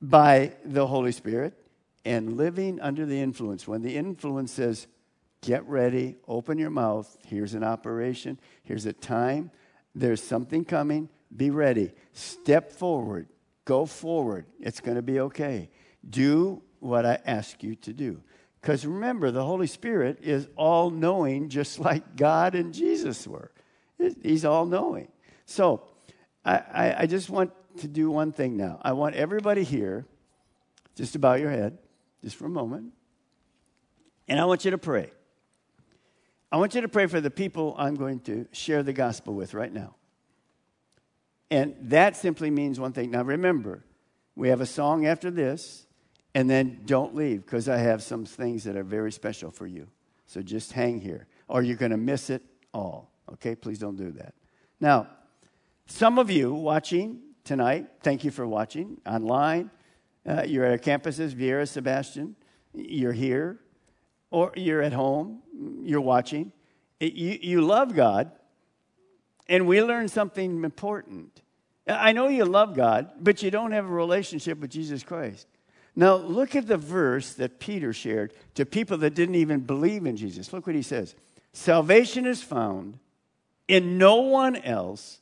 by 0.01 0.53
the 0.64 0.86
Holy 0.86 1.12
Spirit, 1.12 1.53
and 2.05 2.38
living 2.38 2.80
under 2.82 3.05
the 3.05 3.20
influence. 3.20 3.68
When 3.68 3.82
the 3.82 3.95
influence 3.95 4.51
says, 4.51 4.88
get 5.41 5.68
ready, 5.68 6.18
open 6.28 6.57
your 6.57 6.70
mouth, 6.70 7.18
here's 7.26 7.53
an 7.53 7.64
operation, 7.64 8.39
here's 8.64 8.86
a 8.86 8.93
time, 8.93 9.51
there's 9.95 10.22
something 10.22 10.66
coming, 10.66 11.09
be 11.36 11.49
ready. 11.49 11.91
Step 12.14 12.72
forward, 12.72 13.28
go 13.66 13.86
forward. 13.86 14.45
It's 14.59 14.80
going 14.80 14.95
to 14.95 15.01
be 15.01 15.20
okay. 15.20 15.70
Do 16.07 16.62
what 16.80 17.05
I 17.05 17.20
ask 17.26 17.64
you 17.64 17.76
to 17.76 17.93
do. 17.93 18.22
Because 18.62 18.86
remember, 18.86 19.32
the 19.32 19.43
Holy 19.43 19.68
Spirit 19.68 20.20
is 20.22 20.47
all 20.55 20.91
knowing, 20.91 21.49
just 21.49 21.80
like 21.88 22.16
God 22.16 22.55
and 22.55 22.74
Jesus 22.74 23.28
were. 23.28 23.51
He's 24.22 24.45
all 24.45 24.66
knowing. 24.66 25.09
So 25.45 25.84
I, 26.43 26.55
I, 26.57 26.95
I 27.01 27.05
just 27.05 27.30
want 27.30 27.51
to 27.78 27.88
do 27.88 28.09
one 28.09 28.32
thing 28.32 28.57
now. 28.57 28.80
I 28.82 28.93
want 28.93 29.16
everybody 29.16 29.64
here 29.64 30.05
just 30.95 31.14
to 31.14 31.20
bow 31.20 31.36
your 31.36 31.51
head, 31.51 31.78
just 32.24 32.36
for 32.36 32.45
a 32.45 32.49
moment. 32.49 32.93
And 34.28 34.39
I 34.39 34.45
want 34.45 34.66
you 34.66 34.72
to 34.72 34.78
pray. 34.78 35.12
I 36.51 36.57
want 36.57 36.76
you 36.76 36.82
to 36.82 36.89
pray 36.89 37.07
for 37.07 37.22
the 37.22 37.32
people 37.32 37.76
I'm 37.78 37.95
going 37.95 38.20
to 38.22 38.47
share 38.51 38.84
the 38.84 38.93
gospel 38.93 39.34
with 39.34 39.53
right 39.53 39.72
now. 39.72 39.95
And 41.49 41.76
that 41.84 42.18
simply 42.18 42.49
means 42.49 42.80
one 42.80 42.93
thing. 42.93 43.12
Now, 43.12 43.24
remember, 43.24 43.84
we 44.36 44.49
have 44.49 44.62
a 44.62 44.66
song 44.66 45.05
after 45.05 45.30
this, 45.30 45.86
and 46.34 46.50
then 46.50 46.82
don't 46.86 47.16
leave 47.16 47.46
because 47.46 47.68
I 47.68 47.78
have 47.78 48.02
some 48.02 48.26
things 48.26 48.64
that 48.64 48.76
are 48.76 48.84
very 48.84 49.12
special 49.12 49.52
for 49.52 49.68
you. 49.68 49.88
So 50.28 50.42
just 50.42 50.72
hang 50.72 51.02
here, 51.02 51.28
or 51.48 51.62
you're 51.62 51.76
going 51.78 51.92
to 51.92 51.98
miss 51.98 52.30
it 52.30 52.42
all. 52.74 53.12
Okay? 53.34 53.56
Please 53.56 53.80
don't 53.80 53.98
do 53.98 54.12
that. 54.12 54.34
Now, 54.80 55.08
some 55.88 56.18
of 56.18 56.32
you 56.32 56.54
watching 56.54 57.20
tonight, 57.44 57.88
thank 58.02 58.24
you 58.24 58.32
for 58.32 58.48
watching 58.48 59.02
online. 59.06 59.70
Uh, 60.26 60.44
you're 60.48 60.64
at 60.64 60.72
our 60.72 60.78
campuses, 60.78 61.34
Viera, 61.34 61.68
Sebastian. 61.68 62.36
You're 62.74 63.12
here, 63.12 63.60
or 64.30 64.54
you're 64.56 64.82
at 64.82 64.94
home, 64.94 65.42
you're 65.84 66.00
watching. 66.00 66.54
It, 67.00 67.14
you, 67.14 67.38
you 67.42 67.62
love 67.62 67.94
God, 67.94 68.32
and 69.50 69.68
we 69.68 69.84
learned 69.84 70.10
something 70.10 70.64
important. 70.64 71.42
I 71.88 72.14
know 72.14 72.30
you 72.30 72.46
love 72.46 72.76
God, 72.76 73.12
but 73.20 73.44
you 73.44 73.52
don't 73.52 73.74
have 73.74 73.86
a 73.86 73.90
relationship 73.90 74.60
with 74.60 74.70
Jesus 74.70 75.04
Christ. 75.04 75.48
Now, 75.96 76.16
look 76.16 76.56
at 76.56 76.68
the 76.68 76.78
verse 76.78 77.34
that 77.34 77.60
Peter 77.60 77.92
shared 77.92 78.34
to 78.56 78.66
people 78.66 78.98
that 79.00 79.14
didn't 79.14 79.36
even 79.36 79.60
believe 79.62 80.06
in 80.06 80.16
Jesus. 80.16 80.54
Look 80.54 80.66
what 80.66 80.76
he 80.76 80.82
says 80.82 81.16
Salvation 81.54 82.26
is 82.26 82.42
found 82.42 83.00
in 83.68 83.98
no 83.98 84.18
one 84.18 84.56
else, 84.56 85.20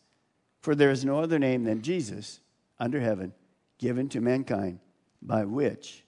for 0.62 0.76
there 0.76 0.92
is 0.92 1.04
no 1.04 1.20
other 1.20 1.40
name 1.40 1.64
than 1.64 1.82
Jesus 1.82 2.40
under 2.80 3.00
heaven 3.00 3.34
given 3.78 4.10
to 4.10 4.22
mankind 4.22 4.80
by 5.22 5.46
which 5.46 6.04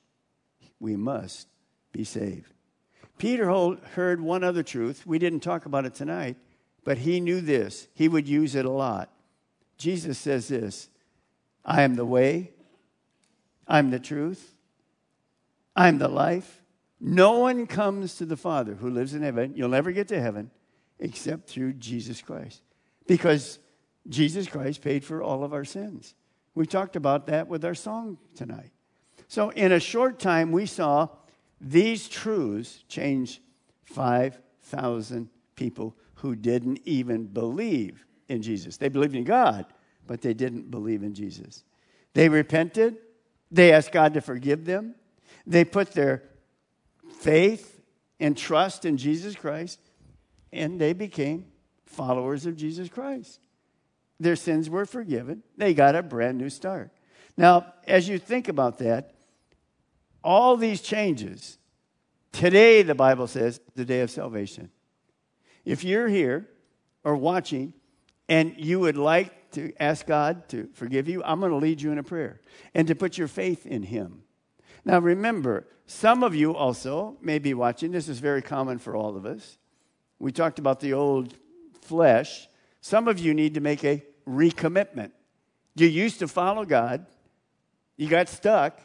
we 0.79 0.95
must 0.95 1.47
be 1.91 2.03
saved. 2.03 2.53
Peter 3.17 3.75
heard 3.93 4.21
one 4.21 4.43
other 4.43 4.63
truth. 4.63 5.05
We 5.05 5.19
didn't 5.19 5.41
talk 5.41 5.65
about 5.65 5.85
it 5.85 5.93
tonight, 5.93 6.37
but 6.83 6.97
he 6.97 7.19
knew 7.19 7.41
this. 7.41 7.87
He 7.93 8.07
would 8.07 8.27
use 8.27 8.55
it 8.55 8.65
a 8.65 8.71
lot. 8.71 9.09
Jesus 9.77 10.17
says 10.17 10.47
this 10.47 10.89
I 11.63 11.83
am 11.83 11.95
the 11.95 12.05
way, 12.05 12.51
I'm 13.71 13.89
the 13.89 13.99
truth, 13.99 14.53
I'm 15.77 15.97
the 15.97 16.09
life. 16.09 16.61
No 16.99 17.39
one 17.39 17.65
comes 17.67 18.17
to 18.17 18.25
the 18.25 18.35
Father 18.35 18.75
who 18.75 18.89
lives 18.89 19.13
in 19.13 19.23
heaven. 19.23 19.53
You'll 19.55 19.69
never 19.69 19.93
get 19.93 20.09
to 20.09 20.19
heaven 20.19 20.51
except 20.99 21.49
through 21.49 21.73
Jesus 21.73 22.21
Christ. 22.21 22.61
Because 23.07 23.59
Jesus 24.09 24.45
Christ 24.47 24.81
paid 24.81 25.05
for 25.05 25.23
all 25.23 25.45
of 25.45 25.53
our 25.53 25.63
sins. 25.63 26.15
We 26.53 26.65
talked 26.65 26.97
about 26.97 27.27
that 27.27 27.47
with 27.47 27.63
our 27.63 27.73
song 27.73 28.17
tonight. 28.35 28.71
So, 29.29 29.51
in 29.51 29.71
a 29.71 29.79
short 29.79 30.19
time, 30.19 30.51
we 30.51 30.65
saw 30.65 31.07
these 31.61 32.09
truths 32.09 32.83
change 32.89 33.41
5,000 33.85 35.29
people 35.55 35.95
who 36.15 36.35
didn't 36.35 36.81
even 36.83 37.25
believe 37.25 38.05
in 38.27 38.41
Jesus. 38.41 38.75
They 38.75 38.89
believed 38.89 39.15
in 39.15 39.23
God, 39.23 39.65
but 40.05 40.21
they 40.21 40.33
didn't 40.33 40.69
believe 40.69 41.03
in 41.03 41.13
Jesus. 41.13 41.63
They 42.13 42.27
repented, 42.27 42.97
they 43.51 43.71
asked 43.73 43.91
God 43.91 44.13
to 44.13 44.21
forgive 44.21 44.65
them, 44.65 44.95
they 45.45 45.65
put 45.65 45.91
their 45.91 46.23
faith 47.19 47.81
and 48.19 48.37
trust 48.37 48.85
in 48.85 48.97
Jesus 48.97 49.35
Christ, 49.35 49.79
and 50.53 50.79
they 50.79 50.93
became 50.93 51.45
followers 51.85 52.45
of 52.45 52.55
Jesus 52.55 52.89
Christ. 52.89 53.39
Their 54.19 54.35
sins 54.35 54.69
were 54.69 54.85
forgiven, 54.85 55.43
they 55.57 55.73
got 55.73 55.95
a 55.95 56.03
brand 56.03 56.37
new 56.37 56.49
start. 56.49 56.91
Now, 57.37 57.73
as 57.87 58.07
you 58.07 58.19
think 58.19 58.47
about 58.47 58.77
that, 58.79 59.15
all 60.23 60.57
these 60.57 60.81
changes. 60.81 61.57
Today, 62.31 62.83
the 62.83 62.95
Bible 62.95 63.27
says, 63.27 63.59
the 63.75 63.85
day 63.85 64.01
of 64.01 64.11
salvation. 64.11 64.69
If 65.65 65.83
you're 65.83 66.07
here 66.07 66.47
or 67.03 67.15
watching 67.15 67.73
and 68.29 68.53
you 68.57 68.79
would 68.79 68.97
like 68.97 69.33
to 69.53 69.73
ask 69.79 70.05
God 70.05 70.47
to 70.49 70.69
forgive 70.73 71.07
you, 71.07 71.23
I'm 71.23 71.39
going 71.39 71.51
to 71.51 71.57
lead 71.57 71.81
you 71.81 71.91
in 71.91 71.97
a 71.97 72.03
prayer 72.03 72.41
and 72.73 72.87
to 72.87 72.95
put 72.95 73.17
your 73.17 73.27
faith 73.27 73.65
in 73.65 73.83
Him. 73.83 74.23
Now, 74.83 74.99
remember, 74.99 75.67
some 75.85 76.23
of 76.23 76.33
you 76.33 76.55
also 76.55 77.17
may 77.21 77.39
be 77.39 77.53
watching. 77.53 77.91
This 77.91 78.09
is 78.09 78.19
very 78.19 78.41
common 78.41 78.77
for 78.77 78.95
all 78.95 79.15
of 79.15 79.25
us. 79.25 79.57
We 80.19 80.31
talked 80.31 80.59
about 80.59 80.79
the 80.79 80.93
old 80.93 81.35
flesh. 81.81 82.47
Some 82.79 83.07
of 83.07 83.19
you 83.19 83.33
need 83.33 83.55
to 83.55 83.59
make 83.59 83.83
a 83.83 84.03
recommitment. 84.27 85.11
You 85.75 85.87
used 85.87 86.19
to 86.19 86.27
follow 86.27 86.65
God, 86.65 87.05
you 87.97 88.07
got 88.07 88.27
stuck, 88.29 88.79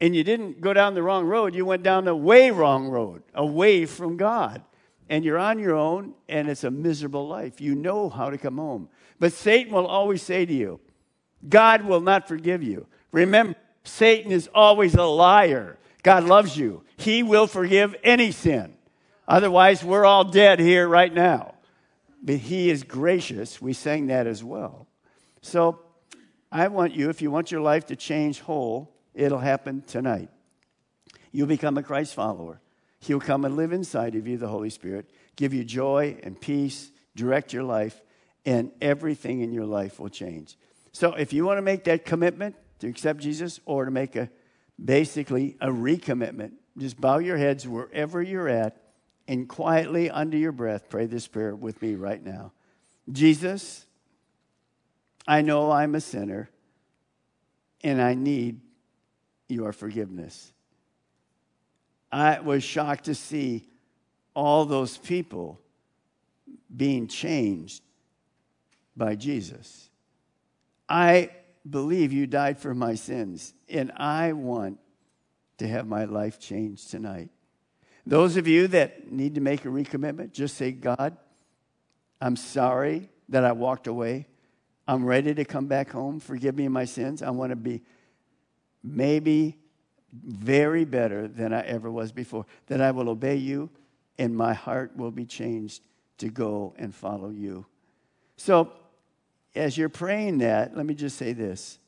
and 0.00 0.16
you 0.16 0.24
didn't 0.24 0.60
go 0.60 0.72
down 0.72 0.94
the 0.94 1.02
wrong 1.02 1.26
road, 1.26 1.54
you 1.54 1.64
went 1.66 1.82
down 1.82 2.04
the 2.04 2.14
way 2.14 2.50
wrong 2.50 2.88
road, 2.88 3.22
away 3.34 3.86
from 3.86 4.16
God. 4.16 4.62
And 5.08 5.24
you're 5.24 5.38
on 5.38 5.58
your 5.58 5.74
own, 5.74 6.14
and 6.28 6.48
it's 6.48 6.62
a 6.62 6.70
miserable 6.70 7.26
life. 7.26 7.60
You 7.60 7.74
know 7.74 8.08
how 8.08 8.30
to 8.30 8.38
come 8.38 8.58
home. 8.58 8.88
But 9.20 9.32
Satan 9.32 9.72
will 9.72 9.86
always 9.86 10.22
say 10.22 10.44
to 10.44 10.52
you, 10.52 10.80
God 11.48 11.84
will 11.84 12.00
not 12.00 12.26
forgive 12.26 12.64
you. 12.64 12.86
Remember, 13.12 13.54
Satan 13.84 14.32
is 14.32 14.48
always 14.52 14.94
a 14.94 15.04
liar. 15.04 15.78
God 16.02 16.24
loves 16.24 16.56
you. 16.56 16.82
He 16.96 17.22
will 17.22 17.46
forgive 17.46 17.94
any 18.02 18.32
sin. 18.32 18.74
Otherwise, 19.28 19.84
we're 19.84 20.04
all 20.04 20.24
dead 20.24 20.58
here 20.58 20.88
right 20.88 21.14
now. 21.14 21.54
But 22.20 22.36
He 22.36 22.70
is 22.70 22.82
gracious. 22.82 23.62
We 23.62 23.74
sang 23.74 24.08
that 24.08 24.26
as 24.26 24.42
well. 24.42 24.88
So 25.40 25.78
I 26.50 26.66
want 26.66 26.96
you, 26.96 27.08
if 27.10 27.22
you 27.22 27.30
want 27.30 27.52
your 27.52 27.60
life 27.60 27.86
to 27.86 27.96
change 27.96 28.40
whole, 28.40 28.92
It'll 29.14 29.38
happen 29.38 29.82
tonight. 29.86 30.28
You'll 31.32 31.46
become 31.46 31.76
a 31.78 31.82
Christ 31.82 32.14
follower. 32.14 32.60
He'll 33.00 33.20
come 33.20 33.44
and 33.44 33.56
live 33.56 33.72
inside 33.72 34.14
of 34.14 34.26
you, 34.26 34.36
the 34.36 34.48
Holy 34.48 34.70
Spirit, 34.70 35.10
give 35.36 35.54
you 35.54 35.64
joy 35.64 36.18
and 36.22 36.40
peace, 36.40 36.90
direct 37.16 37.52
your 37.52 37.62
life, 37.62 38.00
and 38.44 38.72
everything 38.80 39.40
in 39.40 39.52
your 39.52 39.66
life 39.66 39.98
will 39.98 40.08
change. 40.08 40.56
So 40.92 41.14
if 41.14 41.32
you 41.32 41.44
want 41.44 41.58
to 41.58 41.62
make 41.62 41.84
that 41.84 42.04
commitment 42.04 42.56
to 42.80 42.88
accept 42.88 43.20
Jesus 43.20 43.60
or 43.64 43.84
to 43.84 43.90
make 43.90 44.16
a 44.16 44.30
basically 44.82 45.56
a 45.60 45.68
recommitment, 45.68 46.52
just 46.78 47.00
bow 47.00 47.18
your 47.18 47.36
heads 47.36 47.68
wherever 47.68 48.22
you're 48.22 48.48
at 48.48 48.76
and 49.28 49.48
quietly 49.48 50.10
under 50.10 50.36
your 50.36 50.52
breath 50.52 50.88
pray 50.88 51.06
this 51.06 51.26
prayer 51.26 51.54
with 51.54 51.80
me 51.82 51.94
right 51.94 52.24
now. 52.24 52.52
Jesus, 53.10 53.86
I 55.26 55.42
know 55.42 55.70
I'm 55.70 55.94
a 55.94 56.00
sinner 56.00 56.50
and 57.82 58.00
I 58.00 58.14
need 58.14 58.60
your 59.48 59.72
forgiveness. 59.72 60.52
I 62.10 62.40
was 62.40 62.64
shocked 62.64 63.04
to 63.04 63.14
see 63.14 63.68
all 64.34 64.64
those 64.64 64.96
people 64.96 65.60
being 66.74 67.06
changed 67.06 67.82
by 69.00 69.14
Jesus. 69.14 69.88
I 70.86 71.30
believe 71.68 72.12
you 72.12 72.26
died 72.26 72.58
for 72.58 72.74
my 72.74 72.94
sins, 72.94 73.54
and 73.66 73.90
I 73.96 74.34
want 74.34 74.78
to 75.56 75.66
have 75.66 75.86
my 75.86 76.04
life 76.04 76.38
changed 76.38 76.90
tonight. 76.90 77.30
Those 78.06 78.36
of 78.36 78.46
you 78.46 78.68
that 78.68 79.10
need 79.10 79.36
to 79.36 79.40
make 79.40 79.64
a 79.64 79.68
recommitment, 79.68 80.32
just 80.32 80.58
say, 80.58 80.70
God, 80.72 81.16
I'm 82.20 82.36
sorry 82.36 83.08
that 83.30 83.42
I 83.42 83.52
walked 83.52 83.86
away. 83.86 84.26
I'm 84.86 85.06
ready 85.06 85.34
to 85.34 85.46
come 85.46 85.66
back 85.66 85.90
home. 85.90 86.20
Forgive 86.20 86.54
me 86.54 86.68
my 86.68 86.84
sins. 86.84 87.22
I 87.22 87.30
want 87.30 87.50
to 87.50 87.56
be 87.56 87.80
maybe 88.82 89.56
very 90.12 90.84
better 90.84 91.26
than 91.26 91.54
I 91.54 91.62
ever 91.62 91.90
was 91.90 92.12
before. 92.12 92.44
That 92.66 92.82
I 92.82 92.90
will 92.90 93.08
obey 93.08 93.36
you 93.36 93.70
and 94.18 94.36
my 94.36 94.52
heart 94.52 94.94
will 94.94 95.10
be 95.10 95.24
changed 95.24 95.86
to 96.18 96.28
go 96.28 96.74
and 96.76 96.94
follow 96.94 97.30
you. 97.30 97.64
So, 98.36 98.72
as 99.54 99.76
you're 99.76 99.88
praying 99.88 100.38
that, 100.38 100.76
let 100.76 100.86
me 100.86 100.94
just 100.94 101.16
say 101.16 101.32
this. 101.32 101.78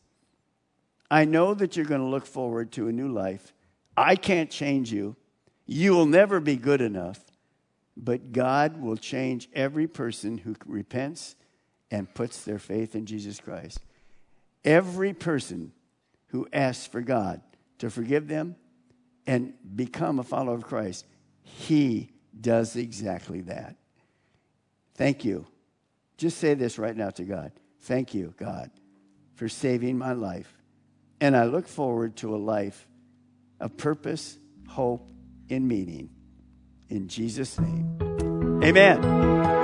I 1.10 1.24
know 1.24 1.54
that 1.54 1.76
you're 1.76 1.86
going 1.86 2.00
to 2.00 2.06
look 2.06 2.26
forward 2.26 2.72
to 2.72 2.88
a 2.88 2.92
new 2.92 3.08
life. 3.08 3.52
I 3.96 4.16
can't 4.16 4.50
change 4.50 4.92
you. 4.92 5.16
You 5.66 5.92
will 5.92 6.06
never 6.06 6.40
be 6.40 6.56
good 6.56 6.80
enough, 6.80 7.20
but 7.96 8.32
God 8.32 8.80
will 8.80 8.96
change 8.96 9.48
every 9.54 9.86
person 9.86 10.38
who 10.38 10.56
repents 10.66 11.36
and 11.90 12.12
puts 12.14 12.42
their 12.42 12.58
faith 12.58 12.94
in 12.94 13.06
Jesus 13.06 13.38
Christ. 13.38 13.78
Every 14.64 15.12
person 15.12 15.72
who 16.28 16.48
asks 16.52 16.86
for 16.86 17.02
God 17.02 17.42
to 17.78 17.90
forgive 17.90 18.28
them 18.28 18.56
and 19.26 19.52
become 19.76 20.18
a 20.18 20.24
follower 20.24 20.54
of 20.54 20.64
Christ, 20.64 21.06
He 21.42 22.10
does 22.40 22.76
exactly 22.76 23.42
that. 23.42 23.76
Thank 24.94 25.24
you. 25.24 25.46
Just 26.22 26.38
say 26.38 26.54
this 26.54 26.78
right 26.78 26.96
now 26.96 27.10
to 27.10 27.24
God. 27.24 27.50
Thank 27.80 28.14
you, 28.14 28.32
God, 28.36 28.70
for 29.34 29.48
saving 29.48 29.98
my 29.98 30.12
life. 30.12 30.56
And 31.20 31.36
I 31.36 31.46
look 31.46 31.66
forward 31.66 32.14
to 32.18 32.36
a 32.36 32.38
life 32.38 32.86
of 33.58 33.76
purpose, 33.76 34.38
hope, 34.68 35.04
and 35.50 35.66
meaning. 35.66 36.10
In 36.88 37.08
Jesus' 37.08 37.58
name, 37.58 37.98
amen. 38.62 39.61